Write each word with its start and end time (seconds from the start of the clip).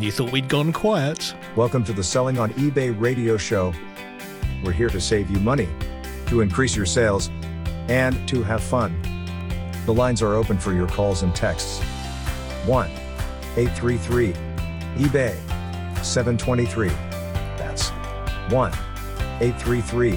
and 0.00 0.06
you 0.06 0.10
thought 0.10 0.32
we'd 0.32 0.48
gone 0.48 0.72
quiet. 0.72 1.34
Welcome 1.56 1.84
to 1.84 1.92
the 1.92 2.02
Selling 2.02 2.38
on 2.38 2.52
eBay 2.54 2.98
radio 2.98 3.36
show. 3.36 3.74
We're 4.64 4.72
here 4.72 4.88
to 4.88 4.98
save 4.98 5.30
you 5.30 5.38
money, 5.40 5.68
to 6.28 6.40
increase 6.40 6.74
your 6.74 6.86
sales, 6.86 7.28
and 7.86 8.26
to 8.26 8.42
have 8.42 8.62
fun. 8.62 8.98
The 9.84 9.92
lines 9.92 10.22
are 10.22 10.32
open 10.32 10.56
for 10.56 10.72
your 10.72 10.88
calls 10.88 11.22
and 11.22 11.36
texts. 11.36 11.82
1 12.64 12.88
833 13.58 14.32
eBay 15.04 15.36
723. 16.02 16.88
That's 17.58 17.90
1 18.50 18.72
833 18.72 20.12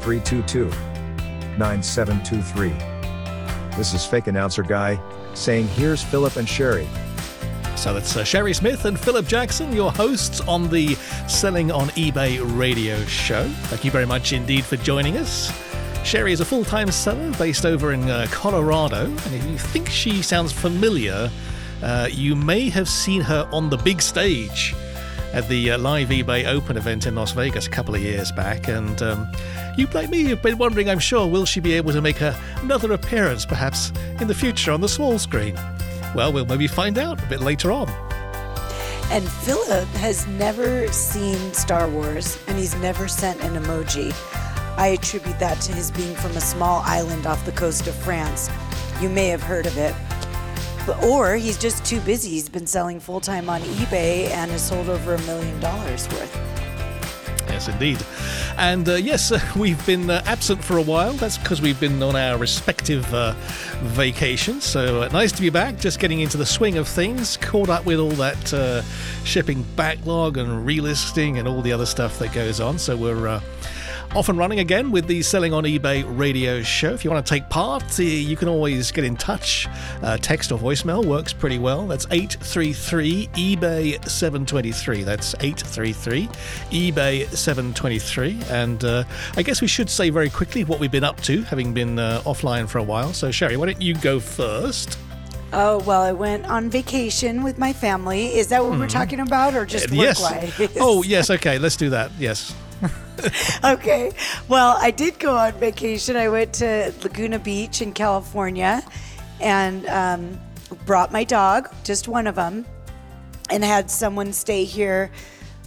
322 0.00 0.64
9723. 1.58 2.70
This 3.76 3.94
is 3.94 4.04
fake 4.04 4.26
announcer 4.26 4.64
guy 4.64 4.98
saying, 5.34 5.68
Here's 5.68 6.02
Philip 6.02 6.34
and 6.34 6.48
Shari. 6.48 6.88
So 7.82 7.92
that's 7.92 8.16
uh, 8.16 8.22
Shari 8.22 8.54
Smith 8.54 8.84
and 8.84 8.96
Philip 8.96 9.26
Jackson, 9.26 9.72
your 9.72 9.90
hosts 9.90 10.40
on 10.42 10.68
the 10.68 10.94
Selling 11.26 11.72
on 11.72 11.88
eBay 11.88 12.40
radio 12.56 13.04
show. 13.06 13.42
Thank 13.64 13.84
you 13.84 13.90
very 13.90 14.06
much 14.06 14.32
indeed 14.32 14.64
for 14.64 14.76
joining 14.76 15.16
us. 15.16 15.50
Shari 16.04 16.32
is 16.32 16.38
a 16.38 16.44
full 16.44 16.64
time 16.64 16.92
seller 16.92 17.32
based 17.32 17.66
over 17.66 17.92
in 17.92 18.08
uh, 18.08 18.28
Colorado, 18.30 19.06
and 19.06 19.34
if 19.34 19.44
you 19.46 19.58
think 19.58 19.88
she 19.88 20.22
sounds 20.22 20.52
familiar, 20.52 21.28
uh, 21.82 22.08
you 22.08 22.36
may 22.36 22.70
have 22.70 22.88
seen 22.88 23.20
her 23.20 23.48
on 23.50 23.68
the 23.68 23.78
big 23.78 24.00
stage 24.00 24.76
at 25.32 25.48
the 25.48 25.72
uh, 25.72 25.78
live 25.78 26.10
eBay 26.10 26.46
Open 26.46 26.76
event 26.76 27.08
in 27.08 27.16
Las 27.16 27.32
Vegas 27.32 27.66
a 27.66 27.70
couple 27.70 27.96
of 27.96 28.00
years 28.00 28.30
back. 28.30 28.68
And 28.68 29.02
um, 29.02 29.26
you, 29.76 29.88
like 29.88 30.08
me, 30.08 30.22
have 30.26 30.40
been 30.40 30.56
wondering, 30.56 30.88
I'm 30.88 31.00
sure, 31.00 31.26
will 31.26 31.46
she 31.46 31.58
be 31.58 31.72
able 31.72 31.90
to 31.90 32.00
make 32.00 32.20
another 32.62 32.92
appearance 32.92 33.44
perhaps 33.44 33.92
in 34.20 34.28
the 34.28 34.34
future 34.34 34.70
on 34.70 34.80
the 34.80 34.88
small 34.88 35.18
screen? 35.18 35.58
Well, 36.14 36.32
we'll 36.32 36.46
maybe 36.46 36.66
find 36.66 36.98
out 36.98 37.22
a 37.22 37.26
bit 37.26 37.40
later 37.40 37.72
on. 37.72 37.88
And 39.10 39.28
Philip 39.28 39.88
has 39.96 40.26
never 40.26 40.88
seen 40.88 41.52
Star 41.52 41.88
Wars 41.88 42.38
and 42.46 42.58
he's 42.58 42.74
never 42.76 43.08
sent 43.08 43.42
an 43.42 43.62
emoji. 43.62 44.14
I 44.76 44.88
attribute 44.88 45.38
that 45.38 45.60
to 45.62 45.72
his 45.72 45.90
being 45.90 46.14
from 46.14 46.32
a 46.32 46.40
small 46.40 46.82
island 46.84 47.26
off 47.26 47.44
the 47.44 47.52
coast 47.52 47.86
of 47.86 47.94
France. 47.94 48.50
You 49.00 49.08
may 49.08 49.28
have 49.28 49.42
heard 49.42 49.66
of 49.66 49.76
it. 49.76 49.94
But, 50.86 51.02
or 51.04 51.36
he's 51.36 51.58
just 51.58 51.84
too 51.84 52.00
busy. 52.00 52.30
He's 52.30 52.48
been 52.48 52.66
selling 52.66 52.98
full 52.98 53.20
time 53.20 53.48
on 53.48 53.60
eBay 53.60 54.30
and 54.30 54.50
has 54.50 54.66
sold 54.66 54.88
over 54.88 55.14
a 55.14 55.20
million 55.22 55.60
dollars 55.60 56.08
worth. 56.08 56.34
Yes, 57.48 57.68
indeed. 57.68 57.98
And 58.56 58.88
uh, 58.88 58.94
yes, 58.94 59.32
uh, 59.32 59.40
we've 59.56 59.84
been 59.86 60.10
uh, 60.10 60.22
absent 60.26 60.62
for 60.62 60.78
a 60.78 60.82
while. 60.82 61.12
That's 61.12 61.38
because 61.38 61.60
we've 61.60 61.78
been 61.78 62.02
on 62.02 62.16
our 62.16 62.38
respective 62.38 63.12
uh, 63.12 63.34
vacations. 63.80 64.64
So 64.64 65.02
uh, 65.02 65.08
nice 65.08 65.32
to 65.32 65.42
be 65.42 65.50
back, 65.50 65.78
just 65.78 65.98
getting 65.98 66.20
into 66.20 66.36
the 66.36 66.46
swing 66.46 66.78
of 66.78 66.88
things, 66.88 67.36
caught 67.36 67.68
up 67.68 67.84
with 67.84 67.98
all 67.98 68.10
that 68.10 68.52
uh, 68.54 68.82
shipping 69.24 69.64
backlog 69.76 70.36
and 70.36 70.66
relisting 70.66 71.38
and 71.38 71.48
all 71.48 71.62
the 71.62 71.72
other 71.72 71.86
stuff 71.86 72.18
that 72.18 72.32
goes 72.32 72.60
on. 72.60 72.78
So 72.78 72.96
we're 72.96 73.40
off 74.14 74.28
and 74.28 74.38
running 74.38 74.60
again 74.60 74.90
with 74.90 75.06
the 75.06 75.22
Selling 75.22 75.54
on 75.54 75.64
eBay 75.64 76.04
radio 76.18 76.62
show. 76.62 76.92
If 76.92 77.02
you 77.02 77.10
want 77.10 77.24
to 77.24 77.30
take 77.30 77.48
part, 77.48 77.98
uh, 77.98 78.02
you 78.02 78.36
can 78.36 78.46
always 78.46 78.92
get 78.92 79.04
in 79.04 79.16
touch. 79.16 79.66
Uh, 80.02 80.18
text 80.18 80.52
or 80.52 80.58
voicemail 80.58 81.04
works 81.04 81.32
pretty 81.32 81.58
well. 81.58 81.86
That's 81.86 82.06
833 82.10 83.28
eBay 83.28 84.06
723. 84.06 85.04
That's 85.04 85.34
833 85.40 86.26
eBay 86.70 87.26
723. 87.34 88.38
And 88.50 88.84
uh, 88.84 89.04
I 89.36 89.42
guess 89.42 89.62
we 89.62 89.68
should 89.68 89.88
say 89.88 90.10
very 90.10 90.28
quickly 90.28 90.64
what 90.64 90.78
we've 90.78 90.92
been 90.92 91.04
up 91.04 91.20
to, 91.22 91.42
having 91.44 91.72
been 91.72 91.98
uh, 91.98 92.20
offline 92.26 92.68
for 92.68 92.78
a 92.78 92.82
while. 92.82 93.14
So, 93.14 93.30
Shari, 93.30 93.56
why 93.56 93.66
don't 93.66 93.80
you 93.80 93.94
go 93.94 94.20
first? 94.20 94.98
Oh, 95.54 95.78
well, 95.80 96.02
I 96.02 96.12
went 96.12 96.46
on 96.46 96.68
vacation 96.68 97.42
with 97.42 97.58
my 97.58 97.72
family. 97.72 98.26
Is 98.34 98.48
that 98.48 98.62
what 98.62 98.72
mm. 98.72 98.80
we're 98.80 98.86
mm-hmm. 98.86 98.98
talking 98.98 99.20
about 99.20 99.54
or 99.54 99.64
just 99.64 99.90
work 99.90 100.00
yes. 100.00 100.76
Oh, 100.78 101.02
yes. 101.02 101.30
Okay, 101.30 101.58
let's 101.58 101.76
do 101.76 101.90
that. 101.90 102.10
Yes. 102.18 102.54
okay. 103.64 104.12
Well, 104.48 104.76
I 104.80 104.90
did 104.90 105.18
go 105.18 105.36
on 105.36 105.52
vacation. 105.54 106.16
I 106.16 106.28
went 106.28 106.52
to 106.54 106.92
Laguna 107.02 107.38
Beach 107.38 107.82
in 107.82 107.92
California 107.92 108.82
and 109.40 109.86
um, 109.86 110.40
brought 110.86 111.12
my 111.12 111.24
dog, 111.24 111.72
just 111.84 112.08
one 112.08 112.26
of 112.26 112.34
them, 112.34 112.66
and 113.50 113.64
had 113.64 113.90
someone 113.90 114.32
stay 114.32 114.64
here 114.64 115.10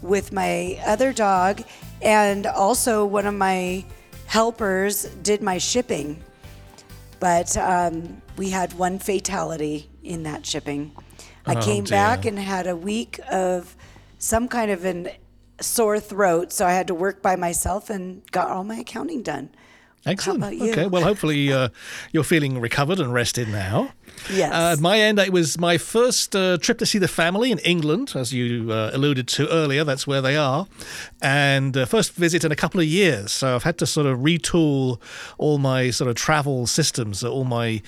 with 0.01 0.31
my 0.31 0.79
other 0.85 1.13
dog. 1.13 1.61
And 2.01 2.45
also, 2.45 3.05
one 3.05 3.25
of 3.25 3.33
my 3.33 3.85
helpers 4.25 5.03
did 5.23 5.41
my 5.41 5.57
shipping. 5.57 6.21
But 7.19 7.55
um, 7.57 8.21
we 8.37 8.49
had 8.49 8.73
one 8.73 8.99
fatality 8.99 9.89
in 10.03 10.23
that 10.23 10.45
shipping. 10.45 10.91
I 11.45 11.55
oh, 11.55 11.61
came 11.61 11.83
dear. 11.85 11.97
back 11.97 12.25
and 12.25 12.37
had 12.37 12.67
a 12.67 12.75
week 12.75 13.19
of 13.31 13.75
some 14.17 14.47
kind 14.47 14.71
of 14.71 14.83
an 14.85 15.09
sore 15.61 15.99
throat, 15.99 16.51
so 16.51 16.65
I 16.65 16.71
had 16.73 16.87
to 16.87 16.95
work 16.95 17.21
by 17.21 17.35
myself 17.35 17.89
and 17.89 18.21
got 18.31 18.49
all 18.49 18.63
my 18.63 18.77
accounting 18.77 19.23
done. 19.23 19.49
Excellent. 20.05 20.61
Okay. 20.61 20.85
Well, 20.85 21.01
hopefully 21.01 21.51
uh, 21.51 21.69
you're 22.11 22.23
feeling 22.23 22.61
recovered 22.61 22.99
and 22.99 23.11
rested 23.11 23.47
now. 23.47 23.91
Yes. 24.31 24.53
Uh, 24.53 24.73
at 24.73 24.79
my 24.79 24.99
end, 24.99 25.17
it 25.17 25.33
was 25.33 25.57
my 25.57 25.79
first 25.79 26.35
uh, 26.35 26.57
trip 26.57 26.77
to 26.77 26.85
see 26.85 26.99
the 26.99 27.07
family 27.07 27.51
in 27.51 27.57
England, 27.59 28.13
as 28.15 28.31
you 28.31 28.71
uh, 28.71 28.91
alluded 28.93 29.27
to 29.29 29.49
earlier. 29.49 29.83
That's 29.83 30.05
where 30.05 30.21
they 30.21 30.37
are, 30.37 30.67
and 31.23 31.75
uh, 31.75 31.85
first 31.85 32.13
visit 32.13 32.43
in 32.43 32.51
a 32.51 32.55
couple 32.55 32.79
of 32.79 32.85
years. 32.85 33.31
So 33.31 33.55
I've 33.55 33.63
had 33.63 33.79
to 33.79 33.87
sort 33.87 34.05
of 34.05 34.19
retool 34.19 35.01
all 35.39 35.57
my 35.57 35.89
sort 35.89 36.09
of 36.09 36.15
travel 36.15 36.67
systems, 36.67 37.23
all 37.23 37.43
my 37.43 37.81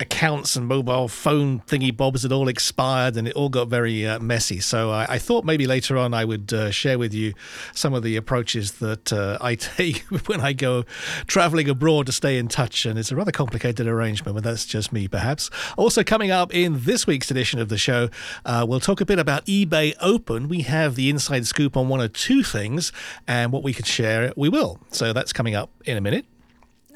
accounts 0.00 0.56
and 0.56 0.66
mobile 0.66 1.08
phone 1.08 1.60
thingy 1.60 1.94
bobs 1.94 2.22
had 2.22 2.32
all 2.32 2.48
expired 2.48 3.16
and 3.16 3.26
it 3.26 3.34
all 3.34 3.48
got 3.48 3.68
very 3.68 4.06
uh, 4.06 4.18
messy. 4.20 4.60
So 4.60 4.90
I, 4.90 5.06
I, 5.14 5.18
thought 5.18 5.44
maybe 5.44 5.66
later 5.66 5.96
on 5.96 6.14
I 6.14 6.24
would 6.24 6.52
uh, 6.52 6.70
share 6.70 6.98
with 6.98 7.12
you 7.12 7.34
some 7.74 7.94
of 7.94 8.02
the 8.02 8.16
approaches 8.16 8.72
that 8.72 9.12
uh, 9.12 9.38
I 9.40 9.54
take 9.56 9.98
when 10.26 10.40
I 10.40 10.52
go 10.52 10.84
traveling 11.26 11.68
abroad 11.68 12.06
to 12.06 12.12
stay 12.12 12.38
in 12.38 12.48
touch. 12.48 12.86
And 12.86 12.98
it's 12.98 13.10
a 13.10 13.16
rather 13.16 13.32
complicated 13.32 13.86
arrangement, 13.86 14.34
but 14.34 14.44
that's 14.44 14.66
just 14.66 14.92
me 14.92 15.08
perhaps. 15.08 15.50
Also, 15.76 16.04
coming 16.04 16.30
up 16.30 16.54
in 16.54 16.84
this 16.84 17.06
week's 17.06 17.30
edition 17.30 17.60
of 17.60 17.68
the 17.68 17.78
show, 17.78 18.08
uh, 18.44 18.64
we'll 18.68 18.80
talk 18.80 19.00
a 19.00 19.06
bit 19.06 19.18
about 19.18 19.46
eBay 19.46 19.94
Open. 20.00 20.48
We 20.48 20.62
have 20.62 20.94
the 20.94 21.10
inside 21.10 21.46
scoop 21.46 21.76
on 21.76 21.88
one 21.88 22.00
or 22.00 22.08
two 22.08 22.42
things, 22.42 22.92
and 23.26 23.52
what 23.52 23.62
we 23.62 23.72
could 23.72 23.86
share, 23.86 24.32
we 24.36 24.48
will. 24.48 24.80
So 24.90 25.12
that's 25.12 25.32
coming 25.32 25.54
up 25.54 25.70
in 25.84 25.96
a 25.96 26.00
minute. 26.00 26.26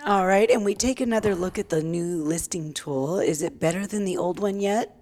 All 0.05 0.27
right, 0.27 0.51
and 0.51 0.65
we 0.65 0.75
take 0.75 1.01
another 1.01 1.37
look 1.37 1.61
at 1.61 1.69
the 1.69 1.81
new 1.81 2.25
listing 2.25 2.73
tool. 2.73 3.21
Is 3.21 3.41
it 3.41 3.61
better 3.61 3.87
than 3.87 4.05
the 4.05 4.17
old 4.17 4.41
one 4.41 4.59
yet? 4.59 4.97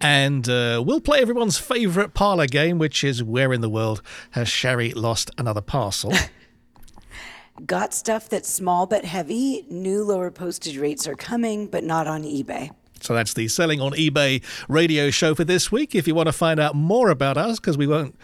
And 0.00 0.48
uh, 0.48 0.84
we'll 0.86 1.00
play 1.00 1.20
everyone's 1.20 1.58
favourite 1.58 2.14
parlour 2.14 2.46
game, 2.46 2.78
which 2.78 3.02
is 3.02 3.24
Where 3.24 3.52
in 3.52 3.60
the 3.60 3.68
World 3.68 4.02
Has 4.30 4.48
Shari 4.48 4.92
Lost 4.92 5.32
Another 5.36 5.60
Parcel? 5.60 6.12
Got 7.66 7.92
stuff 7.92 8.28
that's 8.28 8.48
small 8.48 8.86
but 8.86 9.04
heavy. 9.04 9.66
New 9.68 10.04
lower 10.04 10.30
postage 10.30 10.78
rates 10.78 11.08
are 11.08 11.16
coming, 11.16 11.66
but 11.66 11.82
not 11.82 12.06
on 12.06 12.22
eBay. 12.22 12.70
So 13.00 13.14
that's 13.14 13.34
the 13.34 13.48
Selling 13.48 13.80
on 13.80 13.92
eBay 13.94 14.44
radio 14.68 15.10
show 15.10 15.34
for 15.34 15.44
this 15.44 15.72
week. 15.72 15.96
If 15.96 16.06
you 16.06 16.14
want 16.14 16.28
to 16.28 16.32
find 16.32 16.60
out 16.60 16.76
more 16.76 17.10
about 17.10 17.36
us, 17.36 17.58
because 17.58 17.76
we 17.76 17.88
won't 17.88 18.16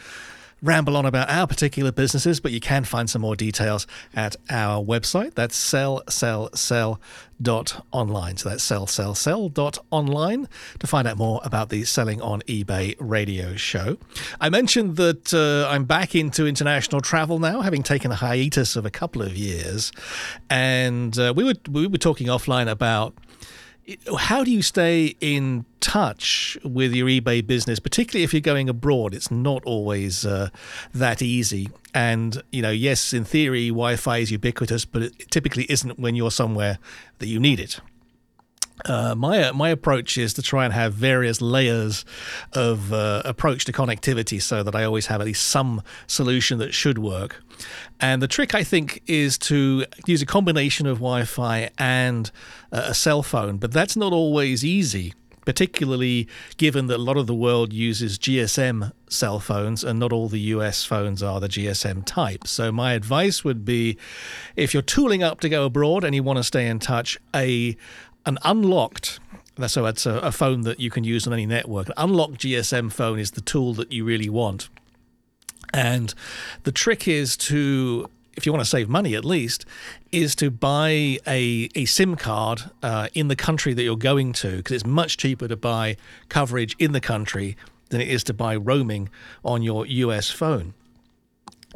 ramble 0.62 0.96
on 0.96 1.06
about 1.06 1.30
our 1.30 1.46
particular 1.46 1.92
businesses, 1.92 2.40
but 2.40 2.52
you 2.52 2.60
can 2.60 2.84
find 2.84 3.08
some 3.08 3.22
more 3.22 3.36
details 3.36 3.86
at 4.14 4.36
our 4.50 4.82
website. 4.84 5.34
That's 5.34 5.56
sell, 5.56 6.02
sell, 6.08 6.50
sell 6.54 7.00
dot 7.40 7.84
online. 7.90 8.36
So 8.36 8.50
that's 8.50 8.62
sell, 8.62 8.86
sell, 8.86 9.14
sell 9.14 9.48
dot 9.48 9.78
online 9.90 10.48
to 10.78 10.86
find 10.86 11.08
out 11.08 11.16
more 11.16 11.40
about 11.42 11.70
the 11.70 11.84
Selling 11.84 12.20
on 12.20 12.42
eBay 12.42 12.94
radio 12.98 13.56
show. 13.56 13.96
I 14.40 14.50
mentioned 14.50 14.96
that 14.96 15.32
uh, 15.32 15.72
I'm 15.72 15.84
back 15.84 16.14
into 16.14 16.46
international 16.46 17.00
travel 17.00 17.38
now, 17.38 17.62
having 17.62 17.82
taken 17.82 18.12
a 18.12 18.16
hiatus 18.16 18.76
of 18.76 18.84
a 18.84 18.90
couple 18.90 19.22
of 19.22 19.36
years, 19.36 19.92
and 20.50 21.18
uh, 21.18 21.32
we 21.34 21.44
were 21.44 21.54
we 21.70 21.86
were 21.86 21.98
talking 21.98 22.26
offline 22.26 22.70
about 22.70 23.14
how 24.18 24.44
do 24.44 24.50
you 24.50 24.62
stay 24.62 25.16
in 25.20 25.64
touch 25.80 26.56
with 26.64 26.92
your 26.92 27.08
eBay 27.08 27.46
business, 27.46 27.78
particularly 27.78 28.24
if 28.24 28.32
you're 28.32 28.40
going 28.40 28.68
abroad? 28.68 29.14
It's 29.14 29.30
not 29.30 29.64
always 29.64 30.24
uh, 30.24 30.50
that 30.94 31.22
easy. 31.22 31.68
And, 31.94 32.42
you 32.52 32.62
know, 32.62 32.70
yes, 32.70 33.12
in 33.12 33.24
theory, 33.24 33.68
Wi 33.68 33.96
Fi 33.96 34.18
is 34.18 34.30
ubiquitous, 34.30 34.84
but 34.84 35.02
it 35.02 35.30
typically 35.30 35.64
isn't 35.68 35.98
when 35.98 36.14
you're 36.14 36.30
somewhere 36.30 36.78
that 37.18 37.26
you 37.26 37.40
need 37.40 37.58
it. 37.58 37.80
Uh, 38.84 39.14
my 39.14 39.50
my 39.52 39.70
approach 39.70 40.16
is 40.18 40.34
to 40.34 40.42
try 40.42 40.64
and 40.64 40.74
have 40.74 40.94
various 40.94 41.40
layers 41.40 42.04
of 42.52 42.92
uh, 42.92 43.22
approach 43.24 43.64
to 43.66 43.72
connectivity, 43.72 44.40
so 44.40 44.62
that 44.62 44.74
I 44.74 44.84
always 44.84 45.06
have 45.06 45.20
at 45.20 45.26
least 45.26 45.48
some 45.48 45.82
solution 46.06 46.58
that 46.58 46.74
should 46.74 46.98
work. 46.98 47.42
And 48.00 48.22
the 48.22 48.28
trick, 48.28 48.54
I 48.54 48.64
think, 48.64 49.02
is 49.06 49.36
to 49.38 49.84
use 50.06 50.22
a 50.22 50.26
combination 50.26 50.86
of 50.86 50.98
Wi-Fi 50.98 51.70
and 51.78 52.30
uh, 52.72 52.84
a 52.86 52.94
cell 52.94 53.22
phone, 53.22 53.58
but 53.58 53.72
that's 53.72 53.96
not 53.96 54.12
always 54.12 54.64
easy 54.64 55.14
particularly 55.44 56.28
given 56.58 56.86
that 56.86 56.96
a 56.96 57.02
lot 57.02 57.16
of 57.16 57.26
the 57.26 57.34
world 57.34 57.72
uses 57.72 58.18
GSM 58.18 58.92
cell 59.08 59.40
phones 59.40 59.82
and 59.82 59.98
not 59.98 60.12
all 60.12 60.28
the 60.28 60.40
US 60.40 60.84
phones 60.84 61.22
are 61.22 61.40
the 61.40 61.48
GSM 61.48 62.04
type. 62.04 62.46
So 62.46 62.70
my 62.70 62.92
advice 62.92 63.44
would 63.44 63.64
be 63.64 63.98
if 64.54 64.72
you're 64.72 64.82
tooling 64.82 65.22
up 65.22 65.40
to 65.40 65.48
go 65.48 65.64
abroad 65.64 66.04
and 66.04 66.14
you 66.14 66.22
want 66.22 66.36
to 66.36 66.44
stay 66.44 66.68
in 66.68 66.78
touch, 66.78 67.18
a 67.34 67.76
an 68.26 68.38
unlocked 68.44 69.20
So 69.66 69.86
it's 69.86 70.06
a, 70.06 70.14
a 70.18 70.32
phone 70.32 70.62
that 70.62 70.80
you 70.80 70.90
can 70.90 71.04
use 71.04 71.26
on 71.26 71.32
any 71.32 71.46
network. 71.46 71.88
An 71.88 71.94
unlocked 71.96 72.38
GSM 72.38 72.92
phone 72.92 73.18
is 73.18 73.32
the 73.32 73.40
tool 73.40 73.74
that 73.74 73.92
you 73.92 74.04
really 74.04 74.28
want. 74.28 74.68
And 75.72 76.14
the 76.64 76.72
trick 76.72 77.06
is 77.06 77.36
to, 77.36 78.08
if 78.36 78.46
you 78.46 78.52
want 78.52 78.64
to 78.64 78.68
save 78.68 78.88
money 78.88 79.14
at 79.14 79.24
least, 79.24 79.64
is 80.10 80.34
to 80.36 80.50
buy 80.50 81.18
a, 81.26 81.68
a 81.74 81.84
SIM 81.84 82.16
card 82.16 82.70
uh, 82.82 83.08
in 83.14 83.28
the 83.28 83.36
country 83.36 83.74
that 83.74 83.82
you're 83.82 83.96
going 83.96 84.32
to, 84.34 84.56
because 84.56 84.76
it's 84.76 84.86
much 84.86 85.16
cheaper 85.16 85.46
to 85.46 85.56
buy 85.56 85.96
coverage 86.28 86.74
in 86.78 86.92
the 86.92 87.00
country 87.00 87.56
than 87.90 88.00
it 88.00 88.08
is 88.08 88.24
to 88.24 88.34
buy 88.34 88.56
roaming 88.56 89.10
on 89.44 89.62
your 89.62 89.86
US 89.86 90.30
phone. 90.30 90.74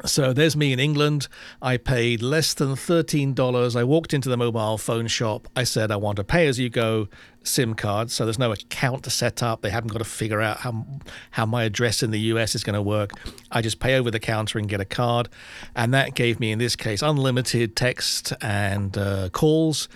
So 0.05 0.33
there's 0.33 0.57
me 0.57 0.73
in 0.73 0.81
England. 0.81 1.29
I 1.63 1.77
paid 1.77 2.21
less 2.21 2.53
than 2.53 2.71
$13. 2.71 3.77
I 3.77 3.85
walked 3.85 4.13
into 4.13 4.29
the 4.29 4.37
mobile 4.37 4.77
phone 4.77 5.07
shop. 5.07 5.47
I 5.55 5.63
said, 5.63 5.93
I 5.93 5.97
want 5.97 6.19
a 6.19 6.25
pay 6.25 6.49
as 6.49 6.59
you 6.59 6.69
go 6.69 7.07
SIM 7.45 7.75
card. 7.75 8.11
So 8.11 8.25
there's 8.25 8.39
no 8.39 8.51
account 8.51 9.05
to 9.05 9.11
set 9.11 9.41
up. 9.41 9.63
They 9.63 9.71
haven't 9.71 9.93
got 9.93 9.99
to 9.99 10.05
figure 10.05 10.41
out 10.41 10.59
how, 10.59 10.85
how 11.31 11.47
my 11.47 11.63
address 11.63 12.03
in 12.03 12.11
the 12.11 12.19
US 12.21 12.57
is 12.57 12.65
going 12.65 12.75
to 12.75 12.83
work. 12.83 13.13
I 13.53 13.63
just 13.63 13.79
pay 13.79 13.95
over 13.97 14.11
the 14.11 14.19
counter 14.19 14.59
and 14.59 14.69
get 14.69 14.81
a 14.81 14.85
card. 14.85 15.29
And 15.77 15.95
that 15.95 16.15
gave 16.17 16.41
me, 16.41 16.51
in 16.51 16.59
this 16.59 16.75
case, 16.75 17.01
unlimited 17.01 17.77
text 17.77 18.33
and 18.43 18.99
uh, 18.99 19.29
calls 19.31 19.89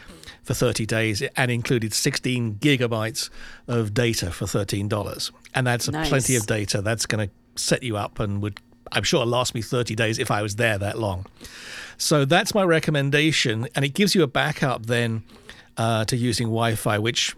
for 0.44 0.54
30 0.54 0.86
days 0.86 1.22
and 1.36 1.50
included 1.50 1.92
16 1.92 2.54
gigabytes 2.60 3.30
of 3.66 3.94
data 3.94 4.30
for 4.30 4.44
$13. 4.44 5.32
And 5.56 5.66
that's 5.66 5.88
Nice. 5.88 6.08
plenty 6.08 6.36
of 6.36 6.46
data. 6.46 6.82
That's 6.82 7.04
going 7.04 7.28
to 7.28 7.34
set 7.60 7.82
you 7.82 7.96
up 7.96 8.20
and 8.20 8.40
would 8.40 8.60
I'm 8.92 9.02
sure 9.02 9.22
it'll 9.22 9.30
last 9.30 9.54
me 9.54 9.62
30 9.62 9.94
days 9.94 10.18
if 10.18 10.30
I 10.30 10.42
was 10.42 10.56
there 10.56 10.78
that 10.78 10.98
long. 10.98 11.26
So 11.96 12.24
that's 12.24 12.54
my 12.54 12.62
recommendation, 12.62 13.68
and 13.74 13.84
it 13.84 13.94
gives 13.94 14.14
you 14.14 14.22
a 14.22 14.28
backup 14.28 14.86
then 14.86 15.24
uh, 15.76 16.04
to 16.06 16.16
using 16.16 16.46
Wi-Fi, 16.46 16.98
which 16.98 17.34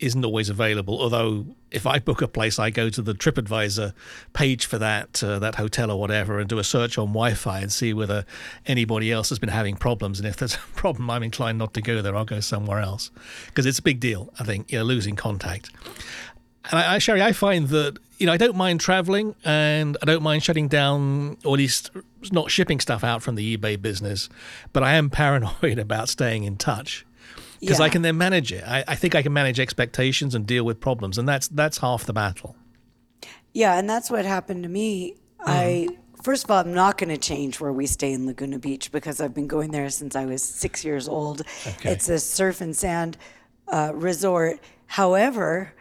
isn't 0.00 0.24
always 0.24 0.48
available. 0.48 1.00
Although 1.00 1.46
if 1.70 1.86
I 1.86 1.98
book 1.98 2.22
a 2.22 2.28
place, 2.28 2.58
I 2.58 2.70
go 2.70 2.88
to 2.88 3.02
the 3.02 3.14
TripAdvisor 3.14 3.92
page 4.32 4.66
for 4.66 4.78
that 4.78 5.22
uh, 5.22 5.38
that 5.40 5.56
hotel 5.56 5.90
or 5.90 5.98
whatever, 5.98 6.38
and 6.38 6.48
do 6.48 6.58
a 6.58 6.64
search 6.64 6.98
on 6.98 7.08
Wi-Fi 7.08 7.60
and 7.60 7.72
see 7.72 7.92
whether 7.92 8.24
anybody 8.66 9.10
else 9.12 9.28
has 9.30 9.38
been 9.38 9.48
having 9.48 9.76
problems. 9.76 10.18
And 10.18 10.28
if 10.28 10.36
there's 10.36 10.54
a 10.56 10.58
problem, 10.74 11.10
I'm 11.10 11.22
inclined 11.22 11.58
not 11.58 11.74
to 11.74 11.82
go 11.82 12.02
there. 12.02 12.16
I'll 12.16 12.24
go 12.24 12.40
somewhere 12.40 12.80
else 12.80 13.10
because 13.46 13.66
it's 13.66 13.78
a 13.78 13.82
big 13.82 14.00
deal. 14.00 14.32
I 14.38 14.44
think 14.44 14.70
you 14.70 14.78
know 14.78 14.84
losing 14.84 15.16
contact. 15.16 15.70
And 16.70 16.78
I, 16.78 16.94
I, 16.94 16.98
Shari, 16.98 17.22
I 17.22 17.32
find 17.32 17.68
that 17.68 17.98
you 18.18 18.26
know 18.26 18.32
I 18.32 18.36
don't 18.36 18.56
mind 18.56 18.80
traveling, 18.80 19.34
and 19.44 19.96
I 20.02 20.06
don't 20.06 20.22
mind 20.22 20.42
shutting 20.42 20.68
down, 20.68 21.38
or 21.44 21.54
at 21.54 21.58
least 21.58 21.90
not 22.32 22.50
shipping 22.50 22.80
stuff 22.80 23.04
out 23.04 23.22
from 23.22 23.36
the 23.36 23.56
eBay 23.56 23.80
business. 23.80 24.28
But 24.72 24.82
I 24.82 24.94
am 24.94 25.10
paranoid 25.22 25.78
about 25.78 26.08
staying 26.08 26.44
in 26.44 26.56
touch 26.56 27.06
because 27.60 27.80
I 27.80 27.88
can 27.88 28.02
then 28.02 28.18
manage 28.18 28.52
it. 28.52 28.64
I, 28.66 28.84
I 28.86 28.94
think 28.94 29.14
I 29.14 29.22
can 29.22 29.32
manage 29.32 29.58
expectations 29.58 30.34
and 30.34 30.46
deal 30.46 30.64
with 30.64 30.80
problems, 30.80 31.18
and 31.18 31.28
that's 31.28 31.48
that's 31.48 31.78
half 31.78 32.04
the 32.04 32.12
battle. 32.12 32.56
Yeah, 33.52 33.78
and 33.78 33.88
that's 33.88 34.10
what 34.10 34.24
happened 34.24 34.62
to 34.64 34.68
me. 34.68 35.16
I 35.40 35.88
first 36.22 36.44
of 36.44 36.50
all, 36.50 36.58
I'm 36.58 36.74
not 36.74 36.98
going 36.98 37.10
to 37.10 37.16
change 37.16 37.60
where 37.60 37.72
we 37.72 37.86
stay 37.86 38.12
in 38.12 38.26
Laguna 38.26 38.58
Beach 38.58 38.90
because 38.92 39.20
I've 39.20 39.34
been 39.34 39.46
going 39.46 39.70
there 39.70 39.88
since 39.90 40.16
I 40.16 40.26
was 40.26 40.42
six 40.42 40.84
years 40.84 41.08
old. 41.08 41.42
Okay. 41.66 41.92
It's 41.92 42.08
a 42.08 42.18
surf 42.18 42.60
and 42.60 42.76
sand 42.76 43.16
uh, 43.68 43.92
resort. 43.94 44.60
However, 44.86 45.72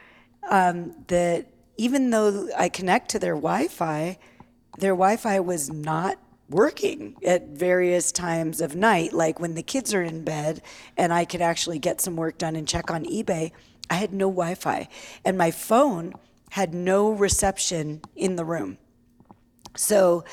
um, 0.49 0.95
that 1.07 1.47
even 1.77 2.09
though 2.09 2.49
I 2.57 2.69
connect 2.69 3.09
to 3.11 3.19
their 3.19 3.35
Wi-Fi, 3.35 4.17
their 4.79 4.93
Wi-Fi 4.93 5.39
was 5.39 5.69
not 5.69 6.17
working 6.49 7.15
at 7.25 7.49
various 7.49 8.11
times 8.11 8.61
of 8.61 8.75
night. 8.75 9.13
Like 9.13 9.39
when 9.39 9.55
the 9.55 9.63
kids 9.63 9.93
are 9.93 10.01
in 10.03 10.23
bed 10.23 10.61
and 10.95 11.13
I 11.13 11.25
could 11.25 11.41
actually 11.41 11.79
get 11.79 12.01
some 12.01 12.15
work 12.15 12.37
done 12.37 12.55
and 12.55 12.67
check 12.67 12.89
on 12.89 13.05
eBay, 13.05 13.51
I 13.89 13.95
had 13.95 14.13
no 14.13 14.29
Wi-Fi, 14.29 14.87
and 15.23 15.37
my 15.37 15.51
phone 15.51 16.13
had 16.51 16.73
no 16.73 17.09
reception 17.11 18.01
in 18.15 18.35
the 18.35 18.45
room. 18.45 18.77
So 19.75 20.23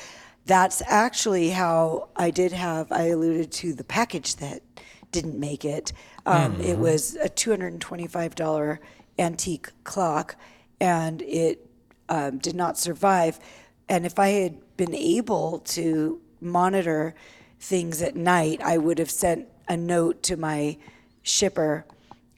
that's 0.45 0.81
actually 0.85 1.49
how 1.49 2.09
I 2.15 2.31
did 2.31 2.51
have, 2.51 2.91
I 2.91 3.07
alluded 3.07 3.51
to 3.53 3.73
the 3.73 3.83
package 3.83 4.35
that 4.37 4.61
didn't 5.11 5.39
make 5.39 5.63
it. 5.65 5.93
Um, 6.25 6.59
It 6.59 6.77
was 6.77 7.15
a 7.15 7.29
$225 7.29 8.79
antique 9.17 9.69
clock 9.83 10.35
and 10.79 11.21
it 11.21 11.65
um, 12.09 12.37
did 12.37 12.55
not 12.55 12.77
survive. 12.77 13.39
And 13.87 14.05
if 14.05 14.19
I 14.19 14.29
had 14.29 14.57
been 14.77 14.95
able 14.95 15.59
to 15.59 16.21
monitor 16.41 17.15
things 17.59 18.01
at 18.01 18.15
night, 18.15 18.61
I 18.63 18.77
would 18.77 18.99
have 18.99 19.11
sent 19.11 19.47
a 19.67 19.77
note 19.77 20.23
to 20.23 20.37
my 20.37 20.77
shipper 21.23 21.85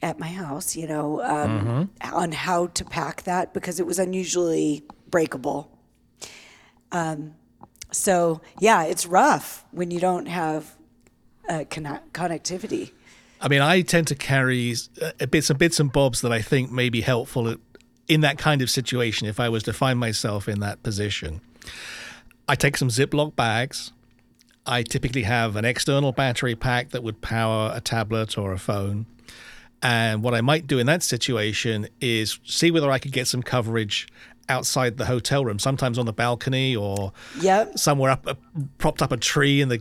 at 0.00 0.18
my 0.18 0.28
house, 0.28 0.76
you 0.76 0.86
know, 0.86 1.20
um, 1.22 1.90
on 2.12 2.32
how 2.32 2.68
to 2.68 2.84
pack 2.84 3.24
that 3.24 3.52
because 3.52 3.80
it 3.80 3.86
was 3.86 3.98
unusually 3.98 4.84
breakable. 5.10 5.70
Um, 6.92 7.34
so 7.90 8.40
yeah, 8.60 8.84
it's 8.84 9.06
rough 9.06 9.64
when 9.72 9.90
you 9.90 9.98
don't 10.00 10.26
have 10.26 10.76
uh, 11.48 11.64
conne- 11.68 12.00
connectivity. 12.12 12.92
I 13.40 13.48
mean, 13.48 13.60
I 13.60 13.82
tend 13.82 14.08
to 14.08 14.14
carry 14.14 14.74
uh, 15.00 15.26
bits 15.26 15.50
and 15.50 15.58
bits 15.58 15.80
and 15.80 15.92
bobs 15.92 16.20
that 16.22 16.32
I 16.32 16.42
think 16.42 16.70
may 16.70 16.88
be 16.88 17.00
helpful 17.00 17.56
in 18.08 18.20
that 18.22 18.38
kind 18.38 18.62
of 18.62 18.70
situation. 18.70 19.26
If 19.28 19.38
I 19.38 19.48
was 19.48 19.62
to 19.64 19.72
find 19.72 19.98
myself 19.98 20.48
in 20.48 20.60
that 20.60 20.82
position, 20.82 21.40
I 22.48 22.54
take 22.54 22.76
some 22.76 22.88
Ziploc 22.88 23.36
bags. 23.36 23.92
I 24.66 24.82
typically 24.82 25.22
have 25.22 25.56
an 25.56 25.64
external 25.64 26.12
battery 26.12 26.54
pack 26.54 26.90
that 26.90 27.02
would 27.02 27.20
power 27.20 27.72
a 27.74 27.80
tablet 27.80 28.36
or 28.36 28.52
a 28.52 28.58
phone. 28.58 29.06
And 29.82 30.22
what 30.22 30.34
I 30.34 30.40
might 30.40 30.66
do 30.66 30.78
in 30.78 30.86
that 30.86 31.02
situation 31.02 31.88
is 32.00 32.38
see 32.44 32.70
whether 32.70 32.90
I 32.90 32.98
could 32.98 33.12
get 33.12 33.28
some 33.28 33.42
coverage 33.42 34.08
outside 34.50 34.96
the 34.96 35.04
hotel 35.04 35.44
room, 35.44 35.58
sometimes 35.58 35.98
on 35.98 36.06
the 36.06 36.12
balcony 36.12 36.74
or 36.74 37.12
Yep. 37.40 37.78
somewhere 37.78 38.10
up, 38.10 38.26
uh, 38.26 38.34
propped 38.78 39.02
up 39.02 39.12
a 39.12 39.16
tree 39.18 39.60
in 39.60 39.68
the 39.68 39.80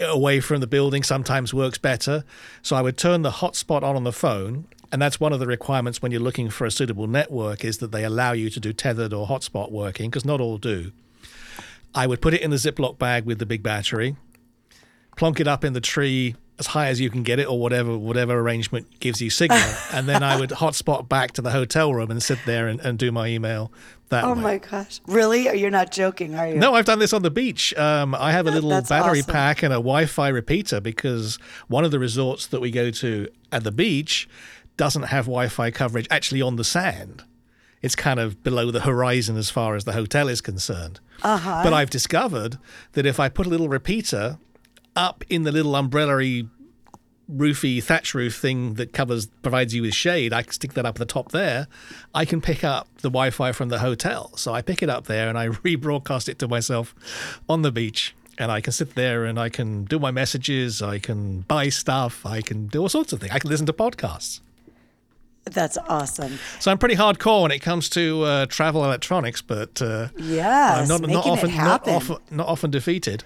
uh, 0.00 0.06
away 0.06 0.40
from 0.40 0.60
the 0.60 0.66
building. 0.66 1.02
Sometimes 1.02 1.52
works 1.54 1.78
better. 1.78 2.24
So 2.62 2.74
I 2.74 2.82
would 2.82 2.96
turn 2.96 3.22
the 3.22 3.30
hotspot 3.30 3.82
on 3.82 3.94
on 3.94 4.04
the 4.04 4.12
phone, 4.12 4.66
and 4.92 5.00
that's 5.02 5.18
one 5.18 5.32
of 5.32 5.40
the 5.40 5.46
requirements 5.46 6.00
when 6.02 6.12
you're 6.12 6.20
looking 6.20 6.50
for 6.50 6.66
a 6.66 6.70
suitable 6.70 7.06
network 7.06 7.64
is 7.64 7.78
that 7.78 7.90
they 7.92 8.04
allow 8.04 8.32
you 8.32 8.50
to 8.50 8.60
do 8.60 8.72
tethered 8.72 9.12
or 9.12 9.26
hotspot 9.26 9.70
working 9.72 10.10
because 10.10 10.24
not 10.24 10.40
all 10.40 10.58
do. 10.58 10.92
I 11.94 12.06
would 12.06 12.20
put 12.20 12.34
it 12.34 12.40
in 12.42 12.50
the 12.50 12.56
Ziploc 12.56 12.98
bag 12.98 13.24
with 13.24 13.38
the 13.38 13.46
big 13.46 13.62
battery, 13.62 14.16
plonk 15.16 15.40
it 15.40 15.48
up 15.48 15.64
in 15.64 15.72
the 15.72 15.80
tree 15.80 16.36
as 16.58 16.68
high 16.68 16.88
as 16.88 17.00
you 17.00 17.10
can 17.10 17.22
get 17.22 17.38
it 17.38 17.48
or 17.48 17.58
whatever 17.58 17.96
whatever 17.96 18.38
arrangement 18.38 18.86
gives 19.00 19.20
you 19.22 19.30
signal 19.30 19.58
and 19.92 20.06
then 20.06 20.22
I 20.22 20.38
would 20.38 20.50
hotspot 20.50 21.08
back 21.08 21.32
to 21.32 21.42
the 21.42 21.50
hotel 21.50 21.92
room 21.92 22.10
and 22.10 22.22
sit 22.22 22.38
there 22.46 22.68
and, 22.68 22.78
and 22.80 22.98
do 22.98 23.10
my 23.10 23.26
email 23.28 23.72
that 24.10 24.24
Oh 24.24 24.34
way. 24.34 24.40
my 24.42 24.58
gosh! 24.58 25.00
Really? 25.06 25.58
You're 25.58 25.70
not 25.70 25.90
joking, 25.90 26.34
are 26.34 26.46
you? 26.48 26.56
No, 26.56 26.74
I've 26.74 26.84
done 26.84 26.98
this 26.98 27.14
on 27.14 27.22
the 27.22 27.30
beach. 27.30 27.72
Um, 27.78 28.14
I 28.14 28.32
have 28.32 28.46
a 28.46 28.50
little 28.50 28.68
That's 28.68 28.90
battery 28.90 29.20
awesome. 29.20 29.32
pack 29.32 29.62
and 29.62 29.72
a 29.72 29.76
Wi-Fi 29.76 30.28
repeater 30.28 30.80
because 30.82 31.38
one 31.68 31.82
of 31.84 31.90
the 31.92 31.98
resorts 31.98 32.46
that 32.48 32.60
we 32.60 32.70
go 32.70 32.90
to 32.90 33.26
at 33.50 33.64
the 33.64 33.72
beach 33.72 34.28
doesn't 34.76 35.04
have 35.04 35.26
Wi-Fi 35.26 35.70
coverage 35.70 36.06
actually 36.10 36.42
on 36.42 36.56
the 36.56 36.64
sand. 36.64 37.24
It's 37.80 37.96
kind 37.96 38.20
of 38.20 38.42
below 38.44 38.70
the 38.70 38.80
horizon 38.80 39.36
as 39.36 39.50
far 39.50 39.74
as 39.74 39.84
the 39.84 39.92
hotel 39.92 40.28
is 40.28 40.40
concerned. 40.40 41.00
Uh-huh. 41.22 41.62
But 41.64 41.72
I've 41.72 41.90
discovered 41.90 42.58
that 42.92 43.06
if 43.06 43.18
I 43.18 43.28
put 43.28 43.46
a 43.46 43.50
little 43.50 43.68
repeater 43.68 44.38
up 44.94 45.24
in 45.28 45.42
the 45.42 45.52
little 45.52 45.74
umbrella-y 45.74 46.44
roofy 47.28 47.80
thatch 47.80 48.14
roof 48.14 48.36
thing 48.36 48.74
that 48.74 48.92
covers 48.92 49.26
provides 49.42 49.74
you 49.74 49.82
with 49.82 49.94
shade 49.94 50.32
i 50.32 50.42
can 50.42 50.52
stick 50.52 50.74
that 50.74 50.84
up 50.84 50.96
at 50.96 50.98
the 50.98 51.06
top 51.06 51.30
there 51.30 51.66
i 52.14 52.24
can 52.24 52.40
pick 52.40 52.62
up 52.62 52.88
the 52.96 53.08
wi-fi 53.08 53.52
from 53.52 53.68
the 53.68 53.78
hotel 53.78 54.30
so 54.36 54.52
i 54.52 54.60
pick 54.60 54.82
it 54.82 54.90
up 54.90 55.06
there 55.06 55.28
and 55.28 55.38
i 55.38 55.48
rebroadcast 55.64 56.28
it 56.28 56.38
to 56.38 56.46
myself 56.48 56.94
on 57.48 57.62
the 57.62 57.72
beach 57.72 58.14
and 58.38 58.50
i 58.50 58.60
can 58.60 58.72
sit 58.72 58.96
there 58.96 59.24
and 59.24 59.38
i 59.38 59.48
can 59.48 59.84
do 59.84 59.98
my 59.98 60.10
messages 60.10 60.82
i 60.82 60.98
can 60.98 61.40
buy 61.42 61.68
stuff 61.68 62.26
i 62.26 62.42
can 62.42 62.66
do 62.66 62.82
all 62.82 62.88
sorts 62.88 63.12
of 63.12 63.20
things 63.20 63.32
i 63.32 63.38
can 63.38 63.48
listen 63.48 63.66
to 63.66 63.72
podcasts 63.72 64.40
That's 65.44 65.76
awesome. 65.88 66.38
so 66.60 66.70
i'm 66.70 66.78
pretty 66.78 66.94
hardcore 66.96 67.42
when 67.42 67.50
it 67.50 67.58
comes 67.60 67.88
to 67.90 68.22
uh, 68.22 68.46
travel 68.46 68.84
electronics 68.84 69.42
but 69.42 69.82
uh, 69.82 70.08
Yes, 70.16 70.88
i'm 70.90 71.00
not, 71.00 71.08
not 71.10 71.26
often 71.26 71.54
not 71.56 71.88
often 71.88 72.16
not 72.30 72.46
often 72.48 72.70
defeated 72.70 73.24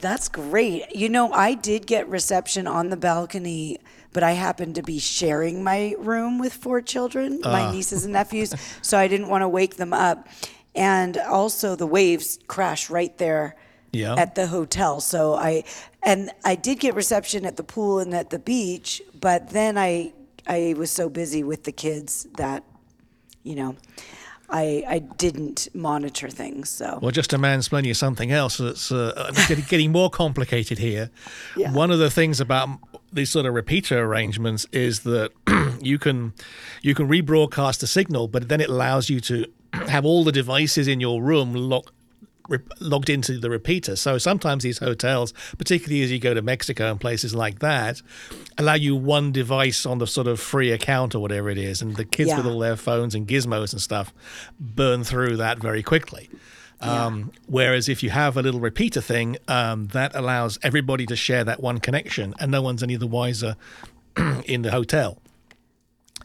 That's 0.00 0.28
great. 0.28 0.94
You 0.94 1.08
know, 1.08 1.32
I 1.32 1.54
did 1.54 1.86
get 1.86 2.06
reception 2.10 2.66
on 2.66 2.90
the 2.90 2.96
balcony, 2.96 3.78
but 4.12 4.22
I 4.22 4.32
happened 4.32 4.74
to 4.74 4.82
be 4.82 4.98
sharing 4.98 5.64
my 5.64 5.94
room 5.98 6.38
with 6.38 6.52
four 6.52 6.82
children, 6.82 7.40
Ah. 7.42 7.52
my 7.52 7.72
nieces 7.72 8.04
and 8.04 8.12
nephews, 8.12 8.52
so 8.82 8.98
I 8.98 9.08
didn't 9.08 9.28
want 9.28 9.42
to 9.42 9.48
wake 9.48 9.76
them 9.76 9.94
up. 9.94 10.28
And 10.74 11.16
also, 11.16 11.74
the 11.74 11.86
waves 11.86 12.38
crash 12.48 12.90
right 12.90 13.16
there 13.16 13.56
Yeah. 13.92 14.14
at 14.14 14.34
the 14.34 14.46
hotel. 14.48 15.00
So 15.00 15.34
I 15.34 15.64
and 16.02 16.30
I 16.44 16.54
did 16.54 16.80
get 16.80 16.94
reception 16.94 17.46
at 17.46 17.56
the 17.56 17.64
pool 17.64 17.98
and 17.98 18.14
at 18.14 18.28
the 18.28 18.38
beach, 18.38 19.00
but 19.18 19.50
then 19.50 19.78
I 19.78 20.12
I 20.48 20.74
was 20.76 20.90
so 20.90 21.08
busy 21.08 21.42
with 21.42 21.64
the 21.64 21.72
kids 21.72 22.26
that 22.36 22.64
you 23.44 23.54
know 23.54 23.76
I 24.50 24.84
I 24.88 24.98
didn't 24.98 25.68
monitor 25.74 26.28
things. 26.28 26.70
So 26.70 26.98
Well, 27.02 27.10
just 27.10 27.30
to 27.30 27.38
mansplain 27.38 27.84
you 27.84 27.94
something 27.94 28.32
else 28.32 28.56
that's 28.58 28.90
uh, 28.90 29.30
getting, 29.48 29.64
getting 29.64 29.92
more 29.92 30.10
complicated 30.10 30.78
here. 30.78 31.10
Yeah. 31.56 31.72
One 31.72 31.90
of 31.90 31.98
the 31.98 32.10
things 32.10 32.40
about 32.40 32.68
these 33.12 33.30
sort 33.30 33.46
of 33.46 33.54
repeater 33.54 33.98
arrangements 34.04 34.66
is 34.72 35.00
that 35.00 35.32
you 35.82 35.98
can 35.98 36.32
you 36.82 36.94
can 36.94 37.08
rebroadcast 37.08 37.80
the 37.80 37.86
signal, 37.86 38.28
but 38.28 38.48
then 38.48 38.60
it 38.60 38.70
allows 38.70 39.10
you 39.10 39.20
to 39.20 39.46
have 39.72 40.04
all 40.04 40.24
the 40.24 40.32
devices 40.32 40.88
in 40.88 41.00
your 41.00 41.22
room 41.22 41.54
lock, 41.54 41.92
re- 42.48 42.58
logged 42.80 43.10
into 43.10 43.38
the 43.38 43.50
repeater. 43.50 43.96
So 43.96 44.18
sometimes 44.18 44.62
these 44.62 44.78
hotels, 44.78 45.32
particularly 45.58 46.02
as 46.02 46.10
you 46.10 46.18
go 46.18 46.34
to 46.34 46.42
Mexico 46.42 46.90
and 46.90 47.00
places 47.00 47.34
like 47.34 47.60
that, 47.60 48.02
allow 48.56 48.74
you 48.74 48.96
one 48.96 49.32
device 49.32 49.86
on 49.86 49.98
the 49.98 50.06
sort 50.06 50.26
of 50.26 50.40
free 50.40 50.72
account 50.72 51.14
or 51.14 51.20
whatever 51.20 51.50
it 51.50 51.58
is, 51.58 51.82
and 51.82 51.96
the 51.96 52.04
kids 52.04 52.30
with 52.36 52.46
all 52.46 52.58
their 52.58 52.76
phones 52.76 53.14
and 53.14 53.28
gizmos 53.28 53.72
and 53.72 53.80
stuff 53.80 54.12
burn 54.58 55.04
through 55.04 55.36
that 55.36 55.58
very 55.58 55.82
quickly. 55.82 56.28
Um, 56.80 57.32
whereas 57.46 57.88
if 57.88 58.02
you 58.02 58.10
have 58.10 58.36
a 58.36 58.42
little 58.42 58.60
repeater 58.60 59.00
thing, 59.00 59.36
um, 59.48 59.88
that 59.88 60.14
allows 60.14 60.58
everybody 60.62 61.06
to 61.06 61.16
share 61.16 61.44
that 61.44 61.60
one 61.60 61.78
connection, 61.78 62.34
and 62.38 62.50
no 62.50 62.62
one's 62.62 62.82
any 62.82 62.96
the 62.96 63.06
wiser 63.06 63.56
in 64.44 64.62
the 64.62 64.70
hotel. 64.70 65.18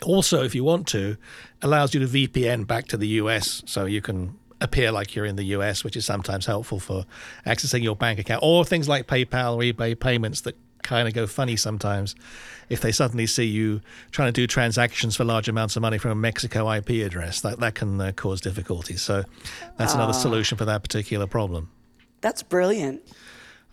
Also, 0.03 0.43
if 0.43 0.53
you 0.53 0.63
want 0.63 0.87
to, 0.87 1.17
allows 1.61 1.93
you 1.93 1.99
to 2.05 2.07
VPN 2.07 2.67
back 2.67 2.87
to 2.87 2.97
the 2.97 3.07
US, 3.07 3.63
so 3.65 3.85
you 3.85 4.01
can 4.01 4.37
appear 4.63 4.91
like 4.91 5.13
you're 5.13 5.25
in 5.25 5.35
the 5.35 5.43
US, 5.57 5.83
which 5.83 5.95
is 5.95 6.05
sometimes 6.05 6.47
helpful 6.47 6.79
for 6.79 7.05
accessing 7.45 7.83
your 7.83 7.95
bank 7.95 8.17
account, 8.17 8.41
or 8.41 8.65
things 8.65 8.89
like 8.89 9.05
PayPal 9.05 9.55
or 9.55 9.61
eBay 9.61 9.99
payments 9.99 10.41
that 10.41 10.55
kind 10.81 11.07
of 11.07 11.13
go 11.13 11.25
funny 11.25 11.55
sometimes 11.55 12.13
if 12.69 12.81
they 12.81 12.91
suddenly 12.91 13.25
see 13.25 13.45
you 13.45 13.81
trying 14.11 14.27
to 14.27 14.33
do 14.33 14.45
transactions 14.45 15.15
for 15.15 15.23
large 15.23 15.47
amounts 15.47 15.75
of 15.75 15.81
money 15.81 15.97
from 15.97 16.11
a 16.11 16.15
Mexico 16.15 16.69
IP 16.71 16.89
address. 17.05 17.41
That 17.41 17.59
that 17.59 17.75
can 17.75 18.01
uh, 18.01 18.11
cause 18.13 18.41
difficulties. 18.41 19.01
So 19.01 19.23
that's 19.77 19.93
another 19.93 20.13
solution 20.13 20.57
for 20.57 20.65
that 20.65 20.81
particular 20.81 21.27
problem. 21.27 21.69
That's 22.21 22.41
brilliant. 22.41 23.01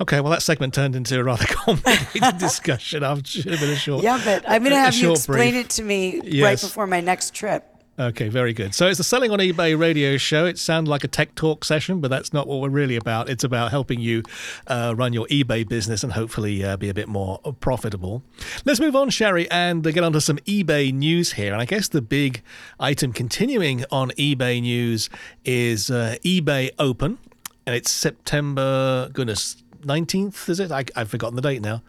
Okay, 0.00 0.20
well, 0.20 0.30
that 0.30 0.42
segment 0.42 0.72
turned 0.72 0.96
into 0.96 1.18
a 1.20 1.22
rather 1.22 1.44
complicated 1.48 2.38
discussion. 2.38 3.04
I 3.04 3.20
should 3.22 3.44
have 3.46 3.60
been 3.60 3.70
a 3.70 3.76
short. 3.76 4.02
Yeah, 4.02 4.20
but 4.24 4.44
I'm 4.48 4.62
going 4.62 4.72
to 4.72 4.78
have 4.78 4.94
you 4.94 5.12
explain 5.12 5.52
brief. 5.52 5.66
it 5.66 5.70
to 5.70 5.82
me 5.82 6.42
right 6.42 6.58
before 6.58 6.86
my 6.86 7.00
next 7.00 7.34
trip. 7.34 7.66
Okay, 7.98 8.28
very 8.28 8.54
good. 8.54 8.74
So 8.74 8.86
it's 8.86 8.96
the 8.96 9.04
Selling 9.04 9.30
on 9.30 9.40
eBay 9.40 9.78
radio 9.78 10.16
show. 10.16 10.46
It 10.46 10.58
sounds 10.58 10.88
like 10.88 11.04
a 11.04 11.08
tech 11.08 11.34
talk 11.34 11.64
session, 11.64 12.00
but 12.00 12.08
that's 12.08 12.32
not 12.32 12.46
what 12.46 12.60
we're 12.60 12.70
really 12.70 12.96
about. 12.96 13.28
It's 13.28 13.44
about 13.44 13.70
helping 13.70 14.00
you 14.00 14.22
uh, 14.68 14.94
run 14.96 15.12
your 15.12 15.26
eBay 15.26 15.68
business 15.68 16.02
and 16.02 16.12
hopefully 16.12 16.64
uh, 16.64 16.78
be 16.78 16.88
a 16.88 16.94
bit 16.94 17.08
more 17.08 17.40
profitable. 17.60 18.22
Let's 18.64 18.80
move 18.80 18.96
on, 18.96 19.10
Shari, 19.10 19.50
and 19.50 19.82
get 19.82 20.02
onto 20.02 20.20
some 20.20 20.38
eBay 20.38 20.94
news 20.94 21.32
here. 21.32 21.52
And 21.52 21.60
I 21.60 21.66
guess 21.66 21.88
the 21.88 22.00
big 22.00 22.42
item 22.78 23.12
continuing 23.12 23.84
on 23.90 24.12
eBay 24.12 24.62
news 24.62 25.10
is 25.44 25.90
uh, 25.90 26.16
eBay 26.24 26.70
Open, 26.78 27.18
and 27.66 27.76
it's 27.76 27.90
September, 27.90 29.10
goodness, 29.12 29.62
19th, 29.82 30.48
is 30.48 30.58
it? 30.58 30.70
I, 30.72 30.84
I've 30.96 31.10
forgotten 31.10 31.36
the 31.36 31.42
date 31.42 31.60
now. 31.60 31.82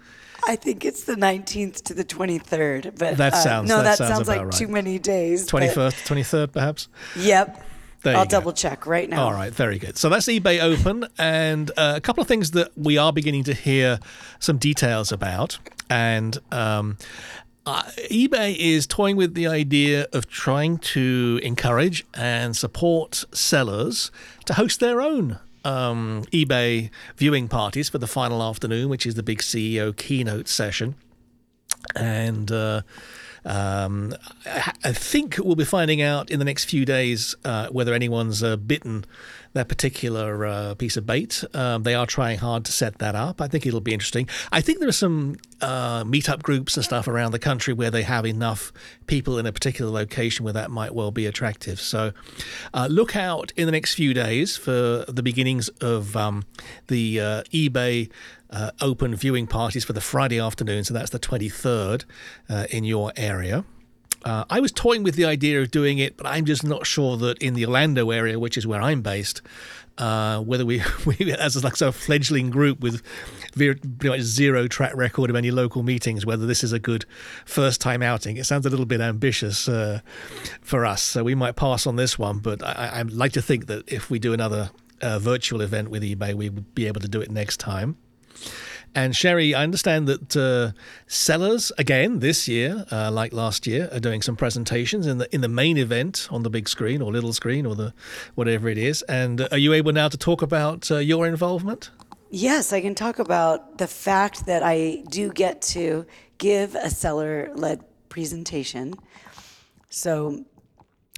I 0.47 0.55
think 0.55 0.83
it's 0.85 1.03
the 1.03 1.15
19th 1.15 1.83
to 1.83 1.93
the 1.93 2.03
23rd, 2.03 2.97
but 2.97 3.17
That 3.17 3.33
uh, 3.33 3.37
sounds- 3.43 3.69
no, 3.69 3.77
that 3.77 3.83
that, 3.83 3.97
sounds 3.97 4.11
sounds, 4.15 4.27
like 4.27 4.41
right. 4.41 4.51
too 4.51 4.67
many 4.67 4.99
days. 4.99 5.49
but- 5.49 5.61
21st, 5.61 6.07
23rd, 6.07 6.51
perhaps? 6.51 6.87
Yep. 7.17 7.65
There 8.03 8.17
I'll 8.17 8.25
go. 8.25 8.29
double 8.29 8.53
check 8.53 8.87
right 8.87 9.07
now. 9.07 9.25
All 9.25 9.33
right, 9.33 9.53
very 9.53 9.77
good. 9.77 9.95
So 9.95 10.09
that's 10.09 10.25
eBay 10.25 10.59
Open, 10.59 11.05
and 11.19 11.69
uh, 11.77 11.93
a 11.97 12.01
couple 12.01 12.21
of 12.23 12.27
things 12.27 12.51
that 12.51 12.71
we 12.75 12.97
are 12.97 13.13
beginning 13.13 13.43
to 13.43 13.53
hear 13.53 13.99
some 14.39 14.57
details 14.57 15.11
about. 15.11 15.59
And 15.87 16.39
um, 16.51 16.97
uh, 17.67 17.83
eBay 18.09 18.55
is 18.57 18.87
toying 18.87 19.17
with 19.17 19.35
the 19.35 19.45
idea 19.45 20.07
of 20.13 20.27
trying 20.27 20.79
to 20.79 21.39
encourage 21.43 22.03
and 22.15 22.57
support 22.57 23.23
sellers 23.33 24.09
to 24.45 24.55
host 24.55 24.79
their 24.79 24.99
own 24.99 25.37
um, 25.63 26.23
eBay 26.31 26.89
viewing 27.17 27.47
parties 27.47 27.89
for 27.89 27.97
the 27.97 28.07
final 28.07 28.41
afternoon, 28.43 28.89
which 28.89 29.05
is 29.05 29.15
the 29.15 29.23
big 29.23 29.39
CEO 29.39 29.95
keynote 29.95 30.47
session. 30.47 30.95
And 31.95 32.51
uh, 32.51 32.81
um, 33.45 34.13
I, 34.45 34.73
I 34.83 34.93
think 34.93 35.37
we'll 35.37 35.55
be 35.55 35.65
finding 35.65 36.01
out 36.01 36.29
in 36.29 36.39
the 36.39 36.45
next 36.45 36.65
few 36.65 36.85
days 36.85 37.35
uh, 37.43 37.67
whether 37.67 37.93
anyone's 37.93 38.43
uh, 38.43 38.55
bitten 38.57 39.05
that 39.53 39.67
particular 39.67 40.45
uh, 40.45 40.75
piece 40.75 40.97
of 40.97 41.05
bait. 41.05 41.43
Um, 41.53 41.83
they 41.83 41.93
are 41.93 42.05
trying 42.05 42.37
hard 42.37 42.65
to 42.65 42.71
set 42.71 42.99
that 42.99 43.15
up. 43.15 43.41
I 43.41 43.47
think 43.47 43.65
it'll 43.65 43.81
be 43.81 43.93
interesting. 43.93 44.27
I 44.51 44.61
think 44.61 44.79
there 44.79 44.87
are 44.87 44.93
some 44.93 45.35
uh, 45.61 46.03
meetup 46.03 46.41
groups 46.41 46.75
and 46.77 46.83
stuff 46.83 47.07
around 47.07 47.31
the 47.31 47.39
country 47.39 47.73
where 47.73 47.91
they 47.91 48.03
have 48.03 48.25
enough 48.25 48.71
people 49.07 49.37
in 49.37 49.45
a 49.45 49.51
particular 49.51 49.91
location 49.91 50.43
where 50.43 50.53
that 50.53 50.71
might 50.71 50.93
well 50.95 51.11
be 51.11 51.25
attractive. 51.25 51.79
So 51.79 52.13
uh, 52.73 52.87
look 52.89 53.15
out 53.15 53.51
in 53.55 53.65
the 53.65 53.71
next 53.71 53.95
few 53.95 54.13
days 54.13 54.57
for 54.57 55.05
the 55.07 55.23
beginnings 55.23 55.69
of 55.81 56.15
um, 56.15 56.43
the 56.87 57.19
uh, 57.19 57.43
eBay 57.53 58.09
uh, 58.49 58.71
open 58.81 59.15
viewing 59.15 59.47
parties 59.47 59.83
for 59.83 59.93
the 59.93 60.01
Friday 60.01 60.39
afternoon. 60.39 60.83
So 60.83 60.93
that's 60.93 61.09
the 61.09 61.19
23rd 61.19 62.05
uh, 62.49 62.67
in 62.69 62.83
your 62.83 63.11
area. 63.15 63.65
Uh, 64.23 64.45
I 64.49 64.59
was 64.59 64.71
toying 64.71 65.03
with 65.03 65.15
the 65.15 65.25
idea 65.25 65.61
of 65.61 65.71
doing 65.71 65.97
it, 65.97 66.17
but 66.17 66.27
I'm 66.27 66.45
just 66.45 66.63
not 66.63 66.85
sure 66.85 67.17
that 67.17 67.37
in 67.39 67.53
the 67.55 67.65
Orlando 67.65 68.11
area, 68.11 68.39
which 68.39 68.57
is 68.57 68.67
where 68.67 68.81
I'm 68.81 69.01
based, 69.01 69.41
uh, 69.97 70.39
whether 70.41 70.65
we, 70.65 70.81
we 71.05 71.33
as 71.33 71.55
a, 71.55 71.61
like 71.61 71.75
sort 71.75 71.89
of 71.89 71.95
fledgling 71.95 72.49
group 72.49 72.79
with 72.81 73.01
very, 73.53 73.75
pretty 73.75 74.09
much 74.09 74.21
zero 74.21 74.67
track 74.67 74.95
record 74.95 75.29
of 75.29 75.35
any 75.35 75.51
local 75.51 75.83
meetings, 75.83 76.25
whether 76.25 76.45
this 76.45 76.63
is 76.63 76.71
a 76.71 76.79
good 76.79 77.05
first 77.45 77.81
time 77.81 78.01
outing. 78.01 78.37
It 78.37 78.45
sounds 78.45 78.65
a 78.65 78.69
little 78.69 78.85
bit 78.85 79.01
ambitious 79.01 79.67
uh, 79.67 80.01
for 80.61 80.85
us, 80.85 81.01
so 81.01 81.23
we 81.23 81.35
might 81.35 81.55
pass 81.55 81.87
on 81.87 81.95
this 81.95 82.19
one. 82.19 82.39
But 82.39 82.63
I, 82.63 82.99
I'd 82.99 83.11
like 83.11 83.31
to 83.33 83.41
think 83.41 83.67
that 83.67 83.91
if 83.91 84.09
we 84.09 84.19
do 84.19 84.33
another 84.33 84.71
uh, 85.01 85.19
virtual 85.19 85.61
event 85.61 85.89
with 85.89 86.03
eBay, 86.03 86.33
we 86.33 86.49
would 86.49 86.75
be 86.75 86.87
able 86.87 87.01
to 87.01 87.07
do 87.07 87.21
it 87.21 87.31
next 87.31 87.59
time. 87.59 87.97
And 88.93 89.15
Shari, 89.15 89.55
I 89.55 89.63
understand 89.63 90.07
that 90.07 90.35
uh, 90.35 90.77
sellers 91.07 91.71
again 91.77 92.19
this 92.19 92.47
year, 92.47 92.85
uh, 92.91 93.09
like 93.09 93.31
last 93.31 93.65
year, 93.65 93.87
are 93.91 94.01
doing 94.01 94.21
some 94.21 94.35
presentations 94.35 95.07
in 95.07 95.17
the 95.17 95.33
in 95.33 95.41
the 95.41 95.47
main 95.47 95.77
event 95.77 96.27
on 96.29 96.43
the 96.43 96.49
big 96.49 96.67
screen 96.67 97.01
or 97.01 97.11
little 97.11 97.31
screen 97.31 97.65
or 97.65 97.73
the 97.75 97.93
whatever 98.35 98.67
it 98.67 98.77
is. 98.77 99.01
And 99.03 99.41
uh, 99.41 99.47
are 99.51 99.57
you 99.57 99.71
able 99.73 99.93
now 99.93 100.09
to 100.09 100.17
talk 100.17 100.41
about 100.41 100.91
uh, 100.91 100.97
your 100.97 101.25
involvement? 101.25 101.89
Yes, 102.29 102.73
I 102.73 102.81
can 102.81 102.95
talk 102.95 103.19
about 103.19 103.77
the 103.77 103.87
fact 103.87 104.45
that 104.45 104.61
I 104.63 105.03
do 105.09 105.31
get 105.31 105.61
to 105.73 106.05
give 106.37 106.75
a 106.75 106.89
seller 106.89 107.49
led 107.55 107.83
presentation. 108.09 108.95
So 109.89 110.45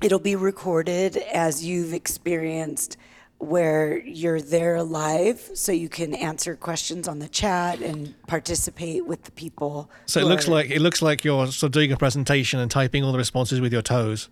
it'll 0.04 0.20
be 0.20 0.36
recorded 0.36 1.18
as 1.18 1.64
you've 1.66 1.94
experienced 1.94 2.98
where 3.44 4.00
you're 4.00 4.42
there 4.42 4.82
live 4.84 5.50
so 5.54 5.72
you 5.72 5.90
can 5.90 6.16
answer 6.16 6.56
questions 6.56 7.08
on 7.08 7.20
the 7.20 7.28
chat 7.28 7.82
and 7.82 8.16
participate 8.28 9.06
with 9.06 9.24
the 9.24 9.32
people. 9.32 9.90
So 10.06 10.20
it 10.20 10.26
looks 10.26 10.48
are- 10.48 10.52
like 10.52 10.70
it 10.70 10.80
looks 10.82 11.02
like 11.02 11.24
you're 11.24 11.48
sort 11.48 11.70
of 11.70 11.72
doing 11.72 11.92
a 11.92 11.98
presentation 11.98 12.60
and 12.60 12.72
typing 12.72 13.04
all 13.04 13.12
the 13.12 13.18
responses 13.18 13.62
with 13.62 13.74
your 13.74 13.82
toes. 13.82 14.30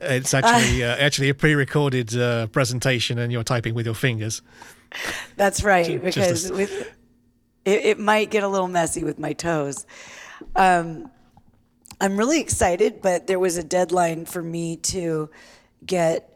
It's 0.00 0.34
actually 0.34 0.82
uh, 0.82 0.96
actually 0.96 1.28
a 1.28 1.34
pre-recorded 1.34 2.16
uh, 2.16 2.48
presentation, 2.48 3.18
and 3.18 3.32
you're 3.32 3.44
typing 3.44 3.74
with 3.74 3.86
your 3.86 3.94
fingers. 3.94 4.42
That's 5.36 5.62
right, 5.62 6.02
just 6.02 6.16
a 6.16 6.20
because 6.20 6.52
with, 6.52 6.92
it, 7.64 7.84
it 7.84 7.98
might 7.98 8.30
get 8.30 8.42
a 8.42 8.48
little 8.48 8.68
messy 8.68 9.04
with 9.04 9.18
my 9.18 9.32
toes. 9.32 9.86
Um, 10.56 11.10
I'm 12.00 12.16
really 12.16 12.40
excited, 12.40 13.00
but 13.00 13.26
there 13.26 13.38
was 13.38 13.56
a 13.56 13.64
deadline 13.64 14.26
for 14.26 14.42
me 14.42 14.76
to 14.76 15.30
get. 15.86 16.30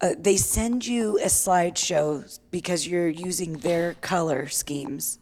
Uh, 0.00 0.14
they 0.18 0.36
send 0.36 0.86
you 0.86 1.18
a 1.18 1.26
slideshow 1.26 2.38
because 2.50 2.86
you're 2.86 3.08
using 3.08 3.54
their 3.58 3.94
color 3.94 4.46
schemes 4.48 5.18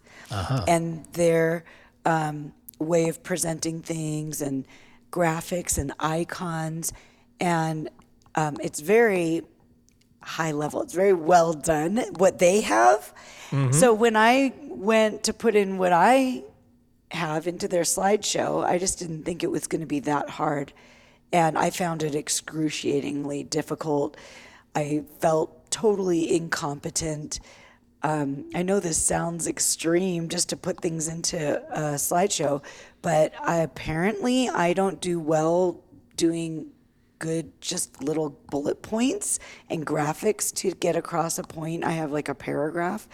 and 0.69 1.05
their 1.13 1.65
um, 2.05 2.53
way 2.79 3.09
of 3.09 3.23
presenting 3.23 3.81
things 3.81 4.43
and 4.43 4.67
graphics 5.11 5.79
and 5.79 5.93
icons, 5.99 6.93
and 7.41 7.89
um, 8.35 8.57
it's 8.63 8.81
very 8.81 9.43
high 10.21 10.53
level. 10.53 10.83
It's 10.83 10.93
very 10.93 11.15
well 11.15 11.55
done 11.55 11.99
what 12.19 12.39
they 12.39 12.61
have. 12.63 13.15
So 13.73 13.95
when 13.95 14.17
I 14.17 14.53
went 14.65 15.23
to 15.25 15.33
put 15.33 15.55
in 15.55 15.79
what 15.79 15.93
I 15.93 16.43
have 17.13 17.47
into 17.47 17.69
their 17.69 17.85
slideshow, 17.85 18.65
I 18.65 18.77
just 18.79 18.99
didn't 18.99 19.23
think 19.25 19.43
it 19.43 19.51
was 19.51 19.67
going 19.69 19.81
to 19.81 19.87
be 19.87 20.01
that 20.01 20.29
hard. 20.29 20.73
And 21.33 21.57
I 21.57 21.71
found 21.71 22.03
it 22.03 22.15
excruciatingly 22.15 23.45
difficult. 23.45 24.17
I 24.77 25.05
felt 25.21 25.71
totally 25.71 26.37
incompetent. 26.37 27.41
Um, 28.03 28.51
I 28.55 28.63
know 28.63 28.79
this 28.79 28.99
sounds 28.99 29.49
extreme 29.49 30.29
just 30.29 30.51
to 30.51 30.57
put 30.57 30.81
things 30.81 31.09
into 31.09 31.61
a 31.71 31.95
slideshow, 31.95 32.63
but 33.01 33.33
I, 33.43 33.57
apparently 33.57 34.49
I 34.51 34.75
don't 34.75 35.01
do 35.01 35.19
well 35.19 35.83
doing 36.17 36.69
good 37.19 37.59
just 37.63 38.03
little 38.03 38.39
bullet 38.51 38.83
points 38.83 39.39
and 39.71 39.87
graphics 39.87 40.55
to 40.57 40.73
get 40.73 40.95
across 40.95 41.39
a 41.39 41.43
point. 41.43 41.83
I 41.83 41.93
have 41.93 42.13
like 42.13 42.29
a 42.29 42.35
paragraph. 42.35 43.09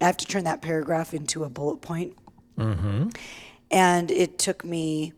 I 0.00 0.04
have 0.04 0.18
to 0.18 0.26
turn 0.26 0.44
that 0.44 0.60
paragraph 0.60 1.14
into 1.14 1.44
a 1.44 1.48
bullet 1.48 1.80
point. 1.80 2.14
And 3.70 4.10
it 4.10 4.38
took 4.38 4.64
me, 4.64 5.14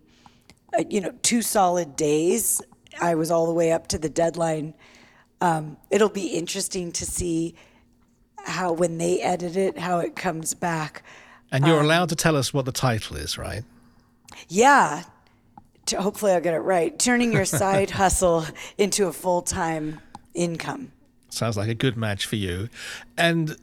uh, 0.79 0.85
you 0.89 1.01
know, 1.01 1.13
two 1.23 1.43
solid 1.43 1.97
days. 1.97 2.63
I 3.01 3.17
was 3.17 3.33
all 3.33 3.47
the 3.47 3.53
way 3.53 3.73
up 3.73 3.89
to 3.89 3.99
the 3.99 4.09
deadline. 4.09 4.75
Um, 5.41 5.77
it'll 5.91 6.09
be 6.09 6.29
interesting 6.29 6.93
to 6.93 7.07
see 7.07 7.55
how, 8.45 8.73
when 8.73 8.99
they 8.99 9.21
edit 9.21 9.57
it, 9.57 9.79
how 9.79 9.99
it 10.01 10.17
comes 10.17 10.55
back. 10.55 11.03
And 11.53 11.67
you're 11.67 11.81
allowed 11.81 12.09
to 12.11 12.17
tell 12.17 12.37
us 12.37 12.53
what 12.53 12.65
the 12.65 12.73
title 12.73 13.17
is, 13.17 13.39
right? 13.39 13.63
Yeah. 14.49 15.05
t- 15.87 15.97
hopefully 15.97 16.33
I'll 16.33 16.41
get 16.41 16.55
it 16.55 16.59
right. 16.59 16.99
Turning 16.99 17.33
your 17.33 17.45
side 17.63 17.91
hustle 17.91 18.45
into 18.77 19.07
a 19.07 19.13
full 19.13 19.43
time 19.43 20.01
income. 20.35 20.93
Sounds 21.31 21.57
like 21.57 21.69
a 21.69 21.75
good 21.75 21.97
match 21.97 22.27
for 22.27 22.37
you. 22.37 22.69
And 23.17 23.57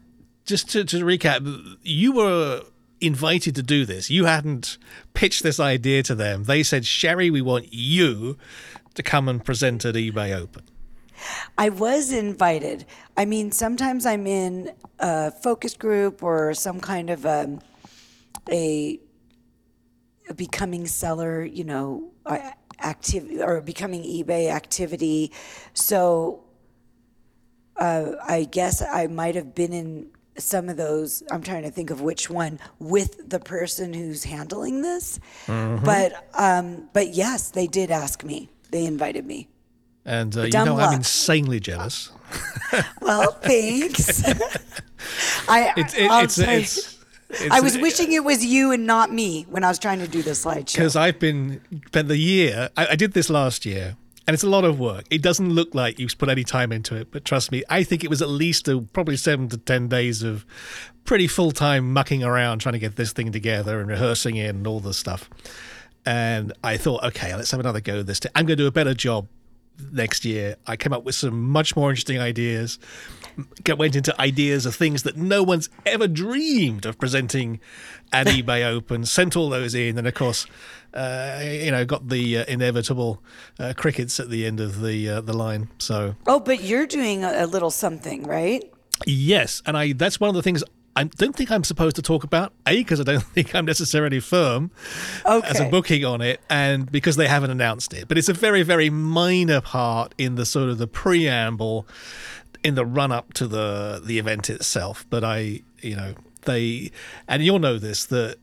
just 0.45 0.69
to, 0.71 0.83
to 0.85 1.03
recap, 1.03 1.77
you 1.83 2.11
were 2.13 2.63
invited 3.01 3.55
to 3.55 3.63
do 3.63 3.85
this. 3.85 4.09
You 4.09 4.25
hadn't 4.25 4.77
pitched 5.13 5.43
this 5.43 5.59
idea 5.59 6.01
to 6.03 6.15
them. 6.15 6.45
They 6.45 6.63
said, 6.63 6.85
Shari, 6.85 7.29
we 7.29 7.41
want 7.41 7.73
you 7.73 8.37
to 8.93 9.03
come 9.03 9.27
and 9.27 9.43
present 9.43 9.83
at 9.85 9.95
eBay 9.95 10.35
Open. 10.35 10.63
I 11.57 11.69
was 11.69 12.11
invited. 12.11 12.85
I 13.17 13.25
mean, 13.25 13.51
sometimes 13.51 14.05
I'm 14.05 14.27
in 14.27 14.71
a 14.99 15.31
focus 15.31 15.75
group 15.75 16.23
or 16.23 16.53
some 16.53 16.79
kind 16.79 17.09
of 17.09 17.25
um, 17.25 17.61
a, 18.49 18.99
a 20.29 20.33
becoming 20.33 20.87
seller, 20.87 21.43
you 21.43 21.63
know, 21.63 22.11
activity 22.83 23.41
or 23.41 23.61
becoming 23.61 24.03
eBay 24.03 24.49
activity. 24.51 25.31
So 25.73 26.43
uh, 27.77 28.11
I 28.27 28.43
guess 28.43 28.81
I 28.81 29.07
might 29.07 29.35
have 29.35 29.55
been 29.55 29.73
in 29.73 30.07
some 30.37 30.67
of 30.67 30.77
those. 30.77 31.23
I'm 31.31 31.41
trying 31.41 31.63
to 31.63 31.71
think 31.71 31.89
of 31.89 32.01
which 32.01 32.29
one 32.29 32.59
with 32.79 33.29
the 33.29 33.39
person 33.39 33.93
who's 33.93 34.25
handling 34.25 34.81
this. 34.81 35.19
But 35.83 36.27
um, 36.33 36.89
but 36.93 37.13
yes, 37.13 37.51
they 37.51 37.67
did 37.67 37.91
ask 37.91 38.23
me. 38.23 38.49
They 38.71 38.85
invited 38.85 39.25
me. 39.25 39.47
And 40.05 40.35
uh, 40.37 40.43
you 40.43 40.51
know, 40.51 40.75
luck. 40.75 40.89
I'm 40.89 40.97
insanely 40.99 41.59
jealous. 41.59 42.11
Well, 43.01 43.31
thanks. 43.33 44.23
I 45.47 45.71
it, 45.77 46.11
I'll 46.11 46.23
it's, 46.25 46.33
say- 46.35 46.61
it's, 46.61 46.97
it's, 47.29 47.51
I 47.51 47.59
was 47.61 47.77
wishing 47.77 48.11
it 48.11 48.23
was 48.23 48.43
you 48.43 48.71
and 48.71 48.85
not 48.85 49.13
me 49.13 49.45
when 49.49 49.63
I 49.63 49.67
was 49.69 49.79
trying 49.79 49.99
to 49.99 50.07
do 50.07 50.21
the 50.21 50.31
slideshow. 50.31 50.73
because 50.73 50.95
I've 50.95 51.19
been 51.19 51.61
spent 51.87 52.07
the 52.07 52.17
year. 52.17 52.69
I, 52.75 52.87
I 52.87 52.95
did 52.95 53.13
this 53.13 53.29
last 53.29 53.65
year, 53.65 53.95
and 54.27 54.33
it's 54.33 54.43
a 54.43 54.49
lot 54.49 54.65
of 54.65 54.79
work. 54.79 55.05
It 55.09 55.21
doesn't 55.21 55.51
look 55.51 55.73
like 55.75 55.99
you've 55.99 56.17
put 56.17 56.29
any 56.29 56.43
time 56.43 56.71
into 56.71 56.95
it, 56.95 57.11
but 57.11 57.23
trust 57.23 57.51
me, 57.51 57.63
I 57.69 57.83
think 57.83 58.03
it 58.03 58.09
was 58.09 58.21
at 58.21 58.29
least 58.29 58.67
a, 58.67 58.81
probably 58.81 59.17
seven 59.17 59.47
to 59.49 59.57
ten 59.57 59.87
days 59.87 60.23
of 60.23 60.45
pretty 61.05 61.27
full 61.27 61.51
time 61.51 61.93
mucking 61.93 62.23
around 62.23 62.59
trying 62.59 62.73
to 62.73 62.79
get 62.79 62.95
this 62.95 63.13
thing 63.13 63.31
together 63.31 63.79
and 63.79 63.87
rehearsing 63.87 64.35
it 64.35 64.49
and 64.49 64.65
all 64.67 64.79
the 64.79 64.93
stuff. 64.93 65.29
And 66.05 66.51
I 66.63 66.77
thought, 66.77 67.03
okay, 67.03 67.33
let's 67.35 67.51
have 67.51 67.59
another 67.59 67.81
go 67.81 68.03
this 68.03 68.19
time. 68.19 68.31
I'm 68.35 68.45
going 68.45 68.57
to 68.57 68.63
do 68.63 68.67
a 68.67 68.71
better 68.71 68.93
job 68.93 69.27
next 69.91 70.25
year. 70.25 70.55
I 70.67 70.75
came 70.75 70.93
up 70.93 71.03
with 71.03 71.15
some 71.15 71.49
much 71.49 71.75
more 71.75 71.89
interesting 71.89 72.19
ideas. 72.19 72.79
Went 73.77 73.95
into 73.95 74.19
ideas 74.21 74.65
of 74.65 74.75
things 74.75 75.03
that 75.03 75.17
no 75.17 75.43
one's 75.43 75.69
ever 75.85 76.07
dreamed 76.07 76.85
of 76.85 76.97
presenting 76.97 77.59
at 78.13 78.27
eBay 78.27 78.65
Open. 78.65 79.05
Sent 79.05 79.35
all 79.35 79.49
those 79.49 79.75
in, 79.75 79.97
and 79.97 80.07
of 80.07 80.13
course, 80.13 80.47
uh, 80.93 81.41
you 81.43 81.71
know, 81.71 81.83
got 81.83 82.07
the 82.07 82.37
uh, 82.37 82.45
inevitable 82.47 83.21
uh, 83.59 83.73
crickets 83.75 84.19
at 84.19 84.29
the 84.29 84.45
end 84.45 84.61
of 84.61 84.81
the 84.81 85.09
uh, 85.09 85.21
the 85.21 85.33
line. 85.33 85.69
So 85.79 86.15
oh, 86.27 86.39
but 86.39 86.61
you're 86.61 86.87
doing 86.87 87.25
a, 87.25 87.43
a 87.43 87.45
little 87.45 87.71
something, 87.71 88.23
right? 88.23 88.63
yes, 89.05 89.61
and 89.65 89.77
I 89.77 89.93
that's 89.93 90.19
one 90.19 90.29
of 90.29 90.35
the 90.35 90.43
things. 90.43 90.63
I 90.95 91.03
don't 91.03 91.35
think 91.35 91.51
I'm 91.51 91.63
supposed 91.63 91.95
to 91.97 92.01
talk 92.01 92.23
about 92.23 92.53
a 92.65 92.77
because 92.77 92.99
I 92.99 93.03
don't 93.03 93.23
think 93.35 93.53
I'm 93.53 93.65
necessarily 93.65 94.19
firm 94.19 94.71
as 95.25 95.59
a 95.59 95.69
booking 95.69 96.05
on 96.05 96.21
it, 96.21 96.39
and 96.49 96.91
because 96.91 97.17
they 97.17 97.27
haven't 97.27 97.51
announced 97.51 97.93
it. 97.93 98.07
But 98.07 98.17
it's 98.17 98.29
a 98.29 98.33
very, 98.33 98.63
very 98.63 98.89
minor 98.89 99.61
part 99.61 100.15
in 100.17 100.35
the 100.35 100.45
sort 100.45 100.69
of 100.69 100.77
the 100.77 100.87
preamble 100.87 101.85
in 102.63 102.75
the 102.75 102.85
run 102.85 103.11
up 103.11 103.33
to 103.33 103.47
the 103.47 104.01
the 104.03 104.19
event 104.19 104.49
itself. 104.49 105.05
But 105.09 105.23
I, 105.23 105.61
you 105.81 105.95
know, 105.95 106.15
they 106.43 106.91
and 107.27 107.43
you'll 107.43 107.59
know 107.59 107.77
this 107.77 108.05
that 108.05 108.37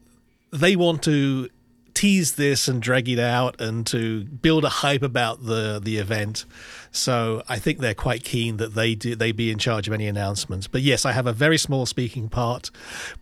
they 0.53 0.77
want 0.77 1.03
to 1.05 1.49
tease 1.95 2.33
this 2.33 2.69
and 2.69 2.81
drag 2.83 3.09
it 3.09 3.19
out 3.19 3.61
and 3.61 3.87
to 3.87 4.25
build 4.25 4.65
a 4.65 4.69
hype 4.69 5.03
about 5.03 5.45
the 5.45 5.81
the 5.83 5.99
event. 5.99 6.45
So 6.91 7.43
I 7.49 7.59
think 7.59 7.79
they're 7.79 7.95
quite 7.95 8.25
keen 8.25 8.59
that 8.59 8.75
they 8.75 8.95
do 8.95 9.15
they 9.15 9.33
be 9.33 9.51
in 9.51 9.59
charge 9.59 9.89
of 9.89 9.95
any 9.95 10.07
announcements. 10.07 10.67
But 10.67 10.83
yes, 10.83 11.05
I 11.05 11.13
have 11.13 11.27
a 11.27 11.33
very 11.33 11.59
small 11.59 11.87
speaking 11.87 12.29
part, 12.29 12.71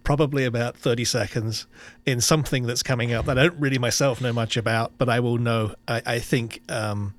probably 0.04 0.44
about 0.44 0.76
thirty 0.76 1.04
seconds, 1.04 1.66
in 2.06 2.20
something 2.20 2.66
that's 2.66 2.82
coming 2.82 3.12
up 3.12 3.26
that 3.26 3.38
I 3.38 3.42
don't 3.44 3.60
really 3.60 3.78
myself 3.78 4.20
know 4.20 4.32
much 4.32 4.56
about, 4.56 4.92
but 4.98 5.08
I 5.08 5.20
will 5.20 5.38
know. 5.38 5.74
I, 5.86 6.02
I 6.06 6.18
think 6.18 6.60
um, 6.68 7.14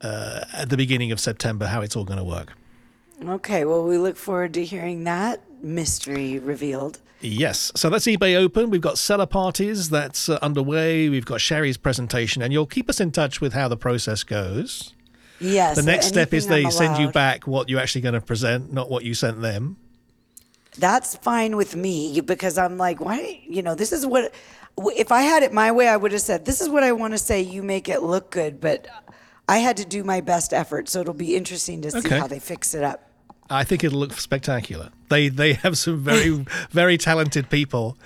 uh, 0.00 0.44
at 0.52 0.70
the 0.70 0.76
beginning 0.76 1.12
of 1.12 1.20
September 1.20 1.66
how 1.66 1.80
it's 1.80 1.96
all 1.96 2.04
going 2.04 2.18
to 2.18 2.24
work. 2.24 2.52
Okay, 3.22 3.66
well, 3.66 3.84
we 3.84 3.98
look 3.98 4.16
forward 4.16 4.54
to 4.54 4.64
hearing 4.64 5.04
that 5.04 5.42
mystery 5.62 6.38
revealed. 6.38 6.98
Yes. 7.20 7.70
So 7.76 7.90
that's 7.90 8.06
eBay 8.06 8.34
Open. 8.36 8.70
We've 8.70 8.80
got 8.80 8.96
seller 8.98 9.26
parties 9.26 9.90
that's 9.90 10.28
uh, 10.28 10.38
underway. 10.40 11.08
We've 11.08 11.26
got 11.26 11.40
Shari's 11.40 11.76
presentation, 11.76 12.40
and 12.42 12.52
you'll 12.52 12.66
keep 12.66 12.88
us 12.88 13.00
in 13.00 13.12
touch 13.12 13.40
with 13.40 13.52
how 13.52 13.68
the 13.68 13.76
process 13.76 14.22
goes. 14.22 14.94
Yes. 15.38 15.76
The 15.76 15.82
next 15.82 16.06
step 16.06 16.32
is 16.34 16.46
they 16.46 16.68
send 16.70 16.98
you 16.98 17.10
back 17.10 17.46
what 17.46 17.68
you're 17.68 17.80
actually 17.80 18.02
going 18.02 18.14
to 18.14 18.20
present, 18.20 18.72
not 18.72 18.90
what 18.90 19.04
you 19.04 19.14
sent 19.14 19.40
them. 19.42 19.76
That's 20.78 21.16
fine 21.16 21.56
with 21.56 21.74
me 21.74 22.20
because 22.20 22.56
I'm 22.56 22.78
like, 22.78 23.00
why? 23.00 23.42
You 23.46 23.62
know, 23.62 23.74
this 23.74 23.92
is 23.92 24.06
what. 24.06 24.32
If 24.78 25.12
I 25.12 25.22
had 25.22 25.42
it 25.42 25.52
my 25.52 25.72
way, 25.72 25.88
I 25.88 25.96
would 25.96 26.12
have 26.12 26.20
said, 26.20 26.44
"This 26.46 26.60
is 26.60 26.68
what 26.68 26.84
I 26.84 26.92
want 26.92 27.12
to 27.12 27.18
say." 27.18 27.40
You 27.42 27.62
make 27.62 27.88
it 27.88 28.02
look 28.02 28.30
good, 28.30 28.60
but 28.60 28.86
I 29.48 29.58
had 29.58 29.76
to 29.78 29.84
do 29.84 30.04
my 30.04 30.20
best 30.20 30.54
effort, 30.54 30.88
so 30.88 31.00
it'll 31.00 31.12
be 31.12 31.34
interesting 31.36 31.82
to 31.82 31.90
see 31.90 31.98
Okay. 31.98 32.18
how 32.18 32.28
they 32.28 32.38
fix 32.38 32.72
it 32.72 32.84
up. 32.84 33.09
I 33.50 33.64
think 33.64 33.82
it'll 33.82 33.98
look 33.98 34.12
spectacular. 34.12 34.90
They 35.08 35.28
they 35.28 35.54
have 35.54 35.76
some 35.76 35.98
very 35.98 36.30
very 36.70 36.96
talented 36.96 37.50
people 37.50 37.98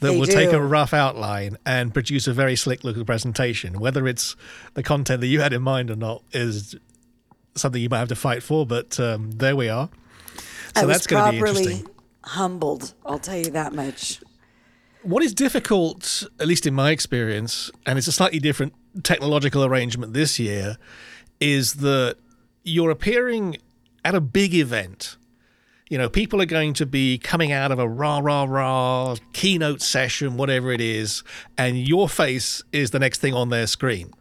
that 0.00 0.12
They 0.12 0.18
will 0.18 0.26
take 0.26 0.52
a 0.52 0.62
rough 0.62 0.94
outline 0.94 1.58
and 1.66 1.92
produce 1.92 2.28
a 2.28 2.32
very 2.32 2.54
slick 2.54 2.84
looking 2.84 3.04
presentation. 3.04 3.80
Whether 3.80 4.06
it's 4.06 4.36
the 4.74 4.82
content 4.82 5.20
that 5.20 5.26
you 5.26 5.40
had 5.40 5.52
in 5.52 5.62
mind 5.62 5.90
or 5.90 5.96
not 5.96 6.22
is 6.32 6.76
something 7.56 7.82
you 7.82 7.88
might 7.88 7.98
have 7.98 8.08
to 8.08 8.16
fight 8.16 8.42
for. 8.44 8.64
But 8.64 8.98
um, 9.00 9.32
there 9.32 9.56
we 9.56 9.68
are. 9.68 9.90
So 10.76 10.82
I 10.82 10.86
that's 10.86 11.06
going 11.06 11.26
to 11.26 11.32
be 11.32 11.38
properly 11.40 11.64
interesting. 11.64 11.94
humbled. 12.22 12.94
I'll 13.04 13.18
tell 13.18 13.36
you 13.36 13.50
that 13.50 13.72
much. 13.74 14.20
What 15.02 15.24
is 15.24 15.34
difficult, 15.34 16.22
at 16.38 16.46
least 16.46 16.64
in 16.64 16.74
my 16.74 16.92
experience, 16.92 17.72
and 17.84 17.98
it's 17.98 18.06
a 18.06 18.12
slightly 18.12 18.38
different 18.38 18.72
technological 19.02 19.64
arrangement 19.64 20.12
this 20.12 20.38
year, 20.38 20.78
is 21.40 21.74
that 21.74 22.16
you're 22.62 22.90
appearing 22.90 23.56
at 24.04 24.14
a 24.14 24.20
big 24.20 24.54
event. 24.54 25.16
You 25.88 25.98
know, 25.98 26.08
people 26.08 26.40
are 26.40 26.46
going 26.46 26.72
to 26.74 26.86
be 26.86 27.18
coming 27.18 27.52
out 27.52 27.70
of 27.70 27.78
a 27.78 27.86
rah, 27.86 28.20
rah, 28.20 28.44
rah 28.44 29.16
keynote 29.34 29.82
session, 29.82 30.36
whatever 30.36 30.72
it 30.72 30.80
is, 30.80 31.22
and 31.58 31.76
your 31.86 32.08
face 32.08 32.62
is 32.72 32.92
the 32.92 32.98
next 32.98 33.20
thing 33.20 33.34
on 33.34 33.50
their 33.50 33.66
screen. 33.66 34.12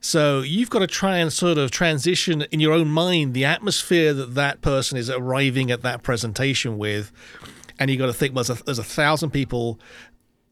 So 0.00 0.40
you've 0.40 0.70
got 0.70 0.80
to 0.80 0.88
try 0.88 1.18
and 1.18 1.32
sort 1.32 1.58
of 1.58 1.70
transition 1.70 2.42
in 2.50 2.58
your 2.58 2.72
own 2.72 2.88
mind 2.88 3.34
the 3.34 3.44
atmosphere 3.44 4.12
that 4.12 4.34
that 4.34 4.60
person 4.60 4.98
is 4.98 5.08
arriving 5.08 5.70
at 5.70 5.82
that 5.82 6.02
presentation 6.02 6.76
with, 6.76 7.12
and 7.78 7.88
you've 7.88 8.00
got 8.00 8.06
to 8.06 8.12
think, 8.12 8.34
well, 8.34 8.42
there's 8.42 8.60
a, 8.60 8.64
there's 8.64 8.80
a 8.80 8.84
thousand 8.84 9.30
people 9.30 9.78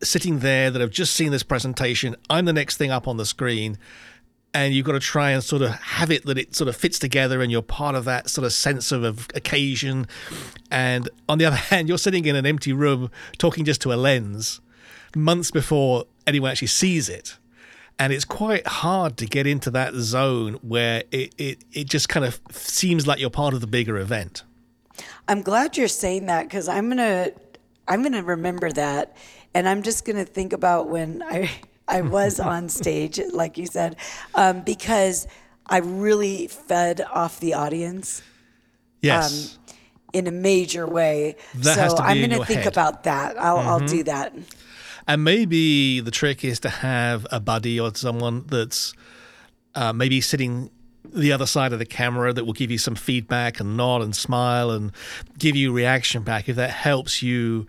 sitting 0.00 0.38
there 0.38 0.70
that 0.70 0.81
have 0.81 0.90
just 0.90 1.14
seen 1.14 1.33
this 1.33 1.42
presentation. 1.42 2.14
I'm 2.31 2.44
the 2.44 2.53
next 2.53 2.76
thing 2.76 2.92
up 2.92 3.09
on 3.09 3.16
the 3.16 3.26
screen, 3.26 3.76
and 4.52 4.74
you've 4.74 4.86
got 4.86 4.92
to 4.92 5.00
try 5.00 5.30
and 5.30 5.42
sort 5.42 5.62
of 5.62 5.70
have 5.70 6.10
it 6.10 6.26
that 6.26 6.38
it 6.38 6.54
sort 6.54 6.68
of 6.68 6.76
fits 6.76 6.98
together, 6.98 7.42
and 7.42 7.50
you're 7.50 7.62
part 7.62 7.94
of 7.94 8.04
that 8.04 8.28
sort 8.28 8.44
of 8.44 8.52
sense 8.52 8.92
of, 8.92 9.04
of 9.04 9.28
occasion. 9.34 10.06
And 10.70 11.08
on 11.28 11.38
the 11.38 11.44
other 11.46 11.56
hand, 11.56 11.88
you're 11.88 11.98
sitting 11.98 12.24
in 12.24 12.36
an 12.36 12.46
empty 12.46 12.72
room 12.72 13.10
talking 13.38 13.64
just 13.64 13.80
to 13.82 13.92
a 13.92 13.96
lens 13.96 14.60
months 15.16 15.50
before 15.50 16.04
anyone 16.24 16.52
actually 16.52 16.68
sees 16.68 17.08
it 17.08 17.36
and 18.00 18.14
it's 18.14 18.24
quite 18.24 18.66
hard 18.66 19.18
to 19.18 19.26
get 19.26 19.46
into 19.46 19.70
that 19.70 19.92
zone 19.94 20.54
where 20.62 21.04
it, 21.10 21.34
it, 21.36 21.62
it 21.70 21.86
just 21.86 22.08
kind 22.08 22.24
of 22.24 22.40
seems 22.50 23.06
like 23.06 23.20
you're 23.20 23.28
part 23.28 23.52
of 23.52 23.60
the 23.60 23.66
bigger 23.66 23.98
event. 23.98 24.42
I'm 25.28 25.42
glad 25.42 25.76
you're 25.76 25.86
saying 25.86 26.24
that 26.26 26.44
because 26.44 26.66
I'm 26.66 26.88
gonna 26.88 27.30
I'm 27.86 28.02
gonna 28.02 28.22
remember 28.22 28.72
that, 28.72 29.14
and 29.52 29.68
I'm 29.68 29.82
just 29.82 30.06
gonna 30.06 30.24
think 30.24 30.54
about 30.54 30.88
when 30.88 31.22
I 31.22 31.50
I 31.90 32.00
was 32.03 32.38
on 32.40 32.68
stage, 32.68 33.20
like 33.33 33.59
you 33.59 33.66
said, 33.66 33.96
um, 34.35 34.61
because 34.62 35.26
I 35.66 35.79
really 35.79 36.46
fed 36.46 37.00
off 37.12 37.40
the 37.40 37.55
audience 37.55 38.22
Yes. 39.03 39.59
in 40.12 40.26
a 40.26 40.31
major 40.31 40.87
way. 40.87 41.37
That 41.55 41.74
so 41.76 41.81
has 41.81 41.94
to 41.94 42.03
be 42.03 42.09
I'm 42.09 42.20
gonna 42.20 42.44
think 42.44 42.61
head. 42.61 42.72
about 42.72 43.05
that. 43.05 43.38
I'll 43.38 43.59
I'll 43.59 43.87
do 43.87 44.03
that. 44.05 44.35
and 45.09 45.24
maybe 45.24 46.00
the 46.00 46.11
trick 46.11 46.44
is 46.44 46.61
to 46.61 46.68
have 46.68 47.26
a 47.33 47.40
buddy 47.40 47.81
or 47.81 47.94
someone 47.94 48.44
that's 48.46 48.92
uh, 49.74 49.92
maybe 49.92 50.20
sitting 50.20 50.70
the 51.12 51.33
other 51.33 51.46
side 51.46 51.72
of 51.72 51.79
the 51.79 51.87
camera 51.87 52.33
that 52.33 52.44
will 52.44 52.53
give 52.53 52.70
you 52.70 52.79
some 52.79 52.94
feedback 52.94 53.59
and 53.59 53.76
nod 53.76 54.03
and 54.03 54.14
smile 54.14 54.70
and 54.70 54.92
give 55.38 55.57
you 55.57 55.72
reaction 55.72 56.22
back 56.22 56.48
if 56.48 56.57
that 56.57 56.70
helps 56.70 57.22
you 57.22 57.66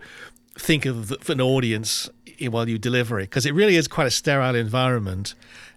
think 0.58 0.84
of 0.84 1.12
an 1.30 1.40
audience 1.40 2.10
while 2.48 2.68
you 2.68 2.78
deliver 2.78 3.18
it 3.20 3.24
because 3.24 3.46
it 3.46 3.54
really 3.54 3.76
is 3.76 3.88
quite 3.88 4.06
a 4.06 4.10
sterile 4.10 4.54
environment. 4.54 5.34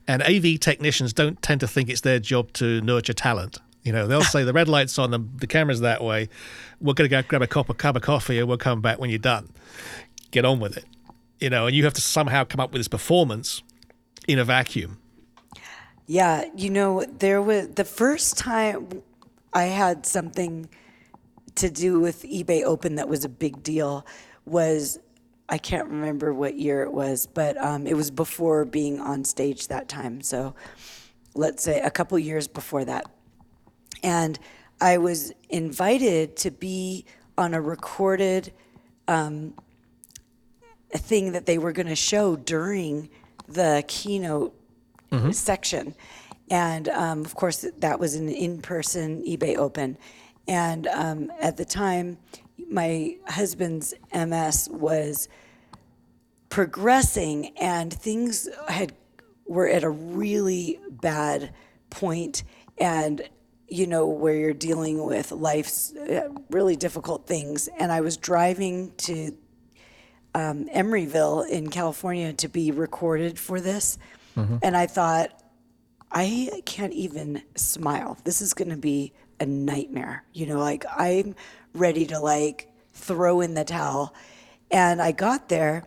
And 0.07 0.21
AV 0.21 0.59
technicians 0.59 1.13
don't 1.13 1.41
tend 1.41 1.61
to 1.61 1.67
think 1.67 1.89
it's 1.89 2.01
their 2.01 2.19
job 2.19 2.53
to 2.53 2.81
nurture 2.81 3.13
talent. 3.13 3.57
You 3.83 3.91
know 3.91 4.07
they'll 4.07 4.21
say 4.21 4.43
the 4.43 4.53
red 4.53 4.67
light's 4.67 4.97
on 4.97 5.11
the, 5.11 5.19
the 5.19 5.47
camera's 5.47 5.81
that 5.81 6.03
way. 6.03 6.29
We're 6.81 6.93
going 6.93 7.09
to 7.09 7.15
go 7.15 7.21
grab 7.21 7.41
a 7.41 7.47
cup 7.47 7.69
of, 7.69 7.77
cup 7.77 7.95
of 7.95 8.01
coffee 8.01 8.39
and 8.39 8.47
we'll 8.47 8.57
come 8.57 8.81
back 8.81 8.99
when 8.99 9.09
you're 9.09 9.19
done. 9.19 9.49
Get 10.31 10.45
on 10.45 10.59
with 10.59 10.77
it. 10.77 10.85
You 11.39 11.49
know 11.49 11.67
and 11.67 11.75
you 11.75 11.83
have 11.83 11.93
to 11.93 12.01
somehow 12.01 12.43
come 12.43 12.59
up 12.59 12.71
with 12.71 12.79
this 12.79 12.87
performance 12.87 13.61
in 14.27 14.39
a 14.39 14.45
vacuum. 14.45 14.99
Yeah, 16.07 16.45
you 16.55 16.69
know, 16.69 17.03
there 17.03 17.41
was 17.41 17.69
the 17.69 17.83
first 17.83 18.37
time 18.37 19.01
I 19.53 19.63
had 19.63 20.05
something 20.05 20.69
to 21.55 21.69
do 21.69 21.99
with 21.99 22.23
eBay 22.23 22.63
Open 22.63 22.95
that 22.95 23.07
was 23.07 23.25
a 23.25 23.29
big 23.29 23.63
deal 23.63 24.05
was 24.45 24.99
I 25.47 25.57
can't 25.57 25.87
remember 25.87 26.33
what 26.33 26.57
year 26.57 26.83
it 26.83 26.91
was, 26.91 27.27
but 27.27 27.57
um, 27.57 27.85
it 27.85 27.95
was 27.95 28.09
before 28.09 28.65
being 28.65 28.99
on 28.99 29.23
stage 29.23 29.67
that 29.67 29.87
time. 29.87 30.21
So 30.21 30.55
let's 31.35 31.63
say 31.63 31.81
a 31.81 31.91
couple 31.91 32.17
years 32.17 32.47
before 32.47 32.85
that. 32.85 33.05
And 34.03 34.39
I 34.81 34.97
was 34.97 35.31
invited 35.49 36.35
to 36.37 36.51
be 36.51 37.05
on 37.37 37.53
a 37.53 37.61
recorded 37.61 38.51
um, 39.07 39.53
a 40.93 40.97
thing 40.97 41.33
that 41.33 41.45
they 41.45 41.57
were 41.57 41.71
going 41.71 41.87
to 41.87 41.95
show 41.95 42.35
during 42.35 43.09
the 43.47 43.83
keynote 43.87 44.53
section. 45.31 45.95
And 46.49 46.89
um, 46.89 47.21
of 47.25 47.35
course, 47.35 47.65
that 47.79 47.99
was 47.99 48.15
an 48.15 48.29
in 48.29 48.61
person 48.61 49.23
eBay 49.23 49.57
Open. 49.57 49.97
And 50.47 50.87
um, 50.87 51.31
at 51.39 51.57
the 51.57 51.65
time, 51.65 52.17
my 52.75 53.15
husband's 53.27 53.93
MS 54.13 54.69
was 54.69 55.29
progressing 56.49 57.47
and 57.57 57.91
things 57.91 58.47
had 58.67 58.93
were 59.47 59.67
at 59.67 59.83
a 59.83 59.89
really 59.89 60.79
bad 60.89 61.53
point 61.89 62.43
and 62.77 63.21
you 63.67 63.87
know 63.87 64.05
where 64.07 64.35
you're 64.35 64.53
dealing 64.53 65.03
with 65.03 65.31
life's 65.31 65.95
uh, 65.95 66.29
really 66.49 66.75
difficult 66.75 67.25
things. 67.25 67.67
And 67.79 67.91
i 67.91 68.01
was 68.01 68.17
driving 68.17 68.91
to 68.97 69.35
um, 70.33 70.67
emeryville 70.75 71.47
in 71.47 71.69
california 71.69 72.33
to 72.33 72.47
be 72.49 72.71
recorded 72.71 73.39
for 73.39 73.59
this. 73.61 73.97
And 74.61 74.75
i 74.75 74.85
thought 74.85 75.41
i 76.11 76.61
can't 76.65 76.93
even 76.93 77.41
smile. 77.55 78.17
This 78.25 78.41
is 78.41 78.53
going 78.53 78.69
to 78.69 78.77
be 78.77 79.13
a 79.39 79.45
nightmare. 79.45 80.25
You 80.33 80.47
know 80.47 80.59
like 80.59 80.85
i'm 80.95 81.35
ready 81.75 82.05
to 82.07 82.19
like 82.19 82.69
throw 82.93 83.41
in 83.41 83.53
the 83.53 83.63
towel. 83.63 84.13
And 84.71 85.01
i 85.01 85.11
got 85.11 85.49
there 85.49 85.85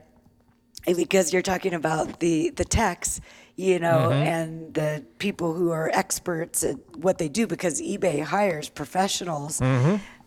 and 0.86 0.96
because 0.96 1.32
you're 1.32 1.42
talking 1.42 1.74
about 1.74 2.20
the 2.20 2.50
the 2.50 2.64
techs, 2.64 3.20
you 3.56 3.78
know, 3.78 4.10
and 4.10 4.72
the 4.74 5.04
people 5.18 5.52
who 5.52 5.70
are 5.70 5.90
experts 5.92 6.64
at 6.64 6.76
what 6.96 7.18
they 7.18 7.28
do, 7.28 7.46
because 7.46 7.80
eBay 7.82 8.22
hires 8.22 8.68
professionals 8.68 9.60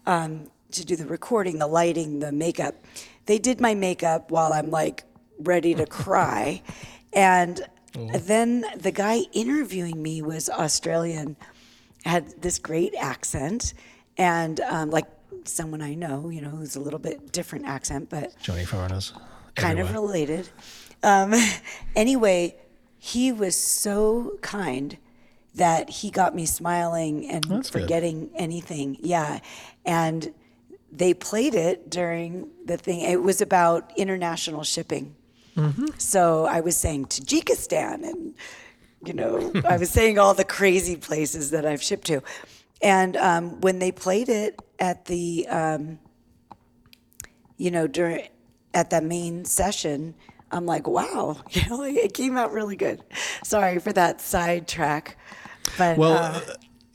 um, 0.06 0.52
to 0.72 0.86
do 0.86 0.96
the 0.96 1.06
recording, 1.06 1.58
the 1.60 1.68
lighting, 1.68 2.20
the 2.20 2.32
makeup. 2.32 2.76
They 3.26 3.40
did 3.40 3.62
my 3.62 3.74
makeup 3.74 4.30
while 4.30 4.54
I'm 4.54 4.70
like 4.70 5.04
ready 5.40 5.74
to 5.76 5.86
cry, 6.04 6.62
and 7.14 7.62
then 7.94 8.66
the 8.76 8.92
guy 8.92 9.22
interviewing 9.34 10.02
me 10.02 10.22
was 10.22 10.50
Australian, 10.50 11.38
had 12.06 12.40
this 12.42 12.60
great 12.60 12.94
accent, 12.96 13.74
and 14.18 14.60
um, 14.60 14.92
like 14.92 15.08
someone 15.46 15.82
I 15.82 15.94
know, 15.94 16.30
you 16.30 16.42
know, 16.42 16.50
who's 16.50 16.76
a 16.76 16.80
little 16.80 17.00
bit 17.00 17.32
different 17.32 17.66
accent, 17.66 18.10
but 18.10 18.40
Johnny 18.42 18.66
Foreigners. 18.66 19.14
kind 19.56 19.80
of 19.80 19.94
related. 19.94 20.50
Um, 21.04 21.34
anyway, 21.96 22.56
he 22.98 23.32
was 23.32 23.56
so 23.56 24.38
kind 24.42 24.98
that 25.56 25.90
he 25.90 26.10
got 26.12 26.36
me 26.36 26.46
smiling 26.46 27.30
and 27.30 27.44
That's 27.44 27.70
good. 27.70 27.82
forgetting 27.82 28.30
anything. 28.36 28.98
Yeah. 29.02 29.40
And 29.86 30.34
they 30.92 31.14
played 31.14 31.56
it 31.56 31.90
during 31.90 32.50
the 32.66 32.78
thing. 32.78 33.02
It 33.02 33.22
was 33.22 33.42
about 33.42 33.92
international 33.98 34.64
shipping. 34.64 35.16
Mm-hmm. 35.58 35.88
So 35.98 36.46
I 36.46 36.62
was 36.62 36.78
saying 36.78 37.08
Tajikistan 37.08 38.04
and, 38.08 38.34
you 39.04 39.14
know, 39.14 39.52
I 39.68 39.78
was 39.78 39.90
saying 39.90 40.18
all 40.20 40.34
the 40.34 40.46
crazy 40.46 40.96
places 40.96 41.52
that 41.52 41.66
I've 41.66 41.82
shipped 41.84 42.08
to. 42.08 42.22
And 42.82 43.18
um, 43.18 43.62
when 43.62 43.80
they 43.80 43.92
played 43.92 44.30
it 44.30 44.60
at 44.82 45.06
the, 45.06 45.48
um, 45.48 46.00
you 47.58 47.72
know, 47.72 47.88
during 47.88 48.28
at 48.74 48.90
that 48.90 49.04
main 49.04 49.46
session, 49.46 50.16
I'm 50.52 50.66
like, 50.66 50.88
wow, 50.88 51.38
you 51.52 51.62
know, 51.70 51.84
it 51.84 52.14
came 52.14 52.36
out 52.36 52.52
really 52.52 52.76
good. 52.76 53.02
Sorry 53.44 53.80
for 53.80 53.94
that 53.94 54.20
sidetrack, 54.20 55.18
but 55.78 55.98
Well, 55.98 56.18
uh, 56.18 56.42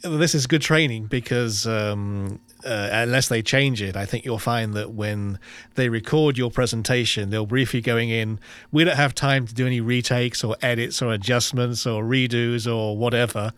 uh, 0.04 0.16
this 0.18 0.34
is 0.34 0.46
good 0.48 0.62
training 0.62 1.06
because 1.06 1.66
um, 1.66 2.40
uh, 2.64 2.88
unless 2.90 3.28
they 3.28 3.40
change 3.40 3.80
it, 3.80 3.96
I 3.96 4.04
think 4.04 4.24
you'll 4.24 4.40
find 4.40 4.74
that 4.74 4.90
when 4.90 5.38
they 5.76 5.88
record 5.88 6.36
your 6.36 6.50
presentation, 6.50 7.30
they'll 7.30 7.46
brief 7.46 7.72
you 7.72 7.80
going 7.80 8.10
in. 8.10 8.40
We 8.72 8.82
don't 8.82 8.96
have 8.96 9.14
time 9.14 9.46
to 9.46 9.54
do 9.54 9.64
any 9.64 9.80
retakes 9.80 10.42
or 10.42 10.56
edits 10.60 11.00
or 11.00 11.12
adjustments 11.12 11.86
or 11.86 12.02
redos 12.02 12.66
or 12.70 12.96
whatever. 12.96 13.52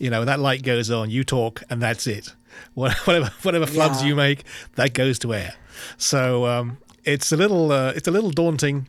You 0.00 0.10
know, 0.10 0.24
that 0.24 0.40
light 0.40 0.64
goes 0.64 0.90
on, 0.90 1.10
you 1.10 1.22
talk, 1.22 1.62
and 1.70 1.80
that's 1.80 2.08
it. 2.08 2.34
What- 2.74 2.96
Whatever, 3.06 3.30
whatever 3.42 3.66
flubs 3.66 4.00
Yeah. 4.00 4.06
you 4.08 4.14
make, 4.16 4.44
that 4.76 4.94
goes 4.94 5.18
to 5.20 5.34
air. 5.34 5.54
So 5.98 6.46
um, 6.46 6.78
it's 7.04 7.32
a 7.32 7.36
little, 7.36 7.70
uh, 7.72 7.92
it's 7.96 8.08
a 8.08 8.10
little 8.10 8.30
daunting 8.30 8.88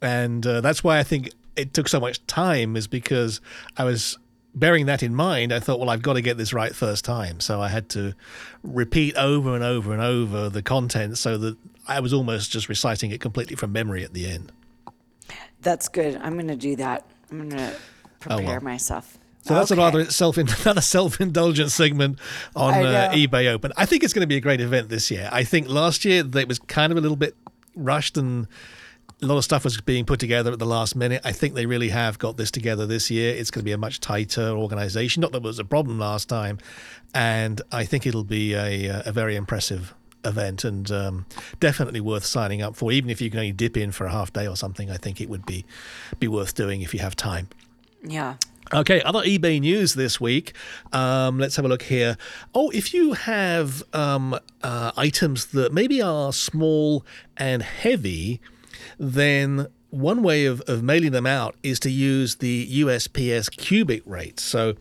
and 0.00 0.44
uh, 0.46 0.60
that's 0.60 0.82
why 0.82 0.98
I 0.98 1.02
think 1.04 1.30
it 1.56 1.72
took 1.74 1.88
so 1.88 2.00
much 2.00 2.24
time 2.26 2.76
is 2.76 2.86
because 2.88 3.40
I 3.76 3.84
was 3.84 4.18
bearing 4.54 4.86
that 4.86 5.02
in 5.02 5.14
mind. 5.14 5.52
I 5.52 5.60
thought, 5.60 5.78
well, 5.78 5.90
I've 5.90 6.02
got 6.02 6.14
to 6.14 6.20
get 6.22 6.36
this 6.36 6.52
right 6.52 6.74
first 6.74 7.04
time, 7.04 7.40
so 7.40 7.60
I 7.60 7.68
had 7.68 7.88
to 7.90 8.14
repeat 8.64 9.14
over 9.16 9.54
and 9.54 9.62
over 9.62 9.92
and 9.92 10.02
over 10.02 10.48
the 10.48 10.62
content 10.62 11.18
so 11.18 11.38
that 11.38 11.56
I 11.86 12.00
was 12.00 12.12
almost 12.12 12.50
just 12.50 12.68
reciting 12.68 13.10
it 13.12 13.20
completely 13.20 13.54
from 13.56 13.72
memory 13.72 14.02
at 14.02 14.12
the 14.12 14.26
end. 14.28 14.50
that's 15.60 15.88
good. 15.88 16.16
I'm 16.16 16.34
going 16.34 16.48
to 16.48 16.56
do 16.56 16.74
that. 16.76 17.06
I'm 17.30 17.48
going 17.48 17.50
to 17.50 17.74
prepare 18.20 18.38
Oh, 18.44 18.46
well. 18.46 18.60
myself. 18.62 19.18
So 19.42 19.54
that's 19.54 19.70
Okay. 19.72 19.80
a 19.80 19.84
rather 19.84 20.04
self 20.10 20.38
another 20.38 20.80
self 20.80 21.20
indulgent 21.20 21.70
segment 21.70 22.18
on 22.56 22.74
uh, 22.74 23.10
eBay 23.12 23.50
Open. 23.52 23.72
I 23.76 23.86
think 23.86 24.02
it's 24.04 24.12
going 24.12 24.22
to 24.22 24.26
be 24.28 24.36
a 24.36 24.40
great 24.40 24.60
event 24.60 24.88
this 24.88 25.10
year. 25.10 25.28
I 25.32 25.44
think 25.44 25.68
last 25.68 26.04
year 26.04 26.24
it 26.34 26.48
was 26.48 26.58
kind 26.60 26.92
of 26.92 26.98
a 26.98 27.00
little 27.00 27.16
bit 27.16 27.34
rushed 27.74 28.16
and 28.16 28.46
a 29.20 29.26
lot 29.26 29.36
of 29.38 29.44
stuff 29.44 29.62
was 29.64 29.80
being 29.80 30.04
put 30.04 30.18
together 30.20 30.52
at 30.52 30.58
the 30.58 30.66
last 30.66 30.96
minute. 30.96 31.20
I 31.24 31.30
think 31.32 31.54
they 31.54 31.66
really 31.66 31.90
have 31.90 32.18
got 32.18 32.36
this 32.36 32.50
together 32.50 32.86
this 32.86 33.08
year. 33.10 33.34
It's 33.34 33.50
going 33.52 33.60
to 33.60 33.64
be 33.64 33.72
a 33.72 33.78
much 33.78 34.00
tighter 34.00 34.48
organization. 34.50 35.20
Not 35.20 35.30
that 35.32 35.38
it 35.38 35.42
was 35.44 35.58
a 35.60 35.64
problem 35.64 35.98
last 35.98 36.28
time, 36.28 36.58
and 37.14 37.60
I 37.70 37.84
think 37.84 38.06
it'll 38.06 38.24
be 38.24 38.54
a 38.54 39.02
a 39.04 39.12
very 39.12 39.36
impressive 39.36 39.94
event 40.24 40.64
and 40.64 40.88
um, 40.92 41.26
definitely 41.58 42.00
worth 42.00 42.24
signing 42.24 42.62
up 42.62 42.76
for. 42.76 42.92
Even 42.92 43.10
if 43.10 43.20
you 43.20 43.28
can 43.30 43.38
only 43.40 43.52
dip 43.52 43.76
in 43.76 43.90
for 43.92 44.06
a 44.06 44.10
half 44.12 44.32
day 44.32 44.46
or 44.46 44.56
something, 44.56 44.88
I 44.90 44.96
think 44.96 45.20
it 45.20 45.28
would 45.28 45.46
be 45.46 45.64
be 46.20 46.28
worth 46.28 46.54
doing 46.54 46.82
if 46.82 46.92
you 46.94 47.00
have 47.00 47.14
time. 47.16 47.48
Yeah. 48.04 48.36
Okay, 48.74 49.02
other 49.02 49.20
eBay 49.20 49.60
news 49.60 49.92
this 49.92 50.18
week. 50.18 50.54
Um, 50.94 51.38
let's 51.38 51.56
have 51.56 51.64
a 51.66 51.68
look 51.68 51.82
here. 51.82 52.16
Oh, 52.54 52.70
if 52.70 52.94
you 52.94 53.12
have 53.12 53.82
um, 53.92 54.38
uh, 54.62 54.92
items 54.96 55.44
that 55.46 55.74
maybe 55.74 56.00
are 56.00 56.32
small 56.32 57.04
and 57.36 57.62
heavy, 57.62 58.40
then 58.98 59.66
one 59.90 60.22
way 60.22 60.46
of, 60.46 60.62
of 60.62 60.82
mailing 60.82 61.12
them 61.12 61.26
out 61.26 61.54
is 61.62 61.78
to 61.80 61.90
use 61.90 62.36
the 62.36 62.80
USPS 62.80 63.54
cubic 63.54 64.02
rate. 64.06 64.40
So 64.40 64.76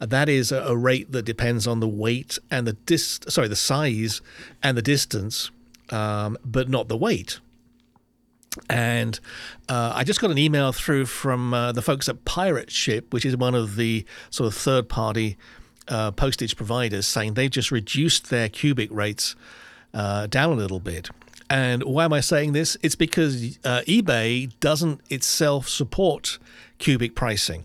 uh, 0.00 0.06
that 0.06 0.28
is 0.28 0.50
a, 0.50 0.76
rate 0.76 1.12
that 1.12 1.22
depends 1.22 1.68
on 1.68 1.78
the 1.78 1.86
weight 1.86 2.40
and 2.50 2.66
the 2.66 2.72
dis- 2.72 3.20
sorry 3.28 3.46
the 3.46 3.54
size 3.54 4.20
and 4.64 4.76
the 4.76 4.82
distance, 4.82 5.52
um, 5.90 6.36
but 6.44 6.68
not 6.68 6.88
the 6.88 6.96
weight. 6.96 7.38
And 8.68 9.18
uh, 9.68 9.92
I 9.94 10.04
just 10.04 10.20
got 10.20 10.30
an 10.30 10.38
email 10.38 10.72
through 10.72 11.06
from 11.06 11.54
uh, 11.54 11.72
the 11.72 11.82
folks 11.82 12.08
at 12.08 12.24
Pirate 12.24 12.70
Ship, 12.70 13.12
which 13.12 13.24
is 13.24 13.36
one 13.36 13.54
of 13.54 13.76
the 13.76 14.04
sort 14.30 14.46
of 14.46 14.54
third 14.54 14.88
party 14.88 15.36
uh, 15.88 16.10
postage 16.12 16.56
providers, 16.56 17.06
saying 17.06 17.34
they've 17.34 17.50
just 17.50 17.70
reduced 17.70 18.30
their 18.30 18.48
cubic 18.48 18.90
rates 18.92 19.36
uh, 19.94 20.26
down 20.26 20.52
a 20.52 20.56
little 20.56 20.80
bit. 20.80 21.10
And 21.50 21.82
why 21.82 22.04
am 22.04 22.12
I 22.12 22.20
saying 22.20 22.52
this? 22.52 22.76
It's 22.82 22.94
because 22.94 23.58
uh, 23.64 23.80
eBay 23.86 24.52
doesn't 24.60 25.00
itself 25.08 25.68
support 25.68 26.38
cubic 26.78 27.14
pricing. 27.14 27.64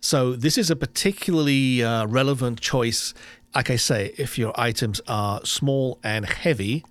So 0.00 0.34
this 0.34 0.58
is 0.58 0.70
a 0.70 0.76
particularly 0.76 1.82
uh, 1.82 2.06
relevant 2.06 2.60
choice. 2.60 3.14
Like 3.54 3.70
I 3.70 3.76
say, 3.76 4.12
if 4.18 4.36
your 4.36 4.52
items 4.60 5.00
are 5.06 5.40
small 5.44 5.98
and 6.02 6.26
heavy, 6.26 6.84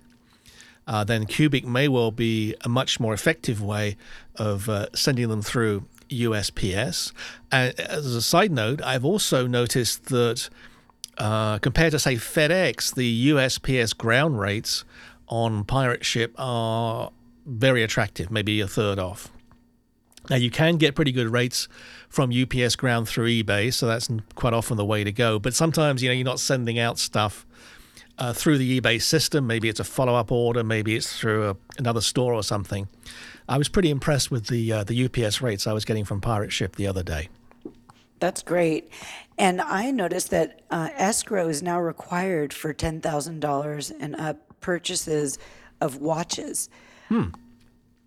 uh, 0.86 1.04
then 1.04 1.26
Cubic 1.26 1.64
may 1.64 1.88
well 1.88 2.10
be 2.10 2.54
a 2.62 2.68
much 2.68 3.00
more 3.00 3.14
effective 3.14 3.62
way 3.62 3.96
of 4.36 4.68
uh, 4.68 4.86
sending 4.94 5.28
them 5.28 5.42
through 5.42 5.84
USPS. 6.10 7.12
And 7.50 7.78
as 7.80 8.06
a 8.14 8.22
side 8.22 8.52
note, 8.52 8.82
I've 8.82 9.04
also 9.04 9.46
noticed 9.46 10.06
that 10.06 10.48
uh, 11.18 11.58
compared 11.58 11.92
to, 11.92 11.98
say, 11.98 12.16
FedEx, 12.16 12.94
the 12.94 13.28
USPS 13.30 13.96
ground 13.96 14.38
rates 14.38 14.84
on 15.28 15.64
Pirate 15.64 16.04
Ship 16.04 16.34
are 16.36 17.10
very 17.46 17.82
attractive, 17.82 18.30
maybe 18.30 18.60
a 18.60 18.68
third 18.68 18.98
off. 18.98 19.30
Now, 20.30 20.36
you 20.36 20.50
can 20.50 20.76
get 20.76 20.94
pretty 20.94 21.12
good 21.12 21.28
rates 21.28 21.68
from 22.08 22.32
UPS 22.32 22.76
ground 22.76 23.08
through 23.08 23.28
eBay, 23.28 23.72
so 23.72 23.86
that's 23.86 24.08
quite 24.34 24.54
often 24.54 24.76
the 24.76 24.84
way 24.84 25.04
to 25.04 25.12
go. 25.12 25.38
But 25.38 25.54
sometimes, 25.54 26.02
you 26.02 26.08
know, 26.08 26.14
you're 26.14 26.24
not 26.24 26.40
sending 26.40 26.78
out 26.78 26.98
stuff 26.98 27.46
uh, 28.18 28.32
through 28.32 28.58
the 28.58 28.80
eBay 28.80 29.00
system. 29.00 29.46
Maybe 29.46 29.68
it's 29.68 29.80
a 29.80 29.84
follow 29.84 30.14
up 30.14 30.30
order, 30.30 30.64
maybe 30.64 30.96
it's 30.96 31.18
through 31.18 31.50
a, 31.50 31.56
another 31.78 32.00
store 32.00 32.34
or 32.34 32.42
something. 32.42 32.88
I 33.48 33.58
was 33.58 33.68
pretty 33.68 33.90
impressed 33.90 34.30
with 34.30 34.46
the 34.46 34.72
uh, 34.72 34.84
the 34.84 35.04
UPS 35.04 35.42
rates 35.42 35.66
I 35.66 35.72
was 35.72 35.84
getting 35.84 36.04
from 36.04 36.20
Pirate 36.20 36.52
Ship 36.52 36.74
the 36.76 36.86
other 36.86 37.02
day. 37.02 37.28
That's 38.20 38.42
great. 38.42 38.90
And 39.36 39.60
I 39.60 39.90
noticed 39.90 40.30
that 40.30 40.62
uh, 40.70 40.88
escrow 40.94 41.48
is 41.48 41.62
now 41.62 41.80
required 41.80 42.52
for 42.52 42.72
$10,000 42.72 43.92
and 44.00 44.16
up 44.16 44.60
purchases 44.60 45.38
of 45.80 45.98
watches. 45.98 46.68
Hmm. 47.08 47.24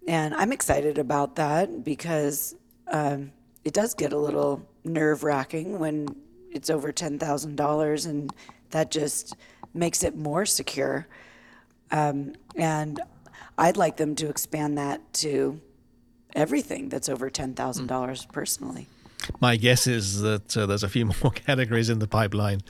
And 0.07 0.33
I'm 0.33 0.51
excited 0.51 0.97
about 0.97 1.35
that 1.35 1.83
because 1.83 2.55
um, 2.87 3.31
it 3.65 3.73
does 3.73 3.93
get 3.93 4.13
a 4.13 4.17
little 4.17 4.65
nerve 4.85 5.23
wracking 5.23 5.77
when 5.77 6.15
it's 6.51 6.69
over 6.69 6.93
$10,000 6.93 8.07
and 8.07 8.33
that 8.71 8.89
just 8.89 9.35
makes 9.77 10.03
it 10.03 10.15
more 10.15 10.45
secure. 10.45 11.07
Um, 11.91 12.33
and 12.55 12.99
I'd 13.57 13.77
like 13.77 13.97
them 13.97 14.15
to 14.15 14.29
expand 14.29 14.77
that 14.77 15.13
to 15.15 15.61
everything 16.35 16.89
that's 16.89 17.09
over 17.09 17.29
$10,000 17.29 18.31
personally. 18.31 18.87
My 19.39 19.55
guess 19.55 19.87
is 19.87 20.21
that 20.21 20.55
uh, 20.55 20.65
there's 20.65 20.83
a 20.83 20.89
few 20.89 21.05
more 21.23 21.31
categories 21.31 21.89
in 21.89 21.99
the 21.99 22.07
pipeline 22.07 22.61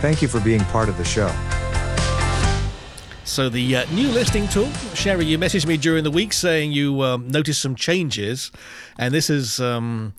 Thank 0.01 0.23
you 0.23 0.29
for 0.29 0.41
being 0.41 0.61
part 0.67 0.89
of 0.89 0.97
the 0.99 1.05
show. 1.05 1.33
So 3.25 3.49
the 3.49 3.77
uh, 3.77 3.91
new 3.91 4.09
listing 4.09 4.47
tool, 4.49 4.71
Shari, 4.95 5.25
you 5.25 5.39
messaged 5.39 5.67
me 5.67 5.79
during 5.79 6.05
the 6.05 6.11
week 6.11 6.35
saying 6.35 6.73
you 6.73 7.01
um, 7.01 7.27
noticed 7.27 7.63
some 7.63 7.75
changes, 7.75 8.53
and 8.99 9.15
this 9.15 9.31
is 9.31 9.59
um, 9.61 10.13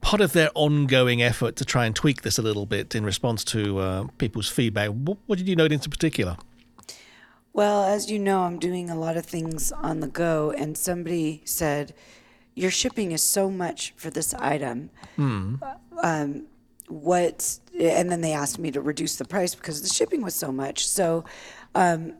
part 0.00 0.20
of 0.20 0.32
their 0.32 0.50
ongoing 0.56 1.22
effort 1.22 1.54
to 1.56 1.64
try 1.64 1.86
and 1.86 1.94
tweak 1.94 2.22
this 2.22 2.38
a 2.38 2.42
little 2.42 2.66
bit 2.66 2.94
in 2.94 3.04
response 3.04 3.44
to 3.44 3.78
uh, 3.78 4.06
people's 4.18 4.48
feedback. 4.48 4.90
What, 4.90 5.18
what 5.26 5.38
did 5.38 5.48
you 5.48 5.54
notice 5.54 5.84
in 5.84 5.90
particular? 5.92 6.36
Well, 7.52 7.84
as 7.84 8.10
you 8.10 8.18
know, 8.18 8.40
I'm 8.40 8.58
doing 8.58 8.90
a 8.90 8.96
lot 8.96 9.16
of 9.16 9.24
things 9.24 9.70
on 9.70 10.00
the 10.00 10.08
go, 10.08 10.50
and 10.50 10.76
somebody 10.76 11.42
said, 11.44 11.94
Your 12.56 12.72
shipping 12.72 13.12
is 13.12 13.22
so 13.22 13.48
much 13.48 13.94
for 13.96 14.10
this 14.10 14.34
item. 14.34 14.90
Um, 16.02 16.46
what, 16.88 17.60
and 17.78 18.10
then 18.10 18.20
they 18.22 18.32
asked 18.32 18.58
me 18.58 18.72
to 18.72 18.80
reduce 18.80 19.16
the 19.16 19.24
price 19.24 19.54
because 19.54 19.82
the 19.82 19.88
shipping 19.88 20.22
was 20.22 20.34
so 20.34 20.50
much. 20.50 20.88
So, 20.88 21.24
um, 21.76 22.14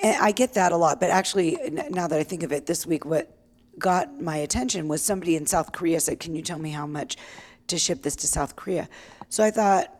and 0.00 0.16
I 0.22 0.32
get 0.32 0.54
that 0.54 0.72
a 0.72 0.76
lot, 0.76 1.00
but 1.00 1.10
actually, 1.10 1.60
n- 1.60 1.86
now 1.90 2.06
that 2.06 2.18
I 2.18 2.22
think 2.22 2.42
of 2.42 2.52
it, 2.52 2.66
this 2.66 2.86
week, 2.86 3.04
what 3.04 3.36
got 3.78 4.20
my 4.20 4.36
attention 4.36 4.88
was 4.88 5.02
somebody 5.02 5.36
in 5.36 5.46
South 5.46 5.72
Korea 5.72 6.00
said, 6.00 6.20
Can 6.20 6.34
you 6.34 6.42
tell 6.42 6.58
me 6.58 6.70
how 6.70 6.86
much 6.86 7.16
to 7.68 7.78
ship 7.78 8.02
this 8.02 8.16
to 8.16 8.26
South 8.26 8.56
Korea? 8.56 8.88
So 9.28 9.44
I 9.44 9.50
thought 9.50 9.94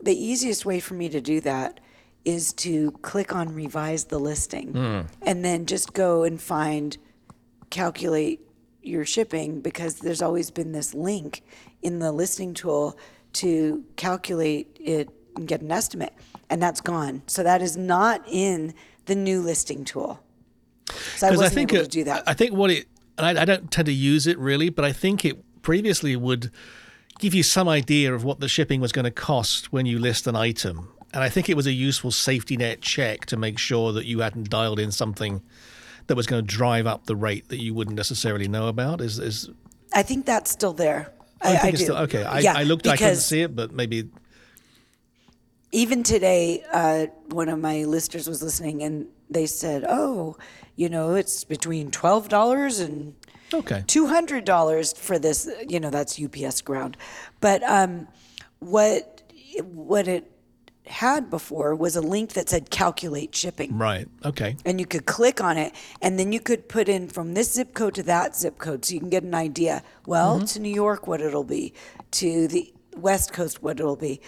the 0.00 0.16
easiest 0.16 0.66
way 0.66 0.80
for 0.80 0.94
me 0.94 1.08
to 1.08 1.20
do 1.20 1.40
that 1.40 1.80
is 2.24 2.52
to 2.52 2.90
click 3.02 3.34
on 3.34 3.54
revise 3.54 4.04
the 4.04 4.18
listing 4.18 4.72
hmm. 4.72 5.00
and 5.22 5.44
then 5.44 5.64
just 5.64 5.92
go 5.92 6.24
and 6.24 6.40
find 6.40 6.98
calculate 7.70 8.40
your 8.82 9.04
shipping 9.04 9.60
because 9.60 10.00
there's 10.00 10.22
always 10.22 10.50
been 10.50 10.72
this 10.72 10.92
link 10.92 11.42
in 11.82 11.98
the 11.98 12.12
listing 12.12 12.52
tool 12.52 12.98
to 13.32 13.84
calculate 13.96 14.76
it 14.80 15.08
and 15.36 15.46
get 15.46 15.60
an 15.60 15.70
estimate 15.70 16.12
and 16.50 16.62
that's 16.62 16.80
gone 16.80 17.22
so 17.26 17.42
that 17.42 17.62
is 17.62 17.76
not 17.76 18.22
in 18.28 18.74
the 19.06 19.14
new 19.14 19.40
listing 19.40 19.84
tool 19.84 20.20
so 21.16 21.26
i 21.26 21.30
wasn't 21.30 21.46
I 21.46 21.54
think 21.54 21.72
able 21.72 21.80
it- 21.82 21.84
to 21.84 21.90
do 21.90 22.04
that 22.04 22.22
I 22.26 22.34
think 22.34 22.52
what 22.52 22.70
it, 22.70 22.86
and 23.18 23.38
I, 23.38 23.42
I 23.42 23.44
don't 23.44 23.70
tend 23.70 23.86
to 23.86 23.92
use 23.92 24.26
it 24.26 24.38
really, 24.38 24.68
but 24.68 24.84
I 24.84 24.92
think 24.92 25.24
it 25.24 25.42
previously 25.62 26.14
would 26.16 26.50
give 27.18 27.32
you 27.34 27.42
some 27.42 27.66
idea 27.68 28.14
of 28.14 28.24
what 28.24 28.40
the 28.40 28.48
shipping 28.48 28.80
was 28.80 28.92
going 28.92 29.04
to 29.06 29.10
cost 29.10 29.72
when 29.72 29.86
you 29.86 29.98
list 29.98 30.26
an 30.26 30.36
item. 30.36 30.92
And 31.14 31.24
I 31.24 31.30
think 31.30 31.48
it 31.48 31.56
was 31.56 31.66
a 31.66 31.72
useful 31.72 32.10
safety 32.10 32.58
net 32.58 32.82
check 32.82 33.24
to 33.26 33.36
make 33.38 33.58
sure 33.58 33.90
that 33.92 34.04
you 34.04 34.20
hadn't 34.20 34.50
dialed 34.50 34.78
in 34.78 34.92
something 34.92 35.40
that 36.08 36.14
was 36.14 36.26
going 36.26 36.44
to 36.44 36.46
drive 36.46 36.86
up 36.86 37.06
the 37.06 37.16
rate 37.16 37.48
that 37.48 37.56
you 37.58 37.72
wouldn't 37.72 37.96
necessarily 37.96 38.48
know 38.48 38.68
about. 38.68 39.00
Is 39.00 39.18
is 39.18 39.48
i 39.94 40.02
think 40.02 40.26
that's 40.26 40.50
still 40.50 40.74
there 40.74 41.10
oh, 41.42 41.48
I, 41.48 41.54
i, 41.54 41.56
think 41.56 41.64
I 41.64 41.68
it's 41.68 41.78
do 41.78 41.84
still 41.84 41.96
okay. 41.98 42.22
I, 42.22 42.40
yeah, 42.40 42.54
I 42.54 42.64
looked, 42.64 42.86
I 42.86 42.96
couldn't 42.96 43.16
see 43.16 43.40
it, 43.40 43.56
but 43.56 43.72
maybe 43.72 44.10
even 45.72 46.02
today, 46.02 46.64
uh, 46.72 47.06
one 47.28 47.48
of 47.48 47.58
my 47.58 47.84
listeners 47.84 48.28
was 48.28 48.42
listening 48.42 48.82
and 48.82 49.06
they 49.28 49.46
said, 49.46 49.84
"Oh, 49.88 50.36
you 50.76 50.88
know, 50.88 51.14
it's 51.14 51.44
between 51.44 51.90
twelve 51.90 52.28
dollars 52.28 52.78
and 52.80 53.14
okay. 53.52 53.84
two 53.86 54.06
hundred 54.06 54.44
dollars 54.44 54.92
for 54.92 55.18
this." 55.18 55.48
You 55.68 55.80
know, 55.80 55.90
that's 55.90 56.20
UPS 56.22 56.60
ground. 56.62 56.96
But 57.40 57.62
um, 57.64 58.08
what 58.60 59.22
what 59.62 60.08
it 60.08 60.30
had 60.86 61.28
before 61.30 61.74
was 61.74 61.96
a 61.96 62.00
link 62.00 62.34
that 62.34 62.48
said 62.48 62.70
"calculate 62.70 63.34
shipping." 63.34 63.76
Right. 63.76 64.08
Okay. 64.24 64.56
and 64.64 64.78
you 64.78 64.86
could 64.86 65.06
click 65.06 65.40
on 65.40 65.56
it 65.56 65.74
and 66.00 66.18
then 66.18 66.32
you 66.32 66.40
could 66.40 66.68
put 66.68 66.88
in 66.88 67.08
from 67.08 67.34
this 67.34 67.52
zip 67.52 67.74
code 67.74 67.94
to 67.94 68.02
that 68.04 68.36
zip 68.36 68.58
code 68.58 68.84
so 68.84 68.94
you 68.94 69.00
can 69.00 69.10
get 69.10 69.24
an 69.24 69.34
idea 69.34 69.82
well 70.06 70.40
to 70.40 70.60
new 70.60 70.72
york 70.72 71.06
what 71.06 71.20
it'll 71.20 71.44
be 71.44 71.72
to 72.10 72.48
the 72.48 72.72
west 72.96 73.32
coast 73.32 73.62
what 73.62 73.78
it'll 73.78 73.96
be 73.96 74.20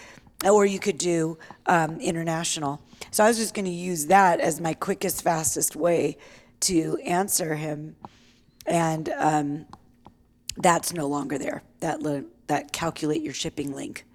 or 0.45 0.65
you 0.65 0.79
could 0.79 0.97
do 0.97 1.37
um, 1.65 1.99
international. 1.99 2.81
So 3.11 3.23
i 3.23 3.27
was 3.27 3.37
just 3.37 3.53
going 3.53 3.65
to 3.65 3.71
use 3.71 4.07
that 4.07 4.39
as 4.39 4.61
my 4.61 4.73
quickest 4.73 5.23
fastest 5.23 5.75
way 5.75 6.17
to 6.61 6.97
answer 7.05 7.55
him. 7.55 7.95
And 8.65 9.09
um, 9.17 9.65
that's 10.57 10.93
no 10.93 11.07
longer 11.07 11.37
there. 11.37 11.63
That 11.79 12.03
li- 12.03 12.25
that 12.47 12.71
calculate 12.71 13.21
your 13.21 13.33
shipping 13.33 13.73
link. 13.73 14.05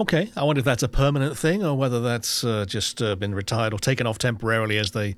Okay, 0.00 0.30
I 0.36 0.44
wonder 0.44 0.58
if 0.58 0.64
that's 0.64 0.82
a 0.82 0.88
permanent 0.88 1.38
thing 1.38 1.64
or 1.64 1.76
whether 1.76 2.00
that's 2.00 2.42
uh, 2.44 2.64
just 2.66 3.00
uh, 3.00 3.14
been 3.14 3.34
retired 3.34 3.72
or 3.72 3.78
taken 3.78 4.06
off 4.06 4.18
temporarily 4.18 4.78
as 4.78 4.90
they 4.90 5.16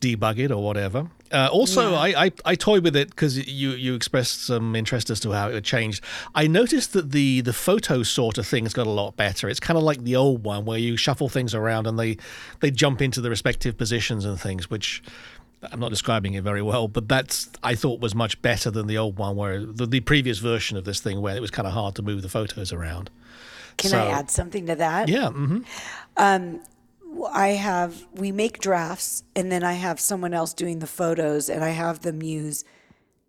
debug 0.00 0.38
it 0.38 0.50
or 0.50 0.62
whatever. 0.62 1.08
Uh, 1.32 1.48
also, 1.52 1.94
I, 1.94 2.26
I 2.26 2.32
I 2.44 2.54
toyed 2.56 2.82
with 2.82 2.96
it 2.96 3.10
because 3.10 3.38
you 3.48 3.70
you 3.70 3.94
expressed 3.94 4.44
some 4.46 4.74
interest 4.74 5.10
as 5.10 5.20
to 5.20 5.30
how 5.30 5.48
it 5.48 5.62
changed. 5.62 6.02
I 6.34 6.48
noticed 6.48 6.92
that 6.94 7.12
the 7.12 7.40
the 7.42 7.52
photo 7.52 8.02
sort 8.02 8.36
of 8.36 8.46
thing's 8.46 8.72
got 8.72 8.86
a 8.88 8.90
lot 8.90 9.16
better. 9.16 9.48
It's 9.48 9.60
kind 9.60 9.76
of 9.76 9.84
like 9.84 10.02
the 10.02 10.16
old 10.16 10.42
one 10.44 10.64
where 10.64 10.78
you 10.78 10.96
shuffle 10.96 11.28
things 11.28 11.54
around 11.54 11.86
and 11.86 11.98
they 11.98 12.16
they 12.58 12.70
jump 12.72 13.00
into 13.00 13.20
the 13.20 13.30
respective 13.30 13.76
positions 13.78 14.24
and 14.24 14.40
things, 14.40 14.68
which. 14.70 15.02
I'm 15.72 15.78
not 15.78 15.90
describing 15.90 16.32
it 16.32 16.42
very 16.42 16.62
well, 16.62 16.88
but 16.88 17.06
that's 17.06 17.50
I 17.62 17.74
thought 17.74 18.00
was 18.00 18.14
much 18.14 18.40
better 18.40 18.70
than 18.70 18.86
the 18.86 18.96
old 18.96 19.18
one, 19.18 19.36
where 19.36 19.62
the, 19.62 19.84
the 19.84 20.00
previous 20.00 20.38
version 20.38 20.78
of 20.78 20.86
this 20.86 21.00
thing, 21.00 21.20
where 21.20 21.36
it 21.36 21.40
was 21.42 21.50
kind 21.50 21.68
of 21.68 21.74
hard 21.74 21.96
to 21.96 22.02
move 22.02 22.22
the 22.22 22.30
photos 22.30 22.72
around. 22.72 23.10
can 23.76 23.90
So- 23.90 23.98
i 23.98 24.06
add 24.06 24.30
something 24.30 24.64
to 24.64 24.74
that 24.76 25.10
Yeah, 25.10 25.28
hmm 25.28 25.58
I 27.32 27.48
have 27.48 28.06
we 28.14 28.32
make 28.32 28.58
drafts 28.58 29.24
and 29.34 29.50
then 29.50 29.62
I 29.64 29.74
have 29.74 30.00
someone 30.00 30.34
else 30.34 30.54
doing 30.54 30.78
the 30.78 30.86
photos 30.86 31.48
and 31.48 31.64
I 31.64 31.70
have 31.70 32.00
them 32.00 32.22
use 32.22 32.64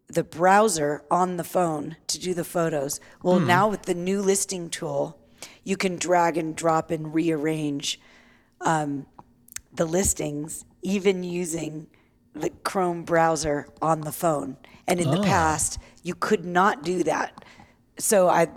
the 0.08 0.24
browser 0.24 1.04
on 1.10 1.38
the 1.38 1.44
phone 1.44 1.96
to 2.08 2.20
do 2.20 2.34
the 2.34 2.44
photos. 2.44 3.00
Well, 3.24 3.39
now 3.39 3.70
with 3.70 3.84
the 3.84 3.94
new 3.94 4.22
listing 4.22 4.70
tool, 4.70 5.17
you 5.63 5.78
can 5.78 5.96
drag 5.96 6.38
and 6.38 6.56
drop 6.56 6.91
and 6.91 7.13
rearrange 7.13 8.00
um, 8.60 9.06
the 9.74 9.86
listings 9.86 10.65
even 10.82 11.24
using 11.24 11.88
the 12.34 12.50
Chrome 12.50 13.04
browser 13.04 13.67
on 13.82 14.02
the 14.02 14.12
phone. 14.12 14.58
And 14.88 15.00
in 15.00 15.12
the 15.12 15.22
past, 15.22 15.80
you 16.04 16.15
could 16.15 16.46
not 16.46 16.84
do 16.84 17.04
that. 17.04 17.46
So 17.98 18.28
I 18.28 18.48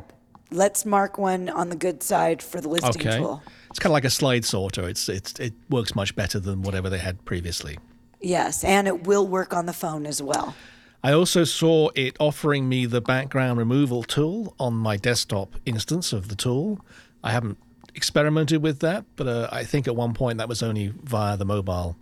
let's 0.51 0.85
mark 0.85 1.19
one 1.19 1.49
on 1.49 1.69
the 1.69 1.77
good 1.77 2.03
side 2.03 2.43
for 2.43 2.61
the 2.61 2.69
listing 2.69 3.07
Okay. 3.07 3.19
tool. 3.19 3.43
It's 3.75 3.81
kind 3.81 3.91
of 3.91 3.95
like 3.95 4.05
a 4.05 4.11
slide 4.11 4.45
sorter. 4.45 4.89
It's 4.89 5.09
it's 5.09 5.33
it 5.41 5.53
works 5.69 5.97
much 5.97 6.15
better 6.15 6.39
than 6.39 6.63
whatever 6.63 6.89
they 6.89 6.99
had 6.99 7.25
previously. 7.25 7.77
Yes, 8.21 8.63
and 8.63 8.87
it 8.87 9.03
will 9.03 9.27
work 9.27 9.53
on 9.53 9.67
the 9.67 9.73
phone 9.73 10.07
as 10.07 10.23
well. 10.23 10.55
I 11.03 11.13
also 11.13 11.43
saw 11.43 11.89
it 11.97 12.17
offering 12.21 12.69
me 12.69 12.87
the 12.87 13.01
background 13.01 13.59
removal 13.59 14.05
tool 14.05 14.55
on 14.61 14.75
my 14.75 14.97
desktop 14.97 15.57
instance 15.67 16.13
of 16.13 16.29
the 16.29 16.37
tool. 16.37 16.87
I 17.25 17.33
haven't 17.33 17.59
experimented 17.97 18.63
with 18.63 18.79
that, 18.79 19.07
but 19.17 19.27
uh, 19.27 19.49
I 19.51 19.65
think 19.65 19.89
at 19.89 19.97
one 19.97 20.15
point 20.15 20.39
that 20.39 20.49
was 20.49 20.63
only 20.63 20.95
via 21.03 21.37
the 21.37 21.45
mobile 21.45 21.97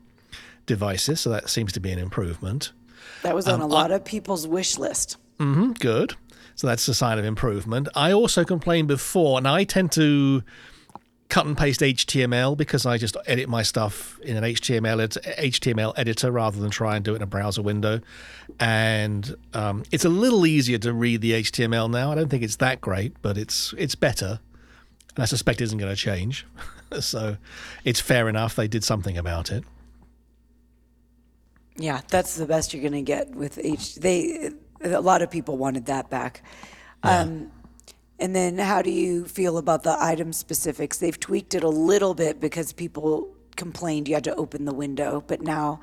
devices, 0.67 1.23
so 1.23 1.31
that 1.31 1.49
seems 1.49 1.73
to 1.73 1.81
be 1.81 1.91
an 1.91 1.99
improvement. 1.99 2.73
That 3.23 3.35
was 3.35 3.49
on 3.49 3.63
a 3.63 3.67
lot 3.67 3.91
of 3.93 4.05
people's 4.05 4.47
wish 4.47 4.77
list. 4.77 5.17
Mm, 5.39 5.79
Good. 5.79 6.17
So 6.55 6.67
that's 6.67 6.87
a 6.87 6.93
sign 6.93 7.19
of 7.19 7.25
improvement. 7.25 7.89
I 7.95 8.13
also 8.13 8.45
complained 8.45 8.89
before, 8.89 9.39
and 9.39 9.49
I 9.49 9.65
tend 9.65 9.91
to 9.93 10.43
cut 11.33 11.47
and 11.47 11.57
paste 11.57 11.81
HTML 11.81 12.55
because 12.55 12.85
I 12.85 12.99
just 12.99 13.17
edit 13.25 13.49
my 13.49 13.63
stuff 13.63 14.21
in 14.21 14.37
an 14.37 14.45
HTML 14.45 15.03
ed- 15.03 15.13
HTML 15.39 15.95
editor 15.97 16.31
rather 16.31 16.61
than 16.61 16.71
try 16.71 16.95
and 16.95 17.03
do 17.03 17.15
it 17.15 17.17
in 17.17 17.23
a 17.23 17.27
browser 17.27 17.63
window. 17.63 18.03
And 18.61 19.35
um, 19.55 19.85
it's 19.91 20.05
a 20.05 20.11
little 20.11 20.45
easier 20.45 20.77
to 20.77 20.93
read 20.93 21.23
the 21.23 21.33
HTML 21.33 21.91
now. 21.91 22.13
I 22.13 22.17
don't 22.17 22.29
think 22.29 22.43
it's 22.43 22.57
that 22.57 22.83
great, 22.83 23.15
but 23.23 23.39
it's 23.39 23.73
it's 23.79 23.95
better. 23.95 24.41
And 25.17 25.23
I 25.23 25.25
suspect 25.25 25.63
it 25.63 25.65
isn't 25.65 25.79
going 25.79 25.91
to 25.91 25.97
change. 25.97 26.47
so 27.01 27.39
it's 27.83 27.99
fair 27.99 28.29
enough. 28.29 28.55
They 28.55 28.69
did 28.69 28.85
something 28.85 29.17
about 29.17 29.51
it. 29.51 29.65
Yeah, 31.77 32.03
that's 32.09 32.37
the 32.37 32.45
best 32.45 32.75
you're 32.75 32.83
going 32.83 32.93
to 32.93 33.01
get 33.01 33.31
with 33.35 33.59
H. 33.59 33.95
They 33.95 34.51
a 34.83 35.01
lot 35.01 35.23
of 35.23 35.31
people 35.31 35.57
wanted 35.57 35.87
that 35.87 36.11
back. 36.11 36.45
Um, 37.03 37.51
and 38.23 38.37
then, 38.37 38.57
how 38.57 38.83
do 38.83 38.91
you 38.91 39.25
feel 39.25 39.59
about 39.59 39.83
the 39.83 39.97
item 40.01 40.33
specifics? 40.33 40.99
They've 40.99 41.19
tweaked 41.19 41.57
it 41.57 41.65
a 41.65 41.69
little 41.69 42.15
bit 42.15 42.39
because 42.39 42.73
people 42.73 43.29
complained 43.57 44.07
you 44.07 44.15
had 44.15 44.23
to 44.25 44.35
open 44.37 44.65
the 44.65 44.73
window, 44.73 45.25
but 45.27 45.43
now 45.43 45.81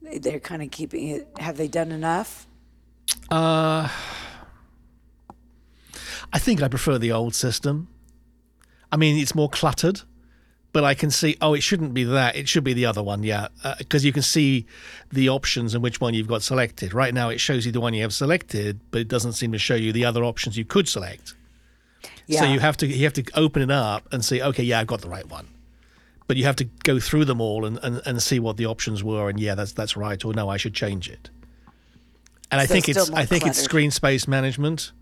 they're 0.00 0.38
kind 0.38 0.62
of 0.62 0.70
keeping 0.70 1.08
it. 1.08 1.28
Have 1.40 1.56
they 1.56 1.66
done 1.66 1.90
enough? 1.90 2.46
Uh, 3.28 3.88
I 6.32 6.38
think 6.38 6.62
I 6.62 6.68
prefer 6.68 6.96
the 6.96 7.10
old 7.10 7.34
system. 7.34 7.88
I 8.92 8.96
mean, 8.96 9.18
it's 9.18 9.34
more 9.34 9.48
cluttered, 9.48 10.02
but 10.72 10.84
I 10.84 10.94
can 10.94 11.10
see, 11.10 11.36
oh, 11.40 11.54
it 11.54 11.64
shouldn't 11.64 11.92
be 11.92 12.04
that. 12.04 12.36
It 12.36 12.48
should 12.48 12.62
be 12.62 12.72
the 12.72 12.86
other 12.86 13.02
one, 13.02 13.24
yeah. 13.24 13.48
Because 13.78 14.04
uh, 14.04 14.06
you 14.06 14.12
can 14.12 14.22
see 14.22 14.64
the 15.10 15.28
options 15.28 15.74
and 15.74 15.82
which 15.82 16.00
one 16.00 16.14
you've 16.14 16.28
got 16.28 16.42
selected. 16.42 16.94
Right 16.94 17.12
now, 17.12 17.30
it 17.30 17.40
shows 17.40 17.66
you 17.66 17.72
the 17.72 17.80
one 17.80 17.94
you 17.94 18.02
have 18.02 18.14
selected, 18.14 18.78
but 18.92 19.00
it 19.00 19.08
doesn't 19.08 19.32
seem 19.32 19.50
to 19.50 19.58
show 19.58 19.74
you 19.74 19.92
the 19.92 20.04
other 20.04 20.22
options 20.22 20.56
you 20.56 20.64
could 20.64 20.88
select. 20.88 21.34
Yeah. 22.30 22.40
So 22.40 22.46
you 22.46 22.60
have 22.60 22.76
to 22.76 22.86
you 22.86 23.02
have 23.04 23.12
to 23.14 23.24
open 23.34 23.60
it 23.60 23.72
up 23.72 24.06
and 24.12 24.24
say, 24.24 24.40
okay, 24.40 24.62
yeah, 24.62 24.78
I've 24.78 24.86
got 24.86 25.00
the 25.00 25.08
right 25.08 25.28
one. 25.28 25.48
But 26.28 26.36
you 26.36 26.44
have 26.44 26.54
to 26.56 26.64
go 26.84 27.00
through 27.00 27.24
them 27.24 27.40
all 27.40 27.64
and, 27.64 27.76
and, 27.82 28.00
and 28.06 28.22
see 28.22 28.38
what 28.38 28.56
the 28.56 28.66
options 28.66 29.02
were, 29.02 29.28
and 29.28 29.40
yeah, 29.40 29.56
that's 29.56 29.72
that's 29.72 29.96
right, 29.96 30.24
or 30.24 30.32
no, 30.32 30.48
I 30.48 30.56
should 30.56 30.72
change 30.72 31.10
it. 31.10 31.28
And 32.52 32.60
I 32.60 32.66
think 32.66 32.88
it's 32.88 33.10
I 33.10 33.24
think 33.24 33.46
it's 33.48 33.60
screen 33.60 33.90
space 33.90 34.28
management, 34.28 34.92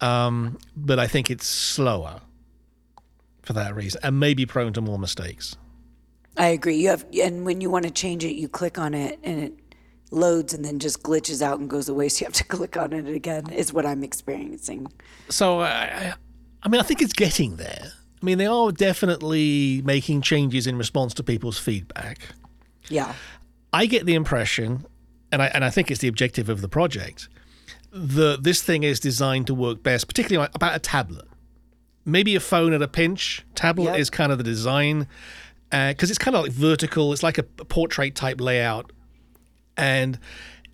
um, 0.00 0.58
but 0.76 1.00
I 1.00 1.08
think 1.08 1.28
it's 1.28 1.46
slower 1.46 2.20
for 3.42 3.52
that 3.54 3.74
reason, 3.74 4.00
and 4.04 4.20
maybe 4.20 4.46
prone 4.46 4.72
to 4.74 4.80
more 4.80 4.98
mistakes. 4.98 5.56
I 6.36 6.48
agree. 6.48 6.76
You 6.76 6.90
have, 6.90 7.04
and 7.20 7.44
when 7.44 7.60
you 7.60 7.68
want 7.68 7.86
to 7.86 7.90
change 7.90 8.22
it, 8.22 8.36
you 8.36 8.48
click 8.48 8.78
on 8.78 8.94
it 8.94 9.18
and 9.24 9.40
it 9.40 9.54
loads 10.12 10.54
and 10.54 10.64
then 10.64 10.78
just 10.78 11.02
glitches 11.02 11.42
out 11.42 11.58
and 11.58 11.68
goes 11.68 11.88
away. 11.88 12.08
So 12.10 12.20
you 12.20 12.26
have 12.26 12.34
to 12.34 12.44
click 12.44 12.76
on 12.76 12.92
it 12.92 13.08
again. 13.08 13.50
Is 13.50 13.72
what 13.72 13.84
I'm 13.84 14.04
experiencing. 14.04 14.86
So 15.30 15.60
I, 15.62 16.14
I, 16.62 16.68
mean, 16.68 16.80
I 16.80 16.84
think 16.84 17.00
it's 17.02 17.12
getting 17.12 17.56
there. 17.56 17.92
I 18.22 18.24
mean, 18.24 18.38
they 18.38 18.46
are 18.46 18.70
definitely 18.70 19.82
making 19.84 20.22
changes 20.22 20.66
in 20.66 20.76
response 20.76 21.14
to 21.14 21.22
people's 21.22 21.58
feedback. 21.58 22.18
Yeah. 22.88 23.14
I 23.72 23.86
get 23.86 24.04
the 24.04 24.14
impression, 24.14 24.84
and 25.32 25.40
I 25.42 25.46
and 25.46 25.64
I 25.64 25.70
think 25.70 25.90
it's 25.90 26.00
the 26.00 26.08
objective 26.08 26.48
of 26.48 26.60
the 26.60 26.68
project, 26.68 27.28
that 27.92 28.42
this 28.42 28.62
thing 28.62 28.82
is 28.82 29.00
designed 29.00 29.46
to 29.46 29.54
work 29.54 29.82
best, 29.82 30.08
particularly 30.08 30.48
about 30.54 30.74
a 30.74 30.80
tablet. 30.80 31.26
Maybe 32.04 32.34
a 32.34 32.40
phone 32.40 32.72
at 32.72 32.82
a 32.82 32.88
pinch. 32.88 33.44
Tablet 33.54 33.92
Yep. 33.92 33.98
is 33.98 34.10
kind 34.10 34.32
of 34.32 34.38
the 34.38 34.44
design 34.44 35.06
uh, 35.70 35.90
because 35.92 36.10
it's 36.10 36.18
kind 36.18 36.34
of 36.36 36.42
like 36.42 36.52
vertical. 36.52 37.12
It's 37.12 37.22
like 37.22 37.38
a 37.38 37.44
portrait 37.44 38.14
type 38.16 38.40
layout, 38.40 38.92
and 39.76 40.18